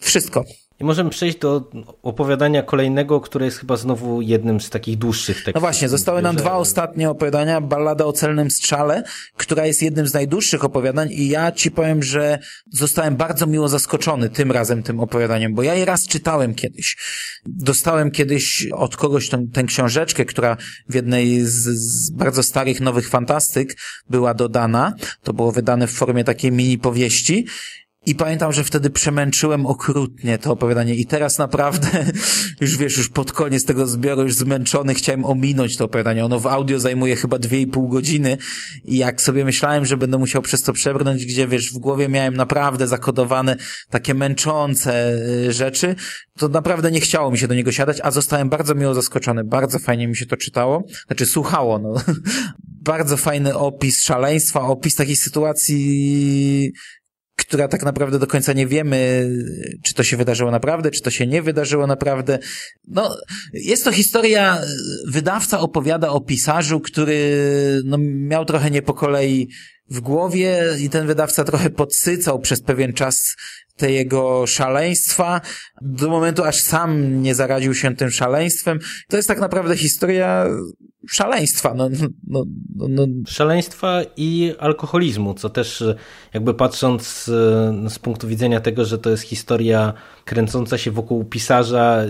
wszystko. 0.00 0.44
I 0.80 0.84
możemy 0.84 1.10
przejść 1.10 1.38
do 1.38 1.70
opowiadania 2.02 2.62
kolejnego, 2.62 3.20
które 3.20 3.44
jest 3.44 3.58
chyba 3.58 3.76
znowu 3.76 4.20
jednym 4.20 4.60
z 4.60 4.70
takich 4.70 4.98
dłuższych 4.98 5.36
tekstów. 5.36 5.54
No 5.54 5.60
właśnie, 5.60 5.88
zostały 5.88 6.22
nam 6.22 6.36
dwa 6.36 6.52
ostatnie 6.52 7.10
opowiadania. 7.10 7.60
Ballada 7.60 8.04
o 8.04 8.12
celnym 8.12 8.50
strzale, 8.50 9.04
która 9.36 9.66
jest 9.66 9.82
jednym 9.82 10.08
z 10.08 10.14
najdłuższych 10.14 10.64
opowiadań 10.64 11.08
i 11.12 11.28
ja 11.28 11.52
ci 11.52 11.70
powiem, 11.70 12.02
że 12.02 12.38
zostałem 12.72 13.16
bardzo 13.16 13.46
miło 13.46 13.68
zaskoczony 13.68 14.30
tym 14.30 14.52
razem 14.52 14.82
tym 14.82 15.00
opowiadaniem, 15.00 15.54
bo 15.54 15.62
ja 15.62 15.74
je 15.74 15.84
raz 15.84 16.06
czytałem 16.06 16.54
kiedyś. 16.54 16.96
Dostałem 17.46 18.10
kiedyś 18.10 18.68
od 18.72 18.96
kogoś 18.96 19.28
tę, 19.28 19.46
tę 19.52 19.64
książeczkę, 19.64 20.24
która 20.24 20.56
w 20.88 20.94
jednej 20.94 21.40
z, 21.40 21.64
z 21.64 22.10
bardzo 22.10 22.42
starych, 22.42 22.80
nowych 22.80 23.08
fantastyk 23.08 23.76
była 24.10 24.34
dodana. 24.34 24.94
To 25.22 25.32
było 25.32 25.52
wydane 25.52 25.86
w 25.86 25.92
formie 25.92 26.24
takiej 26.24 26.52
mini 26.52 26.78
powieści 26.78 27.46
i 28.06 28.14
pamiętam, 28.14 28.52
że 28.52 28.64
wtedy 28.64 28.90
przemęczyłem 28.90 29.66
okrutnie 29.66 30.38
to 30.38 30.52
opowiadanie 30.52 30.94
i 30.94 31.06
teraz 31.06 31.38
naprawdę, 31.38 31.88
już 32.60 32.76
wiesz, 32.76 32.96
już 32.96 33.08
pod 33.08 33.32
koniec 33.32 33.64
tego 33.64 33.86
zbioru, 33.86 34.22
już 34.22 34.34
zmęczony, 34.34 34.94
chciałem 34.94 35.24
ominąć 35.24 35.76
to 35.76 35.84
opowiadanie. 35.84 36.24
Ono 36.24 36.40
w 36.40 36.46
audio 36.46 36.80
zajmuje 36.80 37.16
chyba 37.16 37.38
dwie 37.38 37.60
i 37.60 37.66
pół 37.66 37.88
godziny 37.88 38.38
i 38.84 38.96
jak 38.96 39.22
sobie 39.22 39.44
myślałem, 39.44 39.86
że 39.86 39.96
będę 39.96 40.18
musiał 40.18 40.42
przez 40.42 40.62
to 40.62 40.72
przebrnąć, 40.72 41.26
gdzie 41.26 41.48
wiesz, 41.48 41.72
w 41.72 41.78
głowie 41.78 42.08
miałem 42.08 42.36
naprawdę 42.36 42.86
zakodowane 42.86 43.56
takie 43.90 44.14
męczące 44.14 45.14
y, 45.48 45.52
rzeczy, 45.52 45.94
to 46.38 46.48
naprawdę 46.48 46.90
nie 46.90 47.00
chciało 47.00 47.30
mi 47.30 47.38
się 47.38 47.48
do 47.48 47.54
niego 47.54 47.72
siadać, 47.72 48.00
a 48.02 48.10
zostałem 48.10 48.48
bardzo 48.48 48.74
miło 48.74 48.94
zaskoczony. 48.94 49.44
Bardzo 49.44 49.78
fajnie 49.78 50.08
mi 50.08 50.16
się 50.16 50.26
to 50.26 50.36
czytało. 50.36 50.84
Znaczy 51.06 51.26
słuchało, 51.26 51.78
no. 51.78 51.94
bardzo 52.84 53.16
fajny 53.16 53.54
opis 53.54 54.02
szaleństwa, 54.02 54.60
opis 54.60 54.94
takiej 54.94 55.16
sytuacji 55.16 56.72
która 57.36 57.68
tak 57.68 57.82
naprawdę 57.82 58.18
do 58.18 58.26
końca 58.26 58.52
nie 58.52 58.66
wiemy, 58.66 59.30
czy 59.82 59.94
to 59.94 60.02
się 60.02 60.16
wydarzyło 60.16 60.50
naprawdę, 60.50 60.90
czy 60.90 61.02
to 61.02 61.10
się 61.10 61.26
nie 61.26 61.42
wydarzyło 61.42 61.86
naprawdę. 61.86 62.38
No, 62.88 63.16
jest 63.52 63.84
to 63.84 63.92
historia, 63.92 64.58
wydawca 65.08 65.60
opowiada 65.60 66.08
o 66.08 66.20
pisarzu, 66.20 66.80
który 66.80 67.40
no, 67.84 67.96
miał 68.00 68.44
trochę 68.44 68.70
nie 68.70 68.82
po 68.82 68.94
kolei 68.94 69.48
w 69.90 70.00
głowie 70.00 70.64
i 70.80 70.90
ten 70.90 71.06
wydawca 71.06 71.44
trochę 71.44 71.70
podsycał 71.70 72.40
przez 72.40 72.62
pewien 72.62 72.92
czas 72.92 73.36
te 73.76 73.92
jego 73.92 74.46
szaleństwa, 74.46 75.40
do 75.82 76.08
momentu 76.08 76.44
aż 76.44 76.60
sam 76.60 77.22
nie 77.22 77.34
zaraził 77.34 77.74
się 77.74 77.96
tym 77.96 78.10
szaleństwem. 78.10 78.78
To 79.08 79.16
jest 79.16 79.28
tak 79.28 79.40
naprawdę 79.40 79.76
historia 79.76 80.46
szaleństwa. 81.08 81.74
No, 81.74 81.88
no, 82.26 82.44
no, 82.76 82.86
no. 82.88 83.06
Szaleństwa 83.26 84.00
i 84.16 84.54
alkoholizmu, 84.58 85.34
co 85.34 85.50
też 85.50 85.84
jakby 86.34 86.54
patrząc 86.54 87.28
e, 87.28 87.90
z 87.90 87.98
punktu 87.98 88.28
widzenia 88.28 88.60
tego, 88.60 88.84
że 88.84 88.98
to 88.98 89.10
jest 89.10 89.22
historia 89.22 89.92
kręcąca 90.24 90.78
się 90.78 90.90
wokół 90.90 91.24
pisarza, 91.24 91.98
e, 92.02 92.06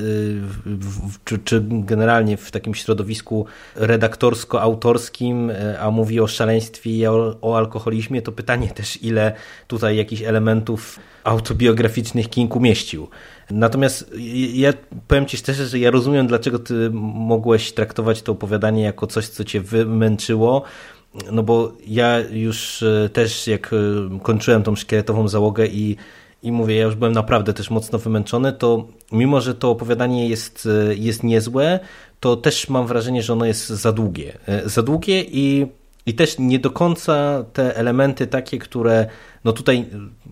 czy, 1.25 1.39
czy 1.39 1.65
generalnie 1.69 2.37
w 2.37 2.51
takim 2.51 2.75
środowisku 2.75 3.47
redaktorsko-autorskim, 3.77 5.51
e, 5.51 5.81
a 5.81 5.91
mówi 5.91 6.21
o 6.21 6.27
szaleństwie 6.27 6.91
i 6.91 7.07
o, 7.07 7.37
o 7.41 7.57
alkoholizmie, 7.57 8.23
to 8.23 8.33
pytanie 8.33 8.69
też, 8.69 9.03
ile 9.03 9.33
tutaj 9.69 9.97
jakichś 9.97 10.23
elementów 10.23 10.99
autobiograficznych 11.25 12.31
King 12.31 12.57
umieścił. 12.57 13.09
Natomiast 13.51 14.11
ja 14.55 14.73
powiem 15.09 15.27
Ci 15.27 15.37
szczerze, 15.37 15.67
że 15.67 15.79
ja 15.79 15.91
rozumiem, 15.91 16.27
dlaczego 16.27 16.59
Ty 16.59 16.91
mogłeś 16.93 17.73
traktować 17.73 18.23
to 18.23 18.33
opowiadanie 18.33 18.83
jako 18.83 19.07
coś, 19.07 19.29
co 19.29 19.45
Cię 19.45 19.61
wymęczyło, 19.61 20.63
no 21.33 21.43
bo 21.43 21.73
ja 21.87 22.19
już 22.21 22.83
e, 22.83 23.09
też 23.09 23.47
jak 23.47 23.71
e, 23.73 24.19
kończyłem 24.23 24.63
tą 24.63 24.77
szkieletową 24.77 25.29
załogę 25.29 25.67
i, 25.67 25.97
i 26.43 26.53
mówię, 26.53 26.77
ja 26.77 26.85
już 26.85 26.95
byłem 26.95 27.13
naprawdę 27.13 27.53
też 27.53 27.71
mocno 27.71 27.99
wymęczony, 27.99 28.53
to 28.53 28.89
mimo, 29.13 29.41
że 29.41 29.55
to 29.55 29.71
opowiadanie 29.71 30.29
jest, 30.29 30.69
e, 30.91 30.95
jest 30.95 31.23
niezłe, 31.23 31.81
to 32.21 32.37
też 32.37 32.69
mam 32.69 32.87
wrażenie, 32.87 33.23
że 33.23 33.33
ono 33.33 33.45
jest 33.45 33.69
za 33.69 33.93
długie. 33.93 34.39
Za 34.65 34.83
długie 34.83 35.23
i, 35.23 35.67
i 36.07 36.15
też 36.15 36.39
nie 36.39 36.59
do 36.59 36.71
końca 36.71 37.45
te 37.53 37.77
elementy 37.77 38.27
takie, 38.27 38.59
które 38.59 39.07
no 39.45 39.53
tutaj 39.53 39.87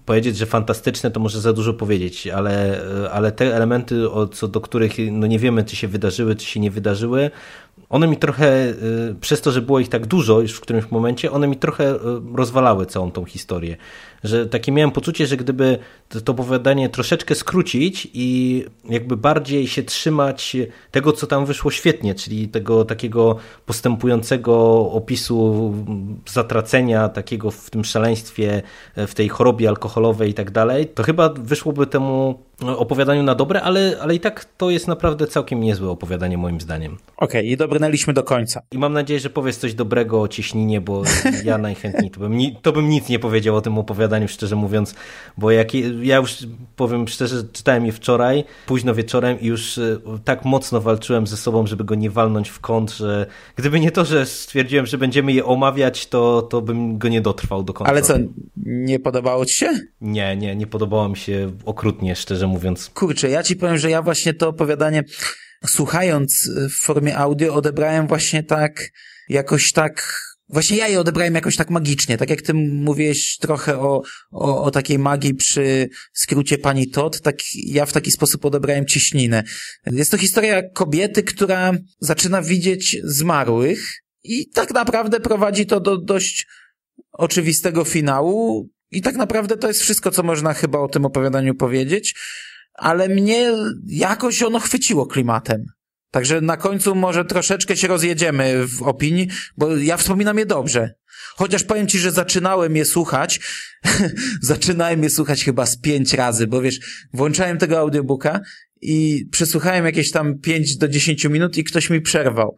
powiedzieć, 0.07 0.37
że 0.37 0.47
fantastyczne, 0.47 1.11
to 1.11 1.21
może 1.21 1.41
za 1.41 1.53
dużo 1.53 1.75
powiedzieć, 1.75 2.27
ale, 2.27 2.81
ale 3.13 3.33
te 3.33 3.57
elementy, 3.57 4.05
co 4.33 4.49
do 4.49 4.61
których 4.61 4.93
no 5.11 5.27
nie 5.27 5.39
wiemy, 5.39 5.65
czy 5.65 5.77
się 5.77 5.89
wydarzyły, 5.89 6.37
czy 6.37 6.47
się 6.47 6.61
nie 6.61 6.71
wydarzyły, 6.71 7.31
one 7.93 8.07
mi 8.07 8.17
trochę, 8.17 8.69
y, 9.11 9.15
przez 9.21 9.41
to, 9.41 9.53
że 9.53 9.63
było 9.63 9.81
ich 9.81 9.89
tak 9.89 10.07
dużo 10.07 10.41
już 10.41 10.53
w 10.53 10.61
którymś 10.61 10.91
momencie, 10.91 11.33
one 11.33 11.49
mi 11.49 11.57
trochę 11.57 11.95
y, 11.95 11.99
rozwalały 12.35 12.87
całą 12.87 13.11
tą 13.11 13.25
historię. 13.25 13.77
Że 14.25 14.47
takie 14.47 14.73
miałem 14.73 14.91
poczucie, 14.91 15.27
że 15.27 15.37
gdyby 15.37 15.79
to 16.25 16.33
opowiadanie 16.33 16.89
troszeczkę 16.89 17.35
skrócić 17.35 18.09
i 18.15 18.65
jakby 18.89 19.17
bardziej 19.17 19.67
się 19.67 19.83
trzymać 19.83 20.57
tego, 20.91 21.13
co 21.13 21.27
tam 21.27 21.47
wyszło 21.47 21.71
świetnie, 21.71 22.15
czyli 22.15 22.49
tego 22.49 22.85
takiego 22.85 23.37
postępującego 23.67 24.55
opisu 24.91 25.75
zatracenia, 26.29 27.09
takiego 27.09 27.51
w 27.51 27.71
tym 27.71 27.85
szaleństwie, 27.85 28.63
w 28.97 29.15
tej 29.15 29.29
chorobie 29.29 29.69
alkoholowej 29.69 30.31
i 30.31 30.35
tak 30.35 30.51
dalej, 30.51 30.87
to 30.87 31.03
chyba 31.03 31.29
wyszłoby 31.29 31.87
temu 31.87 32.39
opowiadaniu 32.61 33.23
na 33.23 33.35
dobre, 33.35 33.63
ale, 33.63 33.97
ale 34.01 34.15
i 34.15 34.21
tak 34.21 34.45
to 34.45 34.71
jest 34.71 34.89
naprawdę 34.89 35.27
całkiem 35.27 35.61
niezłe 35.61 35.91
opowiadanie 35.91 36.39
moim 36.39 36.61
zdaniem. 36.61 36.97
Okej, 37.17 37.41
okay, 37.41 37.43
i 37.43 37.57
dobrnęliśmy 37.57 38.13
do 38.13 38.23
końca. 38.23 38.63
I 38.73 38.79
mam 38.79 38.93
nadzieję, 38.93 39.21
że 39.21 39.31
powiesz 39.31 39.57
coś 39.57 39.75
dobrego 39.75 40.23
o 40.23 40.29
cieśninie, 40.29 40.81
bo 40.81 41.03
ja 41.45 41.59
najchętniej 41.59 42.11
to 42.11 42.21
bym, 42.21 42.39
to 42.63 42.73
bym 42.73 42.89
nic 42.89 43.09
nie 43.09 43.19
powiedział 43.19 43.57
o 43.57 43.61
tym 43.61 43.79
opowiadaniu, 43.79 44.12
szczerze 44.29 44.57
mówiąc, 44.57 44.95
bo 45.39 45.51
jak 45.51 45.75
ja 46.03 46.17
już 46.17 46.37
powiem 46.77 47.09
szczerze, 47.09 47.43
czytałem 47.53 47.87
je 47.87 47.93
wczoraj, 47.93 48.45
późno 48.67 48.95
wieczorem 48.95 49.41
i 49.41 49.47
już 49.47 49.79
e, 49.79 49.99
tak 50.25 50.45
mocno 50.45 50.81
walczyłem 50.81 51.27
ze 51.27 51.37
sobą, 51.37 51.67
żeby 51.67 51.85
go 51.85 51.95
nie 51.95 52.11
walnąć 52.11 52.49
w 52.49 52.61
kąt, 52.61 52.91
że 52.91 53.27
gdyby 53.57 53.81
nie 53.81 53.91
to, 53.91 54.05
że 54.05 54.27
stwierdziłem, 54.27 54.87
że 54.87 54.99
będziemy 54.99 55.33
je 55.33 55.45
omawiać, 55.45 56.07
to, 56.07 56.43
to 56.43 56.63
bym 56.63 56.99
go 56.99 57.09
nie 57.09 57.21
dotrwał 57.21 57.63
do 57.63 57.73
końca. 57.73 57.91
Ale 57.91 58.03
co, 58.03 58.15
nie 58.57 58.99
podobało 58.99 59.47
ci 59.47 59.55
się? 59.55 59.71
Nie, 60.01 60.37
nie, 60.37 60.57
nie 60.57 60.67
podobało 60.67 61.09
mi 61.09 61.17
się 61.17 61.53
okrutnie, 61.65 62.17
szczerze 62.17 62.47
mówiąc. 62.47 62.91
Kurczę, 62.95 63.29
ja 63.29 63.43
ci 63.43 63.57
powiem, 63.57 63.79
że 63.79 63.91
ja 63.91 64.03
właśnie 64.03 64.35
to 64.35 64.49
opowiadanie 64.49 65.05
słuchając 65.67 66.51
w 66.71 66.85
formie 66.85 67.19
audio 67.19 67.55
odebrałem 67.55 68.07
właśnie 68.07 68.43
tak, 68.43 68.91
jakoś 69.29 69.73
tak 69.73 70.19
Właśnie 70.49 70.77
ja 70.77 70.89
je 70.89 71.01
odebrałem 71.01 71.35
jakoś 71.35 71.57
tak 71.57 71.71
magicznie, 71.71 72.19
tak 72.19 72.31
jak 72.31 72.43
ty 72.43 72.55
mówiłeś 72.55 73.39
trochę 73.39 73.79
o, 73.79 74.03
o, 74.31 74.65
o 74.65 74.71
takiej 74.71 74.99
magii 74.99 75.35
przy 75.35 75.89
skrócie 76.13 76.59
pani 76.59 76.91
Todd, 76.91 77.21
tak 77.21 77.37
ja 77.55 77.87
w 77.87 77.93
taki 77.93 78.11
sposób 78.11 78.45
odebrałem 78.45 78.87
ciśninę. 78.87 79.43
Jest 79.87 80.11
to 80.11 80.19
historia 80.19 80.63
kobiety, 80.75 81.23
która 81.23 81.73
zaczyna 82.01 82.43
widzieć 82.43 82.97
zmarłych 83.05 84.03
i 84.25 84.49
tak 84.49 84.75
naprawdę 84.75 85.21
prowadzi 85.21 85.67
to 85.67 85.81
do 85.81 85.99
dość 85.99 86.47
oczywistego 87.13 87.85
finału 87.85 88.69
i 88.91 89.03
tak 89.03 89.17
naprawdę 89.17 89.57
to 89.57 89.69
jest 89.69 89.81
wszystko, 89.81 90.11
co 90.11 90.23
można 90.23 90.55
chyba 90.55 90.79
o 90.79 90.89
tym 90.89 91.05
opowiadaniu 91.05 91.55
powiedzieć, 91.55 92.15
ale 92.75 93.09
mnie 93.09 93.53
jakoś 93.87 94.43
ono 94.43 94.59
chwyciło 94.59 95.07
klimatem. 95.07 95.65
Także 96.13 96.41
na 96.41 96.57
końcu 96.57 96.95
może 96.95 97.25
troszeczkę 97.25 97.77
się 97.77 97.89
rozjedziemy 97.89 98.67
w 98.67 98.83
opinii, 98.83 99.29
bo 99.57 99.77
ja 99.77 99.97
wspominam 99.97 100.39
je 100.39 100.47
dobrze. 100.47 100.95
Chociaż 101.37 101.65
powiem 101.65 101.87
ci, 101.87 101.99
że 101.99 102.11
zaczynałem 102.11 102.77
je 102.77 102.85
słuchać, 102.85 103.41
zaczynałem 104.41 105.03
je 105.03 105.11
słuchać 105.11 105.45
chyba 105.45 105.67
z 105.67 105.77
pięć 105.77 106.15
razy, 106.15 106.47
bo 106.47 106.61
wiesz, 106.61 107.07
włączałem 107.13 107.59
tego 107.59 107.79
audiobooka 107.79 108.41
i 108.83 109.27
przesłuchałem 109.31 109.85
jakieś 109.85 110.11
tam 110.11 110.39
pięć 110.39 110.77
do 110.77 110.89
dziesięciu 110.89 111.31
minut 111.31 111.57
i 111.57 111.65
ktoś 111.65 111.91
mi 111.91 112.01
przerwał. 112.01 112.57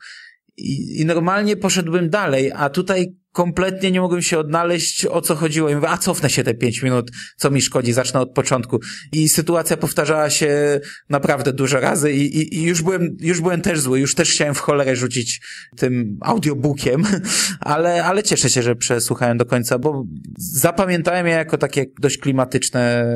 I, 0.57 1.01
I 1.01 1.05
normalnie 1.05 1.57
poszedłbym 1.57 2.11
dalej, 2.11 2.53
a 2.55 2.71
tutaj 2.71 3.15
kompletnie 3.35 3.91
nie 3.91 4.01
mogłem 4.01 4.23
się 4.23 4.39
odnaleźć, 4.39 5.07
o 5.07 5.21
co 5.21 5.35
chodziło. 5.35 5.69
I 5.69 5.75
mówię, 5.75 5.89
a 5.89 5.99
cofnę 5.99 6.31
się 6.31 6.45
te 6.45 6.55
pięć 6.55 6.83
minut, 6.83 7.11
co 7.37 7.51
mi 7.51 7.63
szkodzi, 7.63 7.93
zacznę 7.93 8.21
od 8.21 8.33
początku. 8.33 8.81
I 9.13 9.29
sytuacja 9.29 9.77
powtarzała 9.77 10.31
się 10.31 10.81
naprawdę 11.11 11.53
dużo 11.53 11.81
razy 11.81 12.13
i, 12.13 12.39
i, 12.39 12.59
i 12.59 12.63
już 12.63 12.83
byłem, 12.83 13.17
już 13.21 13.41
byłem 13.41 13.61
też 13.61 13.81
zły, 13.81 14.01
już 14.01 14.15
też 14.15 14.31
chciałem 14.31 14.55
w 14.55 14.59
cholerę 14.59 14.97
rzucić 14.97 15.41
tym 15.77 16.19
audiobookiem, 16.21 17.03
ale, 17.61 18.05
ale 18.05 18.23
cieszę 18.23 18.51
się, 18.51 18.63
że 18.63 18.77
przesłuchałem 18.77 19.39
do 19.39 19.47
końca, 19.47 19.79
bo 19.79 20.05
zapamiętałem 20.39 21.27
je 21.27 21.33
jako 21.33 21.59
takie 21.59 21.85
dość 22.01 22.19
klimatyczne, 22.19 23.07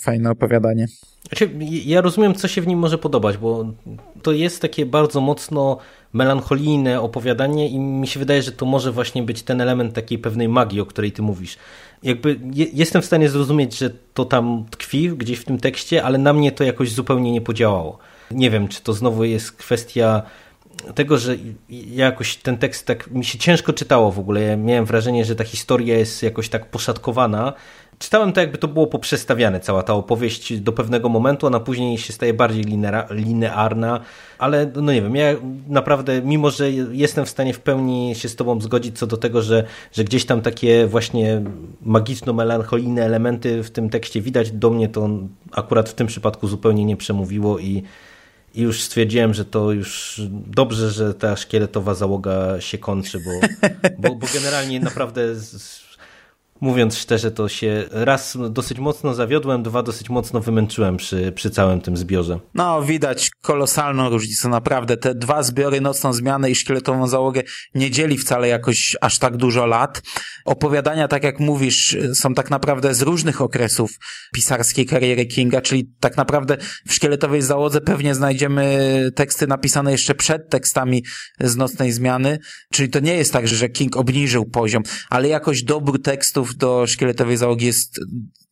fajne 0.00 0.30
opowiadanie. 0.30 0.86
Znaczy, 1.28 1.50
ja 1.84 2.00
rozumiem, 2.00 2.34
co 2.34 2.48
się 2.48 2.62
w 2.62 2.66
nim 2.66 2.78
może 2.78 2.98
podobać, 2.98 3.36
bo 3.36 3.74
to 4.22 4.32
jest 4.32 4.62
takie 4.62 4.86
bardzo 4.86 5.20
mocno 5.20 5.78
melancholijne 6.14 7.00
opowiadanie 7.00 7.68
i 7.68 7.78
mi 7.78 8.06
się 8.06 8.20
wydaje, 8.20 8.42
że 8.42 8.52
to 8.52 8.66
może 8.66 8.92
właśnie 8.92 9.22
być 9.22 9.42
ten 9.42 9.60
element 9.60 9.94
takiej 9.94 10.18
pewnej 10.18 10.48
magii, 10.48 10.80
o 10.80 10.86
której 10.86 11.12
ty 11.12 11.22
mówisz. 11.22 11.56
Jakby 12.02 12.40
je, 12.52 12.66
jestem 12.72 13.02
w 13.02 13.04
stanie 13.04 13.28
zrozumieć, 13.28 13.78
że 13.78 13.90
to 14.14 14.24
tam 14.24 14.64
tkwi 14.70 15.08
gdzieś 15.08 15.38
w 15.38 15.44
tym 15.44 15.58
tekście, 15.58 16.04
ale 16.04 16.18
na 16.18 16.32
mnie 16.32 16.52
to 16.52 16.64
jakoś 16.64 16.92
zupełnie 16.92 17.32
nie 17.32 17.40
podziałało. 17.40 17.98
Nie 18.30 18.50
wiem, 18.50 18.68
czy 18.68 18.82
to 18.82 18.92
znowu 18.92 19.24
jest 19.24 19.52
kwestia 19.52 20.22
tego, 20.94 21.18
że 21.18 21.36
jakoś 21.90 22.36
ten 22.36 22.58
tekst 22.58 22.86
tak 22.86 23.10
mi 23.10 23.24
się 23.24 23.38
ciężko 23.38 23.72
czytało 23.72 24.12
w 24.12 24.18
ogóle. 24.18 24.40
Ja 24.40 24.56
miałem 24.56 24.84
wrażenie, 24.84 25.24
że 25.24 25.36
ta 25.36 25.44
historia 25.44 25.98
jest 25.98 26.22
jakoś 26.22 26.48
tak 26.48 26.66
poszatkowana. 26.66 27.52
Czytałem 27.98 28.32
to, 28.32 28.40
jakby 28.40 28.58
to 28.58 28.68
było 28.68 28.86
poprzestawiane, 28.86 29.60
cała 29.60 29.82
ta 29.82 29.94
opowieść 29.94 30.60
do 30.60 30.72
pewnego 30.72 31.08
momentu, 31.08 31.46
ona 31.46 31.60
później 31.60 31.98
się 31.98 32.12
staje 32.12 32.34
bardziej 32.34 32.64
linearna, 33.10 34.00
ale 34.38 34.70
no 34.74 34.92
nie 34.92 35.02
wiem, 35.02 35.16
ja 35.16 35.26
naprawdę, 35.68 36.22
mimo 36.22 36.50
że 36.50 36.70
jestem 36.70 37.24
w 37.24 37.30
stanie 37.30 37.54
w 37.54 37.60
pełni 37.60 38.14
się 38.14 38.28
z 38.28 38.36
Tobą 38.36 38.60
zgodzić 38.60 38.98
co 38.98 39.06
do 39.06 39.16
tego, 39.16 39.42
że, 39.42 39.64
że 39.92 40.04
gdzieś 40.04 40.24
tam 40.24 40.40
takie 40.42 40.86
właśnie 40.86 41.42
magiczno-melancholijne 41.82 43.02
elementy 43.02 43.62
w 43.62 43.70
tym 43.70 43.90
tekście 43.90 44.20
widać, 44.20 44.50
do 44.50 44.70
mnie 44.70 44.88
to 44.88 45.08
akurat 45.52 45.88
w 45.88 45.94
tym 45.94 46.06
przypadku 46.06 46.48
zupełnie 46.48 46.84
nie 46.84 46.96
przemówiło 46.96 47.58
i 47.58 47.82
i 48.54 48.62
już 48.62 48.82
stwierdziłem, 48.82 49.34
że 49.34 49.44
to 49.44 49.72
już 49.72 50.20
dobrze, 50.46 50.90
że 50.90 51.14
ta 51.14 51.36
szkieletowa 51.36 51.94
załoga 51.94 52.60
się 52.60 52.78
kończy, 52.78 53.18
bo, 53.18 53.30
bo, 53.98 54.14
bo 54.14 54.26
generalnie 54.34 54.80
naprawdę 54.80 55.22
mówiąc 56.60 56.98
szczerze, 56.98 57.30
to 57.30 57.48
się 57.48 57.84
raz 57.90 58.38
dosyć 58.50 58.78
mocno 58.78 59.14
zawiodłem, 59.14 59.62
dwa 59.62 59.82
dosyć 59.82 60.10
mocno 60.10 60.40
wymęczyłem 60.40 60.96
przy, 60.96 61.32
przy 61.32 61.50
całym 61.50 61.80
tym 61.80 61.96
zbiorze. 61.96 62.38
No, 62.54 62.82
widać 62.82 63.30
kolosalną 63.42 64.10
różnicę, 64.10 64.48
naprawdę. 64.48 64.96
Te 64.96 65.14
dwa 65.14 65.42
zbiory, 65.42 65.80
Nocną 65.80 66.12
Zmianę 66.12 66.50
i 66.50 66.54
Szkieletową 66.54 67.06
Załogę, 67.06 67.42
nie 67.74 67.90
dzieli 67.90 68.18
wcale 68.18 68.48
jakoś 68.48 68.96
aż 69.00 69.18
tak 69.18 69.36
dużo 69.36 69.66
lat. 69.66 70.02
Opowiadania, 70.44 71.08
tak 71.08 71.24
jak 71.24 71.40
mówisz, 71.40 71.96
są 72.14 72.34
tak 72.34 72.50
naprawdę 72.50 72.94
z 72.94 73.02
różnych 73.02 73.40
okresów 73.40 73.90
pisarskiej 74.34 74.86
kariery 74.86 75.26
Kinga, 75.26 75.60
czyli 75.60 75.90
tak 76.00 76.16
naprawdę 76.16 76.56
w 76.86 76.94
Szkieletowej 76.94 77.42
Załodze 77.42 77.80
pewnie 77.80 78.14
znajdziemy 78.14 79.10
teksty 79.14 79.46
napisane 79.46 79.92
jeszcze 79.92 80.14
przed 80.14 80.50
tekstami 80.50 81.04
z 81.40 81.56
Nocnej 81.56 81.92
Zmiany, 81.92 82.38
czyli 82.72 82.88
to 82.88 83.00
nie 83.00 83.14
jest 83.14 83.32
tak, 83.32 83.48
że 83.48 83.68
King 83.68 83.96
obniżył 83.96 84.44
poziom, 84.44 84.82
ale 85.10 85.28
jakoś 85.28 85.62
dobór 85.62 86.02
tekstów 86.02 86.43
do 86.52 86.86
szkieletowej 86.86 87.36
załogi 87.36 87.66
jest 87.66 88.00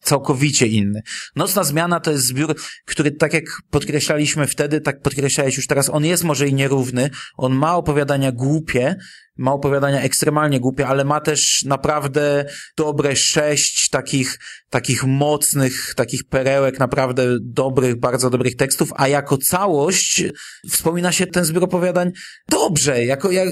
całkowicie 0.03 0.67
inny. 0.67 1.03
Nocna 1.37 1.65
zmiana 1.65 2.01
to 2.01 2.11
jest 2.11 2.27
zbiór, 2.27 2.57
który 2.85 3.11
tak 3.11 3.33
jak 3.33 3.45
podkreślaliśmy 3.71 4.47
wtedy, 4.47 4.81
tak 4.81 5.03
podkreślałeś 5.03 5.57
już 5.57 5.67
teraz, 5.67 5.91
on 5.91 6.05
jest 6.05 6.25
może 6.25 6.49
i 6.49 6.55
nierówny, 6.55 7.11
on 7.37 7.53
ma 7.53 7.77
opowiadania 7.77 8.33
głupie, 8.33 8.97
ma 9.37 9.53
opowiadania 9.53 10.01
ekstremalnie 10.01 10.61
głupie, 10.61 10.87
ale 10.87 11.05
ma 11.05 11.21
też 11.21 11.65
naprawdę 11.65 12.45
dobre 12.77 13.17
sześć 13.17 13.89
takich, 13.89 14.39
takich 14.71 15.05
mocnych, 15.05 15.95
takich 15.97 16.25
perełek, 16.25 16.79
naprawdę 16.79 17.25
dobrych, 17.41 18.01
bardzo 18.01 18.31
dobrych 18.31 18.57
tekstów, 18.57 18.93
a 18.97 19.09
jako 19.09 19.39
całość 19.39 20.25
wspomina 20.71 21.13
się 21.13 21.27
ten 21.27 21.45
zbiór 21.45 21.65
opowiadań 21.65 22.13
dobrze. 22.49 23.05
Jako 23.05 23.31
ja, 23.31 23.45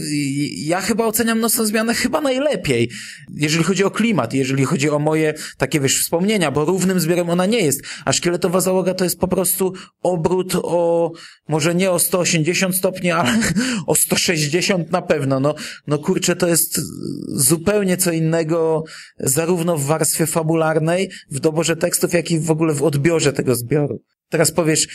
ja 0.57 0.81
chyba 0.81 1.07
oceniam 1.07 1.41
Nocną 1.41 1.65
Zmianę 1.65 1.95
chyba 1.95 2.21
najlepiej, 2.21 2.91
jeżeli 3.35 3.65
chodzi 3.65 3.85
o 3.85 3.91
klimat, 3.91 4.35
jeżeli 4.35 4.65
chodzi 4.65 4.91
o 4.91 4.99
moje 4.99 5.35
takie, 5.59 5.81
wiesz, 5.81 6.01
wspomnienia, 6.01 6.51
bo 6.51 6.65
równym 6.65 7.01
zbiorem 7.01 7.31
ona 7.31 7.47
nie 7.47 7.61
jest, 7.61 7.83
a 8.05 8.13
Szkieletowa 8.13 8.61
Załoga 8.61 8.95
to 8.95 9.05
jest 9.05 9.19
po 9.19 9.29
prostu 9.29 9.73
obrót 10.03 10.53
o, 10.55 11.13
może 11.49 11.75
nie 11.75 11.91
o 11.91 11.99
180 11.99 12.77
stopni, 12.77 13.11
ale 13.11 13.39
o 13.87 13.95
160 13.95 14.91
na 14.91 15.03
pewno, 15.03 15.41
no 15.41 15.55
no 15.87 15.99
kurczę, 15.99 16.37
to 16.37 16.49
jest 16.49 16.81
zupełnie 17.29 17.97
co 17.97 18.13
innego, 18.13 18.85
zarówno 19.19 19.77
w 19.77 19.85
warstwie 19.85 20.27
fabularnej, 20.27 21.11
w 21.31 21.41
doborze 21.41 21.77
tekstów, 21.77 22.13
jak 22.13 22.31
i 22.31 22.41
w 22.41 22.51
ogóle 22.51 22.75
w 22.75 22.83
odbiorze 22.83 23.33
tego 23.33 23.55
zbioru. 23.55 24.03
Teraz 24.31 24.53
powiesz, 24.53 24.89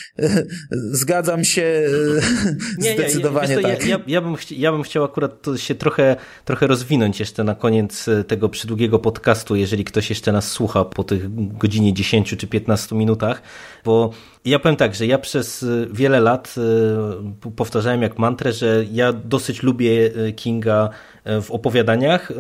zgadzam 0.72 1.44
się 1.44 1.82
nie, 2.78 2.94
zdecydowanie 2.94 3.56
nie, 3.56 3.62
tak. 3.62 3.86
Ja, 3.86 3.98
ja, 3.98 4.04
ja, 4.08 4.22
bym 4.22 4.36
chci, 4.36 4.62
ja 4.62 4.72
bym 4.72 4.84
chciał 4.84 5.04
akurat 5.04 5.46
się 5.56 5.76
trochę, 5.76 6.16
trochę 6.46 6.68
rozwinąć 6.68 7.20
jeszcze 7.20 7.44
na 7.44 7.56
koniec 7.56 8.08
e, 8.08 8.24
tego 8.24 8.50
przydługiego 8.50 9.00
podcastu, 9.00 9.56
jeżeli 9.56 9.84
ktoś 9.84 10.10
jeszcze 10.10 10.32
nas 10.32 10.52
słucha 10.52 10.86
po 10.86 11.04
tych 11.04 11.56
godzinie 11.58 11.94
10 11.94 12.36
czy 12.38 12.48
15 12.48 12.96
minutach, 12.96 13.42
bo 13.86 14.12
ja 14.46 14.60
powiem 14.60 14.76
tak, 14.76 14.96
że 14.96 15.08
ja 15.08 15.18
przez 15.18 15.64
e, 15.64 15.88
wiele 15.92 16.20
lat 16.20 16.56
e, 17.48 17.52
powtarzałem 17.56 18.02
jak 18.02 18.20
mantrę, 18.20 18.54
że 18.54 18.86
ja 18.92 19.14
dosyć 19.14 19.64
lubię 19.64 20.12
Kinga 20.36 20.90
w 21.26 21.52
opowiadaniach. 21.52 22.32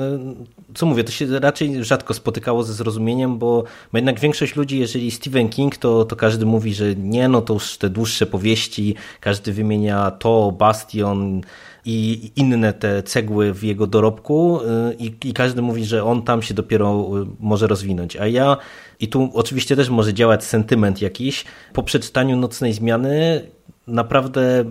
Co 0.73 0.85
mówię, 0.85 1.03
to 1.03 1.11
się 1.11 1.39
raczej 1.39 1.83
rzadko 1.83 2.13
spotykało 2.13 2.63
ze 2.63 2.73
zrozumieniem, 2.73 3.37
bo 3.37 3.63
jednak 3.93 4.19
większość 4.19 4.55
ludzi, 4.55 4.79
jeżeli 4.79 5.11
Stephen 5.11 5.49
King, 5.49 5.77
to, 5.77 6.05
to 6.05 6.15
każdy 6.15 6.45
mówi, 6.45 6.73
że 6.73 6.95
nie, 6.95 7.27
no 7.27 7.41
to 7.41 7.53
już 7.53 7.77
te 7.77 7.89
dłuższe 7.89 8.25
powieści, 8.25 8.95
każdy 9.19 9.53
wymienia 9.53 10.11
to, 10.11 10.51
Bastion 10.51 11.41
i 11.85 12.31
inne 12.35 12.73
te 12.73 13.03
cegły 13.03 13.53
w 13.53 13.63
jego 13.63 13.87
dorobku 13.87 14.59
i, 14.99 15.15
i 15.23 15.33
każdy 15.33 15.61
mówi, 15.61 15.85
że 15.85 16.03
on 16.03 16.21
tam 16.21 16.41
się 16.41 16.53
dopiero 16.53 17.09
może 17.39 17.67
rozwinąć. 17.67 18.15
A 18.15 18.27
ja, 18.27 18.57
i 18.99 19.07
tu 19.07 19.29
oczywiście 19.33 19.75
też 19.75 19.89
może 19.89 20.13
działać 20.13 20.43
sentyment 20.43 21.01
jakiś, 21.01 21.45
po 21.73 21.83
przeczytaniu 21.83 22.37
Nocnej 22.37 22.73
Zmiany 22.73 23.41
naprawdę 23.87 24.65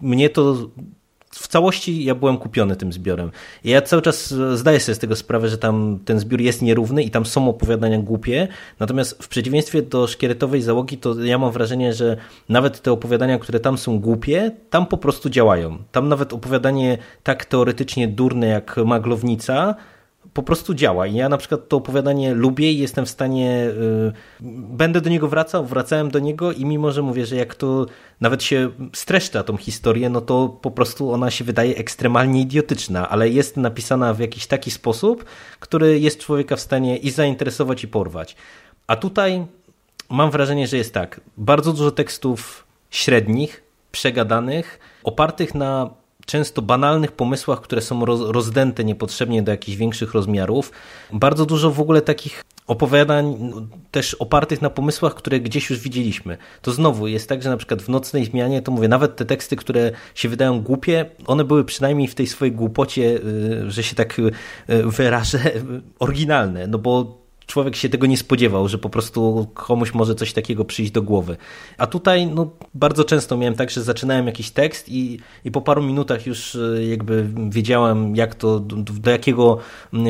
mnie 0.00 0.30
to 0.30 0.56
w 1.30 1.48
całości 1.48 2.04
ja 2.04 2.14
byłem 2.14 2.38
kupiony 2.38 2.76
tym 2.76 2.92
zbiorem. 2.92 3.30
I 3.64 3.70
ja 3.70 3.82
cały 3.82 4.02
czas 4.02 4.34
zdaję 4.54 4.80
sobie 4.80 4.94
z 4.94 4.98
tego 4.98 5.16
sprawę, 5.16 5.48
że 5.48 5.58
tam 5.58 5.98
ten 6.04 6.20
zbiór 6.20 6.40
jest 6.40 6.62
nierówny 6.62 7.02
i 7.02 7.10
tam 7.10 7.26
są 7.26 7.48
opowiadania 7.48 7.98
głupie, 7.98 8.48
natomiast 8.80 9.22
w 9.22 9.28
przeciwieństwie 9.28 9.82
do 9.82 10.06
szkieletowej 10.06 10.62
załogi, 10.62 10.98
to 10.98 11.24
ja 11.24 11.38
mam 11.38 11.52
wrażenie, 11.52 11.92
że 11.94 12.16
nawet 12.48 12.82
te 12.82 12.92
opowiadania, 12.92 13.38
które 13.38 13.60
tam 13.60 13.78
są 13.78 14.00
głupie, 14.00 14.50
tam 14.70 14.86
po 14.86 14.98
prostu 14.98 15.30
działają. 15.30 15.78
Tam 15.92 16.08
nawet 16.08 16.32
opowiadanie 16.32 16.98
tak 17.22 17.44
teoretycznie 17.44 18.08
durne 18.08 18.46
jak 18.46 18.76
Maglownica, 18.76 19.74
po 20.36 20.42
prostu 20.42 20.74
działa. 20.74 21.06
I 21.06 21.14
ja 21.14 21.28
na 21.28 21.36
przykład 21.36 21.68
to 21.68 21.76
opowiadanie 21.76 22.34
lubię 22.34 22.72
i 22.72 22.78
jestem 22.78 23.06
w 23.06 23.10
stanie, 23.10 23.70
yy, 23.80 24.12
będę 24.70 25.00
do 25.00 25.10
niego 25.10 25.28
wracał, 25.28 25.66
wracałem 25.66 26.10
do 26.10 26.18
niego 26.18 26.52
i 26.52 26.64
mimo, 26.64 26.92
że 26.92 27.02
mówię, 27.02 27.26
że 27.26 27.36
jak 27.36 27.54
to 27.54 27.86
nawet 28.20 28.42
się 28.42 28.70
streszcza 28.92 29.42
tą 29.42 29.56
historię, 29.56 30.10
no 30.10 30.20
to 30.20 30.48
po 30.48 30.70
prostu 30.70 31.12
ona 31.12 31.30
się 31.30 31.44
wydaje 31.44 31.76
ekstremalnie 31.76 32.40
idiotyczna, 32.40 33.08
ale 33.08 33.28
jest 33.28 33.56
napisana 33.56 34.14
w 34.14 34.18
jakiś 34.18 34.46
taki 34.46 34.70
sposób, 34.70 35.24
który 35.60 36.00
jest 36.00 36.20
człowieka 36.20 36.56
w 36.56 36.60
stanie 36.60 36.96
i 36.96 37.10
zainteresować 37.10 37.84
i 37.84 37.88
porwać. 37.88 38.36
A 38.86 38.96
tutaj 38.96 39.46
mam 40.10 40.30
wrażenie, 40.30 40.66
że 40.66 40.76
jest 40.76 40.94
tak, 40.94 41.20
bardzo 41.36 41.72
dużo 41.72 41.90
tekstów 41.90 42.66
średnich, 42.90 43.62
przegadanych, 43.92 44.78
opartych 45.04 45.54
na 45.54 45.90
często 46.26 46.62
banalnych 46.62 47.12
pomysłach, 47.12 47.60
które 47.60 47.82
są 47.82 48.04
rozdęte 48.04 48.84
niepotrzebnie 48.84 49.42
do 49.42 49.50
jakichś 49.50 49.76
większych 49.76 50.14
rozmiarów. 50.14 50.72
Bardzo 51.12 51.46
dużo 51.46 51.70
w 51.70 51.80
ogóle 51.80 52.02
takich 52.02 52.44
opowiadań 52.66 53.36
no, 53.40 53.62
też 53.90 54.14
opartych 54.14 54.62
na 54.62 54.70
pomysłach, 54.70 55.14
które 55.14 55.40
gdzieś 55.40 55.70
już 55.70 55.80
widzieliśmy. 55.80 56.38
To 56.62 56.72
znowu 56.72 57.06
jest 57.06 57.28
tak, 57.28 57.42
że 57.42 57.50
na 57.50 57.56
przykład 57.56 57.82
w 57.82 57.88
Nocnej 57.88 58.24
Zmianie, 58.24 58.62
to 58.62 58.72
mówię, 58.72 58.88
nawet 58.88 59.16
te 59.16 59.24
teksty, 59.24 59.56
które 59.56 59.90
się 60.14 60.28
wydają 60.28 60.62
głupie, 60.62 61.06
one 61.26 61.44
były 61.44 61.64
przynajmniej 61.64 62.08
w 62.08 62.14
tej 62.14 62.26
swojej 62.26 62.52
głupocie, 62.52 63.02
y, 63.02 63.70
że 63.70 63.82
się 63.82 63.94
tak 63.94 64.18
y, 64.18 64.32
wyrażę, 64.68 65.38
oryginalne, 65.98 66.66
no 66.66 66.78
bo 66.78 67.25
człowiek 67.46 67.76
się 67.76 67.88
tego 67.88 68.06
nie 68.06 68.16
spodziewał, 68.16 68.68
że 68.68 68.78
po 68.78 68.88
prostu 68.88 69.46
komuś 69.54 69.94
może 69.94 70.14
coś 70.14 70.32
takiego 70.32 70.64
przyjść 70.64 70.92
do 70.92 71.02
głowy. 71.02 71.36
A 71.78 71.86
tutaj 71.86 72.26
no, 72.26 72.50
bardzo 72.74 73.04
często 73.04 73.36
miałem 73.36 73.54
tak, 73.54 73.70
że 73.70 73.82
zaczynałem 73.82 74.26
jakiś 74.26 74.50
tekst 74.50 74.88
i, 74.88 75.18
i 75.44 75.50
po 75.50 75.60
paru 75.60 75.82
minutach 75.82 76.26
już 76.26 76.54
e, 76.54 76.84
jakby 76.86 77.28
wiedziałem, 77.48 78.16
jak 78.16 78.34
to, 78.34 78.60
do, 78.60 79.10
jakiego 79.10 79.58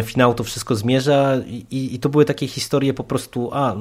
finału 0.04 0.34
to 0.34 0.44
wszystko 0.44 0.74
zmierza 0.76 1.36
i, 1.70 1.94
i 1.94 1.98
to 1.98 2.08
były 2.08 2.24
takie 2.24 2.46
historie 2.46 2.94
po 2.94 3.04
prostu, 3.04 3.50
a 3.52 3.76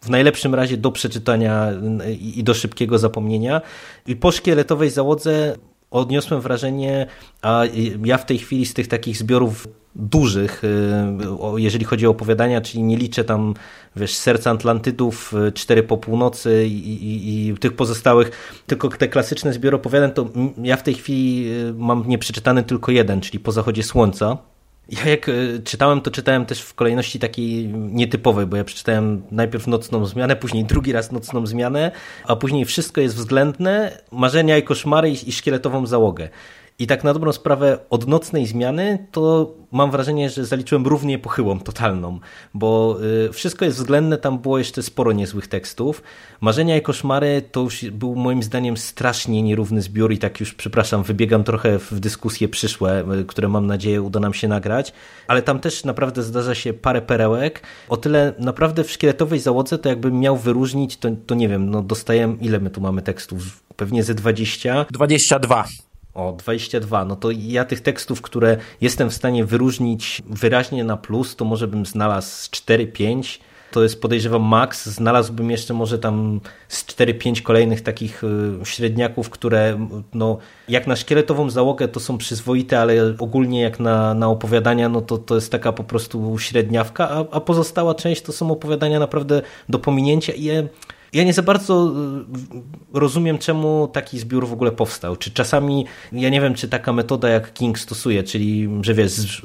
w 0.00 0.10
najlepszym 0.10 0.54
razie 0.54 0.76
do 0.76 0.92
przeczytania 0.92 1.72
i 2.20 2.44
do 2.44 2.54
szybkiego 2.54 2.98
zapomnienia. 2.98 3.60
I 4.06 4.16
po 4.16 4.32
szkieletowej 4.32 4.90
załodze 4.90 5.56
odniosłem 5.90 6.40
wrażenie, 6.40 7.06
a 7.42 7.62
ja 8.04 8.18
w 8.18 8.26
tej 8.26 8.38
chwili 8.38 8.66
z 8.66 8.74
tych 8.74 8.88
takich 8.88 9.16
zbiorów 9.16 9.68
dużych, 9.96 10.64
y, 10.64 10.68
jeżeli 11.56 11.84
chodzi 11.84 12.06
o 12.06 12.10
opowiadania, 12.10 12.60
czyli 12.60 12.82
nie 12.82 12.96
liczę 12.96 13.24
tam, 13.24 13.54
wiesz, 13.96 14.16
Serca 14.16 14.50
Atlantydów, 14.50 15.34
y, 15.48 15.52
Cztery 15.52 15.82
po 15.82 15.96
północy 15.96 16.66
i, 16.66 16.88
i, 16.88 17.48
i, 17.48 17.54
tych 17.54 17.76
pozostałych, 17.76 18.30
tylko 18.66 18.88
te 18.88 19.08
klasyczne 19.08 19.52
zbiory 19.52 19.76
opowiadań, 19.76 20.12
to 20.12 20.28
ja 20.62 20.76
w 20.76 20.82
tej 20.82 20.94
chwili 20.94 21.52
y, 21.68 21.74
mam 21.76 22.08
nieprzeczytany 22.08 22.62
tylko 22.62 22.92
jeden, 22.92 23.20
czyli 23.20 23.40
Po 23.40 23.52
zachodzie 23.52 23.82
słońca. 23.82 24.38
Ja 24.88 25.10
jak 25.10 25.30
czytałem, 25.64 26.00
to 26.00 26.10
czytałem 26.10 26.46
też 26.46 26.62
w 26.62 26.74
kolejności 26.74 27.18
takiej 27.18 27.68
nietypowej, 27.74 28.46
bo 28.46 28.56
ja 28.56 28.64
przeczytałem 28.64 29.22
najpierw 29.30 29.66
Nocną 29.66 30.06
Zmianę, 30.06 30.36
później 30.36 30.64
drugi 30.64 30.92
raz 30.92 31.12
Nocną 31.12 31.46
Zmianę, 31.46 31.90
a 32.24 32.36
później 32.36 32.64
Wszystko 32.64 33.00
jest 33.00 33.16
względne, 33.16 33.98
Marzenia 34.12 34.58
i 34.58 34.62
koszmary 34.62 35.10
i, 35.10 35.28
i 35.28 35.32
Szkieletową 35.32 35.86
załogę. 35.86 36.28
I 36.78 36.86
tak 36.86 37.04
na 37.04 37.14
dobrą 37.14 37.32
sprawę 37.32 37.78
od 37.90 38.08
nocnej 38.08 38.46
zmiany 38.46 39.06
to 39.12 39.54
mam 39.72 39.90
wrażenie, 39.90 40.30
że 40.30 40.44
zaliczyłem 40.44 40.86
równie 40.86 41.18
pochyłą, 41.18 41.60
totalną, 41.60 42.20
bo 42.54 42.98
y, 43.28 43.32
wszystko 43.32 43.64
jest 43.64 43.76
względne, 43.76 44.18
tam 44.18 44.38
było 44.38 44.58
jeszcze 44.58 44.82
sporo 44.82 45.12
niezłych 45.12 45.48
tekstów. 45.48 46.02
Marzenia 46.40 46.76
i 46.76 46.82
koszmary 46.82 47.42
to 47.52 47.60
już 47.60 47.84
był 47.84 48.14
moim 48.16 48.42
zdaniem 48.42 48.76
strasznie 48.76 49.42
nierówny 49.42 49.82
zbiór 49.82 50.12
i 50.12 50.18
tak 50.18 50.40
już, 50.40 50.54
przepraszam, 50.54 51.02
wybiegam 51.02 51.44
trochę 51.44 51.78
w 51.78 52.00
dyskusje 52.00 52.48
przyszłe, 52.48 53.04
y, 53.20 53.24
które 53.24 53.48
mam 53.48 53.66
nadzieję 53.66 54.02
uda 54.02 54.20
nam 54.20 54.34
się 54.34 54.48
nagrać, 54.48 54.92
ale 55.28 55.42
tam 55.42 55.60
też 55.60 55.84
naprawdę 55.84 56.22
zdarza 56.22 56.54
się 56.54 56.72
parę 56.72 57.02
perełek. 57.02 57.62
O 57.88 57.96
tyle 57.96 58.32
naprawdę 58.38 58.84
w 58.84 58.90
szkieletowej 58.90 59.40
załodze 59.40 59.78
to 59.78 59.88
jakbym 59.88 60.20
miał 60.20 60.36
wyróżnić, 60.36 60.96
to, 60.96 61.08
to 61.26 61.34
nie 61.34 61.48
wiem, 61.48 61.70
no 61.70 61.82
dostajemy, 61.82 62.36
ile 62.40 62.60
my 62.60 62.70
tu 62.70 62.80
mamy 62.80 63.02
tekstów? 63.02 63.62
Pewnie 63.76 64.02
ze 64.02 64.14
20? 64.14 64.86
22. 64.90 65.85
O, 66.16 66.32
22. 66.32 67.04
No 67.04 67.16
to 67.16 67.28
ja 67.30 67.64
tych 67.64 67.80
tekstów, 67.80 68.22
które 68.22 68.56
jestem 68.80 69.10
w 69.10 69.14
stanie 69.14 69.44
wyróżnić 69.44 70.22
wyraźnie 70.30 70.84
na 70.84 70.96
plus, 70.96 71.36
to 71.36 71.44
może 71.44 71.68
bym 71.68 71.86
znalazł 71.86 72.50
4-5. 72.50 73.38
To 73.70 73.82
jest 73.82 74.02
podejrzewam 74.02 74.42
max. 74.42 74.86
Znalazłbym 74.86 75.50
jeszcze 75.50 75.74
może 75.74 75.98
tam 75.98 76.40
z 76.68 76.84
4-5 76.84 77.42
kolejnych 77.42 77.80
takich 77.80 78.24
y, 78.24 78.26
średniaków, 78.64 79.30
które 79.30 79.88
no, 80.14 80.38
jak 80.68 80.86
na 80.86 80.96
szkieletową 80.96 81.50
załogę 81.50 81.88
to 81.88 82.00
są 82.00 82.18
przyzwoite, 82.18 82.80
ale 82.80 83.14
ogólnie 83.18 83.60
jak 83.60 83.80
na, 83.80 84.14
na 84.14 84.28
opowiadania, 84.28 84.88
no 84.88 85.00
to, 85.00 85.18
to 85.18 85.34
jest 85.34 85.52
taka 85.52 85.72
po 85.72 85.84
prostu 85.84 86.38
średniawka, 86.38 87.10
a, 87.10 87.24
a 87.30 87.40
pozostała 87.40 87.94
część 87.94 88.22
to 88.22 88.32
są 88.32 88.50
opowiadania 88.50 88.98
naprawdę 88.98 89.42
do 89.68 89.78
pominięcia 89.78 90.32
i 90.32 90.44
je 90.44 90.68
ja 91.16 91.24
nie 91.24 91.32
za 91.32 91.42
bardzo 91.42 91.92
y, 92.94 92.98
rozumiem, 92.98 93.38
czemu 93.38 93.88
taki 93.92 94.18
zbiór 94.18 94.48
w 94.48 94.52
ogóle 94.52 94.72
powstał. 94.72 95.16
Czy 95.16 95.30
czasami, 95.30 95.86
ja 96.12 96.28
nie 96.28 96.40
wiem, 96.40 96.54
czy 96.54 96.68
taka 96.68 96.92
metoda 96.92 97.28
jak 97.28 97.52
King 97.52 97.78
stosuje, 97.78 98.22
czyli, 98.22 98.68
że 98.80 98.94
wiesz, 98.94 99.42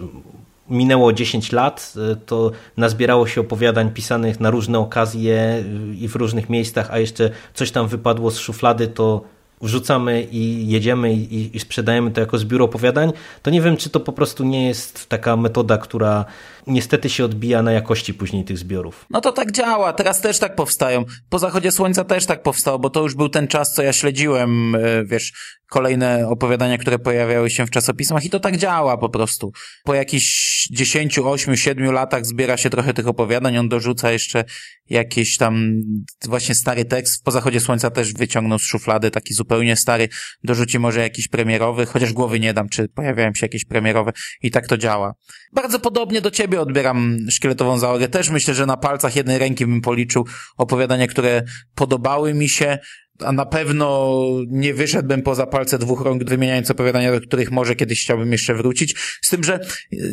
minęło 0.69 1.13
10 1.13 1.51
lat, 1.51 1.93
y, 2.13 2.15
to 2.25 2.51
nazbierało 2.77 3.27
się 3.27 3.41
opowiadań 3.41 3.91
pisanych 3.91 4.39
na 4.39 4.49
różne 4.49 4.79
okazje 4.79 5.63
y, 5.91 5.95
i 5.95 6.07
w 6.07 6.15
różnych 6.15 6.49
miejscach, 6.49 6.91
a 6.91 6.99
jeszcze 6.99 7.29
coś 7.53 7.71
tam 7.71 7.87
wypadło 7.87 8.31
z 8.31 8.39
szuflady, 8.39 8.87
to 8.87 9.21
wrzucamy 9.61 10.27
i 10.31 10.67
jedziemy 10.69 11.13
i, 11.13 11.55
i, 11.57 11.59
sprzedajemy 11.59 12.11
to 12.11 12.21
jako 12.21 12.37
zbiór 12.37 12.61
opowiadań, 12.61 13.13
to 13.41 13.51
nie 13.51 13.61
wiem, 13.61 13.77
czy 13.77 13.89
to 13.89 13.99
po 13.99 14.13
prostu 14.13 14.43
nie 14.43 14.67
jest 14.67 15.09
taka 15.09 15.37
metoda, 15.37 15.77
która 15.77 16.25
niestety 16.67 17.09
się 17.09 17.25
odbija 17.25 17.61
na 17.61 17.71
jakości 17.71 18.13
później 18.13 18.43
tych 18.43 18.57
zbiorów. 18.57 19.05
No 19.09 19.21
to 19.21 19.31
tak 19.31 19.51
działa, 19.51 19.93
teraz 19.93 20.21
też 20.21 20.39
tak 20.39 20.55
powstają. 20.55 21.05
Po 21.29 21.39
zachodzie 21.39 21.71
słońca 21.71 22.03
też 22.03 22.25
tak 22.25 22.43
powstało, 22.43 22.79
bo 22.79 22.89
to 22.89 23.01
już 23.01 23.15
był 23.15 23.29
ten 23.29 23.47
czas, 23.47 23.73
co 23.73 23.83
ja 23.83 23.93
śledziłem, 23.93 24.75
e, 24.75 25.05
wiesz, 25.05 25.33
kolejne 25.69 26.27
opowiadania, 26.27 26.77
które 26.77 26.99
pojawiały 26.99 27.49
się 27.49 27.65
w 27.65 27.69
czasopismach 27.69 28.25
i 28.25 28.29
to 28.29 28.39
tak 28.39 28.57
działa 28.57 28.97
po 28.97 29.09
prostu. 29.09 29.51
Po 29.83 29.93
jakichś 29.93 30.50
10, 30.71 31.19
8, 31.19 31.57
7 31.57 31.91
latach 31.91 32.25
zbiera 32.25 32.57
się 32.57 32.69
trochę 32.69 32.93
tych 32.93 33.07
opowiadań, 33.07 33.57
on 33.57 33.69
dorzuca 33.69 34.11
jeszcze 34.11 34.43
jakiś 34.89 35.37
tam 35.37 35.81
właśnie 36.25 36.55
stary 36.55 36.85
tekst. 36.85 37.23
Po 37.23 37.31
zachodzie 37.31 37.59
słońca 37.59 37.89
też 37.89 38.13
wyciągnął 38.13 38.59
z 38.59 38.63
szuflady 38.63 39.11
taki 39.11 39.33
zupełnie 39.33 39.75
stary, 39.75 40.09
dorzuci 40.43 40.79
może 40.79 40.99
jakiś 40.99 41.27
premierowy, 41.27 41.85
chociaż 41.85 42.13
głowy 42.13 42.39
nie 42.39 42.53
dam, 42.53 42.69
czy 42.69 42.87
pojawiają 42.87 43.31
się 43.33 43.45
jakieś 43.45 43.65
premierowe 43.65 44.11
i 44.41 44.51
tak 44.51 44.67
to 44.67 44.77
działa. 44.77 45.13
Bardzo 45.53 45.79
podobnie 45.79 46.21
do 46.21 46.31
ciebie 46.31 46.61
odbieram 46.61 47.17
szkieletową 47.31 47.79
załogę. 47.79 48.07
Też 48.07 48.29
myślę, 48.29 48.53
że 48.53 48.65
na 48.65 48.77
palcach 48.77 49.15
jednej 49.15 49.37
ręki 49.37 49.65
bym 49.65 49.81
policzył 49.81 50.25
opowiadania, 50.57 51.07
które 51.07 51.43
podobały 51.75 52.33
mi 52.33 52.49
się, 52.49 52.79
a 53.25 53.31
na 53.31 53.45
pewno 53.45 54.21
nie 54.47 54.73
wyszedłbym 54.73 55.21
poza 55.21 55.47
palce 55.47 55.79
dwóch 55.79 56.01
rąk, 56.01 56.23
wymieniając 56.23 56.71
opowiadania, 56.71 57.11
do 57.11 57.21
których 57.21 57.51
może 57.51 57.75
kiedyś 57.75 58.03
chciałbym 58.03 58.31
jeszcze 58.31 58.55
wrócić. 58.55 58.95
Z 59.21 59.29
tym, 59.29 59.43
że 59.43 59.59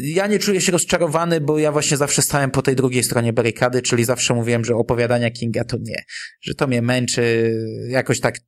ja 0.03 0.27
nie 0.27 0.39
czuję 0.39 0.61
się 0.61 0.73
rozczarowany, 0.73 1.41
bo 1.41 1.59
ja 1.59 1.73
właśnie 1.73 1.97
zawsze 1.97 2.23
stałem 2.23 2.51
po 2.51 2.63
tej 2.63 2.77
drugiej 2.77 3.03
stronie 3.03 3.33
barykady, 3.33 3.83
czyli 3.83 4.05
zawsze 4.05 4.35
mówiłem, 4.35 4.65
że 4.65 4.75
opowiadania 4.75 5.31
Kinga 5.31 5.65
to 5.65 5.77
nie, 5.81 6.03
że 6.41 6.55
to 6.55 6.67
mnie 6.67 6.83
męczy, 6.83 7.55
jakoś 7.89 8.21
tak 8.21 8.39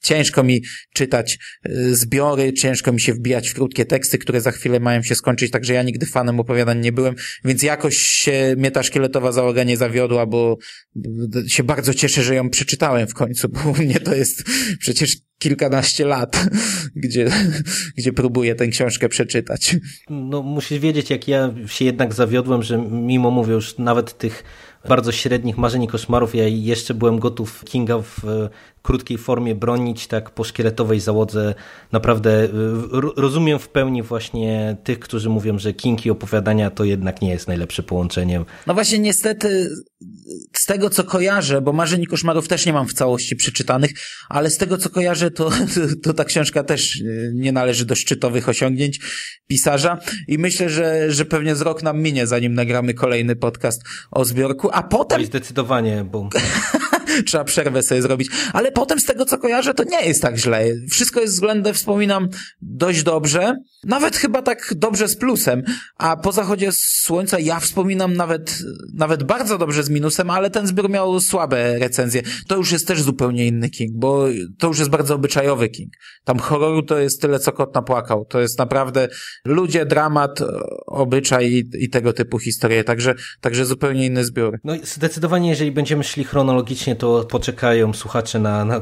Ciężko 0.00 0.42
mi 0.42 0.62
czytać 0.94 1.38
y, 1.68 1.96
zbiory, 1.96 2.52
ciężko 2.52 2.92
mi 2.92 3.00
się 3.00 3.14
wbijać 3.14 3.48
w 3.48 3.54
krótkie 3.54 3.84
teksty, 3.84 4.18
które 4.18 4.40
za 4.40 4.50
chwilę 4.50 4.80
mają 4.80 5.02
się 5.02 5.14
skończyć, 5.14 5.50
także 5.50 5.74
ja 5.74 5.82
nigdy 5.82 6.06
fanem 6.06 6.40
opowiadań 6.40 6.80
nie 6.80 6.92
byłem, 6.92 7.14
więc 7.44 7.62
jakoś 7.62 7.96
się 7.96 8.54
mnie 8.58 8.70
ta 8.70 8.82
szkieletowa 8.82 9.32
załoga 9.32 9.64
nie 9.64 9.76
zawiodła, 9.76 10.26
bo 10.26 10.58
się 11.48 11.62
bardzo 11.62 11.94
cieszę, 11.94 12.22
że 12.22 12.34
ją 12.34 12.50
przeczytałem 12.50 13.06
w 13.06 13.14
końcu, 13.14 13.48
bo 13.48 13.70
u 13.70 13.74
mnie 13.74 14.00
to 14.00 14.14
jest 14.14 14.44
przecież 14.78 15.16
kilkanaście 15.38 16.04
lat, 16.04 16.48
gdzie, 17.04 17.30
gdzie 17.96 18.12
próbuję 18.12 18.54
tę 18.54 18.68
książkę 18.68 19.08
przeczytać. 19.08 19.76
No 20.10 20.42
musisz 20.42 20.78
wiedzieć, 20.78 21.10
jak 21.10 21.28
ja 21.28 21.54
się 21.66 21.84
jednak 21.84 22.14
zawiodłem, 22.14 22.62
że 22.62 22.78
mimo, 22.90 23.30
mówię 23.30 23.52
już, 23.52 23.78
nawet 23.78 24.18
tych 24.18 24.44
bardzo 24.88 25.12
średnich 25.12 25.58
marzeń 25.58 25.82
i 25.82 25.88
koszmarów. 25.88 26.34
Ja 26.34 26.48
jeszcze 26.48 26.94
byłem 26.94 27.18
gotów 27.18 27.64
Kinga 27.64 27.98
w 27.98 28.20
krótkiej 28.88 29.18
formie 29.18 29.54
bronić, 29.54 30.06
tak 30.06 30.30
po 30.30 30.44
szkieletowej 30.44 31.00
załodze. 31.00 31.54
Naprawdę 31.92 32.44
y, 32.44 32.50
rozumiem 33.16 33.58
w 33.58 33.68
pełni 33.68 34.02
właśnie 34.02 34.76
tych, 34.84 34.98
którzy 34.98 35.28
mówią, 35.28 35.58
że 35.58 35.72
King 35.72 36.06
i 36.06 36.10
opowiadania 36.10 36.70
to 36.70 36.84
jednak 36.84 37.22
nie 37.22 37.30
jest 37.30 37.48
najlepsze 37.48 37.82
połączenie. 37.82 38.44
No 38.66 38.74
właśnie 38.74 38.98
niestety 38.98 39.70
z 40.52 40.66
tego 40.66 40.90
co 40.90 41.04
kojarzę, 41.04 41.60
bo 41.60 41.72
Marzeń 41.72 42.06
Koszmarów 42.06 42.48
też 42.48 42.66
nie 42.66 42.72
mam 42.72 42.88
w 42.88 42.92
całości 42.92 43.36
przeczytanych, 43.36 43.90
ale 44.28 44.50
z 44.50 44.56
tego 44.56 44.78
co 44.78 44.90
kojarzę, 44.90 45.30
to, 45.30 45.50
to 46.04 46.14
ta 46.14 46.24
książka 46.24 46.64
też 46.64 46.96
y, 46.96 47.32
nie 47.34 47.52
należy 47.52 47.84
do 47.84 47.94
szczytowych 47.94 48.48
osiągnięć 48.48 49.00
pisarza 49.46 49.98
i 50.28 50.38
myślę, 50.38 50.70
że, 50.70 51.12
że 51.12 51.24
pewnie 51.24 51.56
z 51.56 51.60
rok 51.60 51.82
nam 51.82 52.00
minie, 52.02 52.26
zanim 52.26 52.54
nagramy 52.54 52.94
kolejny 52.94 53.36
podcast 53.36 53.82
o 54.10 54.24
zbiorku, 54.24 54.68
a 54.72 54.82
potem... 54.82 55.20
No 55.20 55.26
zdecydowanie, 55.26 56.04
bo... 56.10 56.28
trzeba 57.26 57.44
przerwę 57.44 57.82
sobie 57.82 58.02
zrobić. 58.02 58.28
Ale 58.52 58.72
potem 58.72 59.00
z 59.00 59.04
tego, 59.04 59.24
co 59.24 59.38
kojarzę, 59.38 59.74
to 59.74 59.84
nie 59.84 60.06
jest 60.06 60.22
tak 60.22 60.36
źle. 60.36 60.64
Wszystko 60.90 61.20
jest 61.20 61.34
względem, 61.34 61.74
wspominam, 61.74 62.28
dość 62.62 63.02
dobrze. 63.02 63.56
Nawet 63.84 64.16
chyba 64.16 64.42
tak 64.42 64.74
dobrze 64.76 65.08
z 65.08 65.16
plusem. 65.16 65.62
A 65.96 66.16
po 66.16 66.32
zachodzie 66.32 66.70
słońca 66.72 67.38
ja 67.38 67.60
wspominam 67.60 68.14
nawet, 68.14 68.58
nawet 68.94 69.22
bardzo 69.22 69.58
dobrze 69.58 69.82
z 69.82 69.90
minusem, 69.90 70.30
ale 70.30 70.50
ten 70.50 70.66
zbiór 70.66 70.90
miał 70.90 71.20
słabe 71.20 71.78
recenzje. 71.78 72.22
To 72.48 72.56
już 72.56 72.72
jest 72.72 72.88
też 72.88 73.02
zupełnie 73.02 73.46
inny 73.46 73.70
King, 73.70 73.90
bo 73.94 74.26
to 74.58 74.66
już 74.66 74.78
jest 74.78 74.90
bardzo 74.90 75.14
obyczajowy 75.14 75.68
King. 75.68 75.92
Tam 76.24 76.38
horroru 76.38 76.82
to 76.82 76.98
jest 76.98 77.22
tyle, 77.22 77.38
co 77.38 77.52
kot 77.52 77.74
napłakał. 77.74 78.24
To 78.24 78.40
jest 78.40 78.58
naprawdę 78.58 79.08
ludzie, 79.44 79.86
dramat, 79.86 80.40
obyczaj 80.86 81.52
i, 81.52 81.84
i 81.84 81.88
tego 81.90 82.12
typu 82.12 82.38
historie. 82.38 82.84
Także, 82.84 83.14
także 83.40 83.66
zupełnie 83.66 84.06
inny 84.06 84.24
zbiór. 84.24 84.58
No 84.64 84.74
zdecydowanie, 84.82 85.50
jeżeli 85.50 85.72
będziemy 85.72 86.04
szli 86.04 86.24
chronologicznie, 86.24 86.96
to 86.96 87.07
poczekają 87.30 87.92
słuchacze 87.92 88.38
na, 88.38 88.64
na, 88.64 88.80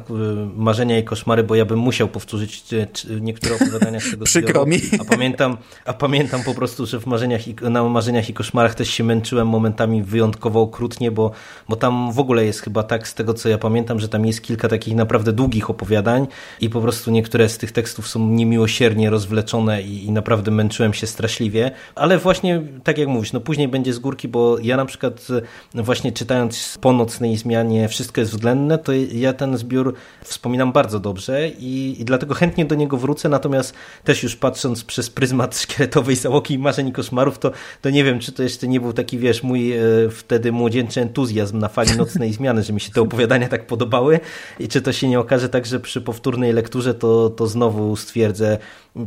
marzenia 0.57 0.99
i 0.99 1.05
koszmary, 1.05 1.43
bo 1.43 1.55
ja 1.55 1.65
bym 1.65 1.79
musiał 1.79 2.09
powtórzyć 2.09 2.65
e, 2.75 2.87
niektóre 3.21 3.55
opowiadania 3.55 4.01
z 4.01 4.11
tego 4.11 4.25
Przykro 4.25 4.67
mi. 4.67 4.81
A 5.01 5.05
pamiętam, 5.05 5.57
a 5.85 5.93
pamiętam 5.93 6.43
po 6.43 6.55
prostu, 6.55 6.87
że 6.87 7.01
w 7.01 7.07
marzeniach 7.07 7.49
i, 7.49 7.55
na 7.71 7.85
marzeniach 7.85 8.29
i 8.29 8.35
koszmarach 8.35 8.75
też 8.75 8.91
się 8.91 9.05
męczyłem 9.05 9.49
momentami 9.49 10.03
wyjątkowo 10.03 10.61
okrutnie, 10.61 11.11
bo, 11.11 11.31
bo 11.69 11.77
tam 11.77 12.13
w 12.13 12.19
ogóle 12.19 12.45
jest 12.45 12.61
chyba 12.61 12.83
tak, 12.83 13.09
z 13.09 13.15
tego 13.15 13.35
co 13.35 13.49
ja 13.49 13.59
pamiętam, 13.59 14.01
że 14.01 14.09
tam 14.09 14.27
jest 14.27 14.43
kilka 14.43 14.69
takich 14.69 14.95
naprawdę 14.95 15.33
długich 15.33 15.71
opowiadań 15.71 16.27
i 16.61 16.71
po 16.71 16.81
prostu 16.81 17.11
niektóre 17.11 17.49
z 17.49 17.59
tych 17.59 17.73
tekstów 17.73 18.09
są 18.09 18.29
niemiłosiernie 18.29 19.11
rozwleczone 19.11 19.83
i, 19.83 20.05
i 20.05 20.11
naprawdę 20.11 20.51
męczyłem 20.51 20.95
się 20.95 21.07
straszliwie, 21.07 21.71
ale 21.95 22.19
właśnie 22.19 22.63
tak 22.85 22.99
jak 22.99 23.09
mówisz, 23.09 23.33
no 23.33 23.41
później 23.41 23.69
będzie 23.69 23.93
z 23.93 23.99
górki, 23.99 24.29
bo 24.29 24.59
ja 24.59 24.77
na 24.77 24.85
przykład 24.85 25.27
właśnie 25.75 26.13
czytając 26.13 26.79
po 26.81 26.93
nocnej 26.93 27.37
zmianie 27.37 27.89
wszystko 27.89 28.16
wszystko 28.17 28.21
jest 28.21 28.33
względne, 28.33 28.79
to 28.79 28.93
ja 29.13 29.33
ten 29.33 29.57
zbiór 29.57 29.95
wspominam 30.25 30.73
bardzo 30.73 31.01
dobrze 31.01 31.49
i, 31.49 31.97
i 32.01 32.05
dlatego 32.05 32.35
chętnie 32.35 32.65
do 32.65 32.75
niego 32.75 32.97
wrócę, 32.97 33.29
natomiast 33.29 33.75
też 34.05 34.23
już 34.23 34.37
patrząc 34.37 34.85
przez 34.85 35.11
pryzmat 35.11 35.57
szkieletowej 35.63 36.17
załogi 36.17 36.55
i 36.55 36.59
marzeń 36.59 36.89
i 36.89 36.93
koszmarów, 36.93 37.39
to, 37.39 37.51
to 37.83 37.91
nie 37.91 38.05
wiem, 38.05 38.19
czy 38.19 38.33
to 38.33 38.43
jeszcze 38.43 38.69
nie 38.69 38.81
był 38.81 38.93
taki, 38.93 39.19
wiesz, 39.19 39.43
mój 39.43 39.73
e, 39.73 39.81
wtedy 40.11 40.53
młodzieńczy 40.53 41.01
entuzjazm 41.01 41.59
na 41.59 41.69
fali 41.69 41.97
nocnej 41.97 42.33
zmiany, 42.33 42.63
że 42.63 42.73
mi 42.73 42.81
się 42.81 42.91
te 42.91 43.01
opowiadania 43.01 43.49
tak 43.49 43.67
podobały 43.67 44.21
i 44.61 44.69
czy 44.69 44.83
to 44.83 44.93
się 44.93 45.09
nie 45.09 45.21
okaże 45.21 45.49
tak, 45.49 45.67
że 45.67 45.81
przy 45.81 46.01
powtórnej 46.01 46.53
lekturze 46.53 46.95
to, 46.95 47.31
to 47.31 47.47
znowu 47.47 47.97
stwierdzę, 47.97 48.59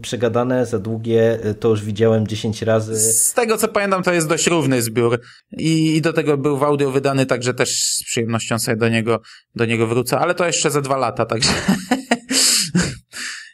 przegadane, 0.01 0.65
za 0.65 0.79
długie, 0.79 1.39
e, 1.43 1.53
to 1.53 1.69
już 1.69 1.85
widziałem 1.85 2.27
10 2.27 2.61
razy. 2.61 2.95
Z 2.99 3.33
tego 3.33 3.57
co 3.57 3.67
pamiętam, 3.67 4.03
to 4.03 4.13
jest 4.13 4.27
dość 4.27 4.47
równy 4.47 4.81
zbiór 4.81 5.19
i, 5.57 5.95
i 5.95 6.01
do 6.01 6.13
tego 6.13 6.37
był 6.37 6.57
w 6.57 6.63
audio 6.63 6.91
wydany, 6.91 7.25
także 7.25 7.53
też 7.53 7.69
z 7.83 8.03
przyjemnością 8.03 8.59
sobie 8.59 8.77
do 8.77 8.89
niego, 8.89 8.98
do 9.55 9.65
niego 9.65 9.87
wrócę, 9.87 10.19
ale 10.19 10.35
to 10.35 10.45
jeszcze 10.45 10.71
za 10.71 10.81
dwa 10.81 10.97
lata, 10.97 11.25
także... 11.25 11.51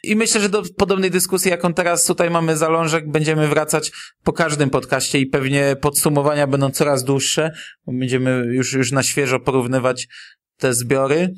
I 0.06 0.16
myślę, 0.16 0.40
że 0.40 0.48
do 0.48 0.62
podobnej 0.78 1.10
dyskusji, 1.10 1.50
jaką 1.50 1.74
teraz 1.74 2.04
tutaj 2.04 2.30
mamy 2.30 2.56
zalążek, 2.56 3.10
będziemy 3.10 3.48
wracać 3.48 3.92
po 4.24 4.32
każdym 4.32 4.70
podcaście 4.70 5.18
i 5.18 5.26
pewnie 5.26 5.76
podsumowania 5.80 6.46
będą 6.46 6.70
coraz 6.70 7.04
dłuższe, 7.04 7.52
będziemy 7.86 8.30
już, 8.30 8.72
już 8.72 8.92
na 8.92 9.02
świeżo 9.02 9.40
porównywać 9.40 10.08
te 10.56 10.74
zbiory. 10.74 11.34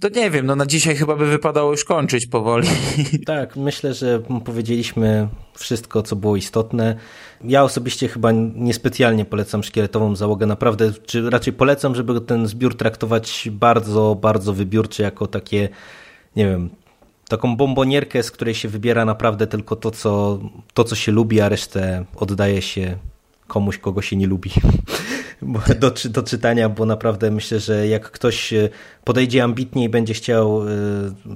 To 0.00 0.08
nie 0.08 0.30
wiem, 0.30 0.46
no 0.46 0.56
na 0.56 0.66
dzisiaj 0.66 0.96
chyba 0.96 1.16
by 1.16 1.26
wypadało 1.26 1.70
już 1.70 1.84
kończyć 1.84 2.26
powoli. 2.26 2.68
Tak, 3.26 3.56
myślę, 3.56 3.94
że 3.94 4.22
powiedzieliśmy 4.44 5.28
wszystko, 5.54 6.02
co 6.02 6.16
było 6.16 6.36
istotne. 6.36 6.96
Ja 7.44 7.64
osobiście 7.64 8.08
chyba 8.08 8.32
niespecjalnie 8.54 9.24
polecam 9.24 9.62
szkieletową 9.62 10.16
załogę, 10.16 10.46
naprawdę, 10.46 10.92
czy 11.06 11.30
raczej 11.30 11.52
polecam, 11.52 11.94
żeby 11.94 12.20
ten 12.20 12.46
zbiór 12.46 12.76
traktować 12.76 13.48
bardzo, 13.52 14.16
bardzo 14.20 14.52
wybiórczy, 14.52 15.02
jako 15.02 15.26
takie, 15.26 15.68
nie 16.36 16.46
wiem, 16.46 16.70
taką 17.28 17.56
bombonierkę, 17.56 18.22
z 18.22 18.30
której 18.30 18.54
się 18.54 18.68
wybiera 18.68 19.04
naprawdę 19.04 19.46
tylko 19.46 19.76
to, 19.76 19.90
co, 19.90 20.38
to, 20.74 20.84
co 20.84 20.94
się 20.94 21.12
lubi, 21.12 21.40
a 21.40 21.48
resztę 21.48 22.04
oddaje 22.16 22.62
się 22.62 22.96
komuś, 23.46 23.78
kogo 23.78 24.02
się 24.02 24.16
nie 24.16 24.26
lubi 24.26 24.50
do, 25.78 25.92
do 26.10 26.22
czytania, 26.22 26.68
bo 26.68 26.86
naprawdę 26.86 27.30
myślę, 27.30 27.60
że 27.60 27.88
jak 27.88 28.10
ktoś 28.10 28.52
e, 28.52 28.68
podejdzie 29.04 29.44
ambitnie 29.44 29.84
i 29.84 29.88
będzie 29.88 30.14
chciał 30.14 30.68
e, 30.68 30.72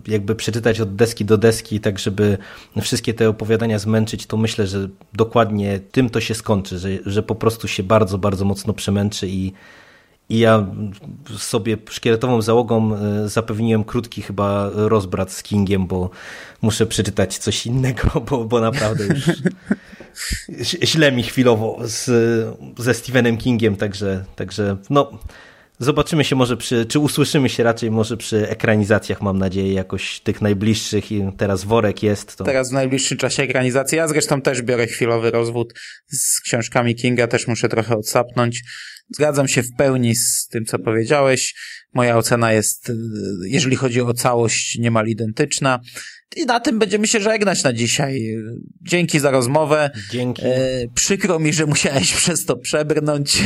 jakby 0.07 0.35
przeczytać 0.35 0.81
od 0.81 0.95
deski 0.95 1.25
do 1.25 1.39
deski, 1.39 1.81
tak 1.81 1.99
żeby 1.99 2.39
wszystkie 2.83 3.15
te 3.15 3.29
opowiadania 3.29 3.79
zmęczyć, 3.79 4.27
to 4.27 4.37
myślę, 4.37 4.67
że 4.67 4.89
dokładnie 5.13 5.81
tym 5.93 6.11
to 6.11 6.21
się 6.21 6.35
skończy, 6.35 6.79
że, 6.79 6.89
że 7.07 7.23
po 7.23 7.35
prostu 7.35 7.69
się 7.69 7.83
bardzo, 7.83 8.19
bardzo 8.19 8.45
mocno 8.45 8.73
przemęczy 8.73 9.29
i 9.29 9.53
i 10.29 10.39
ja 10.39 10.67
sobie 11.39 11.77
szkieletową 11.91 12.43
załogą 12.43 12.95
e, 12.95 13.29
zapewniłem 13.29 13.85
krótki 13.85 14.23
chyba 14.23 14.71
rozbrat 14.75 15.33
z 15.33 15.43
Kingiem, 15.43 15.87
bo 15.87 16.11
muszę 16.63 16.87
przeczytać 16.87 17.39
coś 17.39 17.67
innego, 17.67 18.21
bo, 18.31 18.45
bo 18.45 18.61
naprawdę 18.61 19.05
już 19.05 19.27
źle 20.83 21.13
mi 21.13 21.23
chwilowo 21.23 21.79
z, 21.85 22.05
ze 22.79 22.95
Stephenem 22.95 23.37
Kingiem, 23.37 23.77
także, 23.77 24.25
także 24.37 24.77
no 24.91 25.21
zobaczymy 25.79 26.25
się 26.25 26.37
może 26.37 26.57
przy, 26.57 26.87
czy 26.87 26.99
usłyszymy 26.99 27.49
się 27.49 27.63
raczej 27.63 27.91
może 27.91 28.17
przy 28.17 28.49
ekranizacjach, 28.49 29.23
mam 29.23 29.39
nadzieję, 29.39 29.73
jakoś 29.73 30.21
tych 30.21 30.43
najbliższych 30.43 31.13
i 31.13 31.23
teraz 31.37 31.65
worek 31.65 32.03
jest. 32.03 32.37
To... 32.37 32.45
Teraz 32.45 32.71
w 32.71 32.73
najbliższym 32.73 33.19
czasie 33.19 33.43
ekranizacja. 33.43 33.99
Ja 33.99 34.09
zresztą 34.09 34.43
też 34.43 34.63
biorę 34.63 34.87
chwilowy 34.87 35.31
rozwód 35.31 35.75
z 36.09 36.41
książkami 36.41 36.95
Kinga, 36.95 37.27
też 37.27 37.47
muszę 37.47 37.69
trochę 37.69 37.97
odsapnąć. 37.97 38.63
Zgadzam 39.15 39.49
się 39.49 39.63
w 39.63 39.77
pełni 39.79 40.15
z 40.15 40.49
tym, 40.49 40.65
co 40.65 40.79
powiedziałeś. 40.79 41.55
Moja 41.95 42.17
ocena 42.17 42.53
jest, 42.53 42.93
jeżeli 43.47 43.77
chodzi 43.77 44.01
o 44.01 44.15
całość, 44.15 44.79
niemal 44.79 45.07
identyczna. 45.07 45.81
I 46.37 46.47
na 46.47 46.61
tym 46.61 46.79
będziemy 46.79 47.07
się 47.07 47.21
żegnać 47.21 47.65
na 47.65 47.73
dzisiaj. 47.73 48.37
Dzięki 48.83 49.21
za 49.21 49.31
rozmowę. 49.31 49.91
Dzięki. 50.11 50.43
E, 50.45 50.51
przykro 50.95 51.39
mi, 51.39 51.53
że 51.53 51.67
musiałeś 51.67 52.15
przez 52.15 52.45
to 52.45 52.57
przebrnąć. 52.57 53.43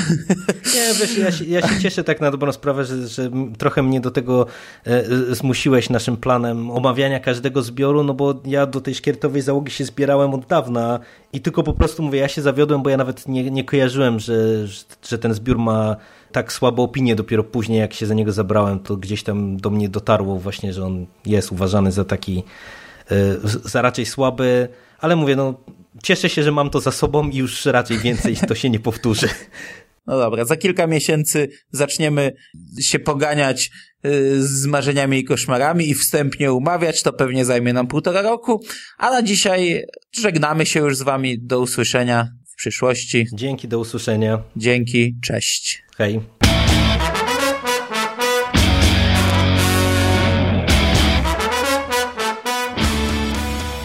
Nie, 0.75 0.95
wiesz, 1.01 1.19
ja 1.19 1.33
się, 1.33 1.45
ja 1.45 1.69
się 1.69 1.81
cieszę 1.81 2.05
tak 2.05 2.21
na 2.21 2.31
dobrą 2.31 2.53
sprawę, 2.53 2.85
że, 2.85 3.09
że 3.09 3.31
trochę 3.59 3.83
mnie 3.83 4.01
do 4.01 4.11
tego 4.11 4.47
e, 4.87 5.05
zmusiłeś 5.35 5.91
naszym 5.91 6.17
planem 6.17 6.71
omawiania 6.71 7.21
każdego 7.21 7.63
zbioru, 7.63 8.05
no 8.05 8.15
bo 8.15 8.43
ja 8.45 8.67
do 8.67 8.81
tej 8.81 8.95
szkiertowej 8.95 9.43
załogi 9.43 9.73
się 9.73 9.85
zbierałem 9.85 10.35
od 10.35 10.47
dawna 10.47 11.01
i 11.33 11.41
tylko 11.41 11.63
po 11.63 11.73
prostu 11.73 12.03
mówię, 12.03 12.19
ja 12.19 12.29
się 12.29 12.43
zawiodłem, 12.43 12.83
bo 12.83 12.91
ja 12.91 12.97
nawet 12.97 13.29
nie, 13.29 13.51
nie 13.51 13.65
kojarzyłem, 13.65 14.21
że, 14.21 14.67
że 15.09 15.19
ten 15.19 15.35
zbiór 15.35 15.59
ma 15.59 15.97
tak 16.33 16.53
słabą 16.53 16.83
opinię 16.83 17.17
dopiero 17.17 17.45
później, 17.45 17.79
jak 17.79 17.95
się 17.95 18.07
za 18.07 18.15
niego 18.15 18.33
zabrałem, 18.33 18.81
to 18.81 18.97
gdzieś 18.97 19.23
tam 19.23 19.57
do 19.57 19.71
mnie 19.71 19.89
dotarło 19.89 20.39
właśnie, 20.39 20.73
że 20.73 20.85
on 20.85 21.07
jest 21.27 21.53
uważany 21.53 21.93
za 21.93 22.05
taki, 22.05 22.43
e, 23.11 23.15
za 23.65 23.83
raczej 23.83 24.07
słaby, 24.07 24.69
ale 24.99 25.17
mówię, 25.17 25.37
no 25.37 25.55
cieszę 26.03 26.29
się, 26.29 26.43
że 26.43 26.53
mam 26.53 26.71
to 26.71 26.81
za 26.81 26.93
sobą 26.93 27.29
i 27.29 27.37
już 27.37 27.67
raczej 27.67 27.99
więcej 27.99 28.37
to 28.37 28.55
się 28.55 28.71
nie 28.71 28.81
powtórzy. 28.81 29.29
No 30.07 30.19
dobra, 30.19 30.45
za 30.45 30.57
kilka 30.57 30.87
miesięcy 30.87 31.49
zaczniemy 31.71 32.33
się 32.81 32.99
poganiać 32.99 33.71
e, 34.03 34.11
z 34.39 34.67
marzeniami 34.67 35.19
i 35.19 35.25
koszmarami 35.25 35.91
i 35.91 35.95
wstępnie 35.95 36.53
umawiać, 36.53 37.03
to 37.03 37.13
pewnie 37.13 37.45
zajmie 37.45 37.73
nam 37.73 37.87
półtora 37.87 38.23
roku, 38.23 38.65
a 38.99 39.11
na 39.11 39.23
dzisiaj 39.23 39.85
żegnamy 40.13 40.67
się 40.67 40.81
już 40.81 40.97
z 40.97 41.03
wami, 41.03 41.39
do 41.39 41.61
usłyszenia 41.61 42.29
w 42.53 42.57
przyszłości. 42.57 43.27
Dzięki, 43.33 43.69
do 43.69 43.79
usłyszenia. 43.79 44.43
Dzięki, 44.57 45.17
cześć. 45.23 45.83
Hej. 46.01 46.21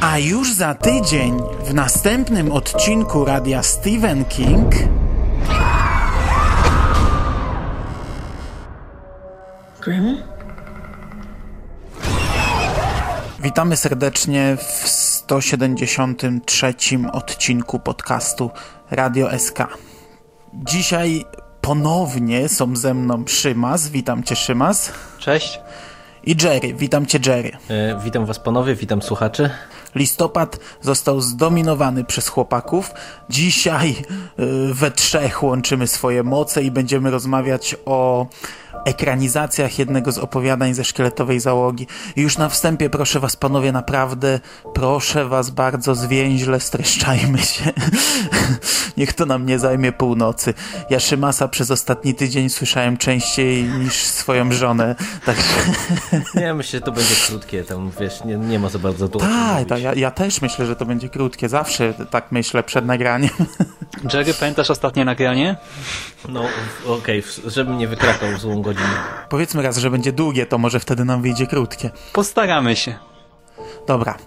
A 0.01 0.17
już 0.17 0.53
za 0.53 0.75
tydzień 0.75 1.37
w 1.63 1.73
następnym 1.73 2.51
odcinku 2.51 3.25
radia 3.25 3.63
Stephen 3.63 4.25
King. 4.25 4.75
Grandma? 9.81 10.11
Witamy 13.39 13.77
serdecznie 13.77 14.57
w 14.57 14.87
173 14.89 16.73
odcinku 17.13 17.79
podcastu 17.79 18.51
Radio 18.91 19.39
SK. 19.39 19.59
Dzisiaj 20.53 21.25
ponownie 21.65 22.49
są 22.49 22.75
ze 22.75 22.93
mną 22.93 23.23
Szymas. 23.27 23.89
Witam 23.89 24.23
cię, 24.23 24.35
Szymas. 24.35 24.91
Cześć. 25.19 25.59
I 26.23 26.35
Jerry. 26.43 26.73
Witam 26.73 27.05
cię, 27.05 27.19
Jerry. 27.25 27.51
E, 27.69 27.99
witam 28.03 28.25
was 28.25 28.39
panowie, 28.39 28.75
witam 28.75 29.01
słuchaczy. 29.01 29.49
Listopad 29.95 30.59
został 30.81 31.21
zdominowany 31.21 32.03
przez 32.03 32.27
chłopaków. 32.27 32.91
Dzisiaj 33.29 33.95
y, 34.39 34.73
we 34.73 34.91
trzech 34.91 35.43
łączymy 35.43 35.87
swoje 35.87 36.23
moce 36.23 36.63
i 36.63 36.71
będziemy 36.71 37.11
rozmawiać 37.11 37.75
o 37.85 38.27
ekranizacjach 38.85 39.79
jednego 39.79 40.11
z 40.11 40.17
opowiadań 40.17 40.73
ze 40.73 40.83
szkieletowej 40.83 41.39
załogi. 41.39 41.87
I 42.15 42.21
już 42.21 42.37
na 42.37 42.49
wstępie 42.49 42.89
proszę 42.89 43.19
was, 43.19 43.35
panowie, 43.35 43.71
naprawdę, 43.71 44.39
proszę 44.73 45.25
was 45.25 45.49
bardzo, 45.49 45.95
zwięźle 45.95 46.59
streszczajmy 46.59 47.37
się. 47.37 47.71
Niech 48.97 49.13
to 49.13 49.25
nam 49.25 49.45
nie 49.45 49.59
zajmie 49.59 49.91
północy. 49.91 50.53
Ja 50.89 50.99
Szymasa 50.99 51.47
przez 51.47 51.71
ostatni 51.71 52.15
tydzień 52.15 52.49
słyszałem 52.49 52.97
częściej 52.97 53.63
niż 53.63 53.93
swoją 53.93 54.51
żonę, 54.51 54.95
także... 55.25 55.43
Nie, 56.41 56.53
myślę, 56.53 56.79
że 56.79 56.85
to 56.85 56.91
będzie 56.91 57.15
krótkie, 57.27 57.63
tam 57.63 57.91
wiesz, 57.99 58.23
nie, 58.23 58.37
nie 58.37 58.59
ma 58.59 58.69
za 58.69 58.79
bardzo 58.79 59.09
tu 59.09 59.19
Tak, 59.19 59.67
tak, 59.67 59.81
ja, 59.81 59.93
ja 59.93 60.11
też 60.11 60.41
myślę, 60.41 60.65
że 60.65 60.75
to 60.75 60.85
będzie 60.85 61.09
krótkie, 61.09 61.49
zawsze 61.49 61.93
tak 62.09 62.31
myślę 62.31 62.63
przed 62.63 62.85
nagraniem. 62.85 63.29
Jerry, 64.13 64.33
pamiętasz 64.33 64.69
ostatnie 64.69 65.05
nagranie? 65.05 65.55
No, 66.29 66.43
okej, 66.85 67.19
okay, 67.19 67.51
żebym 67.51 67.77
nie 67.77 67.87
wykrakał 67.87 68.37
złą 68.37 68.61
godzinę. 68.65 68.89
Powiedzmy 69.29 69.61
raz, 69.61 69.77
że 69.77 69.89
będzie 69.89 70.11
długie, 70.11 70.45
to 70.45 70.57
może 70.57 70.79
wtedy 70.79 71.05
nam 71.05 71.21
wyjdzie 71.21 71.47
krótkie. 71.47 71.89
Postaramy 72.13 72.75
się. 72.75 72.95
Dobra. 73.87 74.17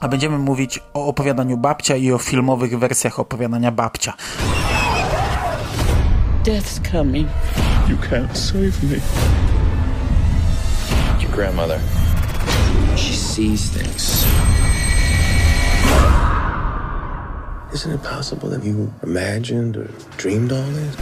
A 0.00 0.08
będziemy 0.08 0.38
mówić 0.38 0.80
o 0.94 1.06
opowiadaniu 1.06 1.56
babcia 1.56 1.96
i 1.96 2.12
o 2.12 2.18
filmowych 2.18 2.78
wersjach 2.78 3.18
opowiadania 3.18 3.72
babcia. 3.72 4.12
Death's 6.44 6.92
coming. 6.92 7.28
You 7.88 7.96
can't 7.96 8.36
save 8.36 8.82
me. 8.82 9.00
Your 11.20 11.30
grandmother. 11.30 11.80
She 12.96 13.14
sees 13.14 13.70
things. 13.70 14.26
Isn't 17.74 17.94
it 17.94 18.02
possible 18.02 18.50
that 18.50 18.64
you 18.64 18.90
imagined 19.02 19.76
or 19.76 19.88
dreamed 20.16 20.52
all 20.52 20.72
this? 20.72 20.96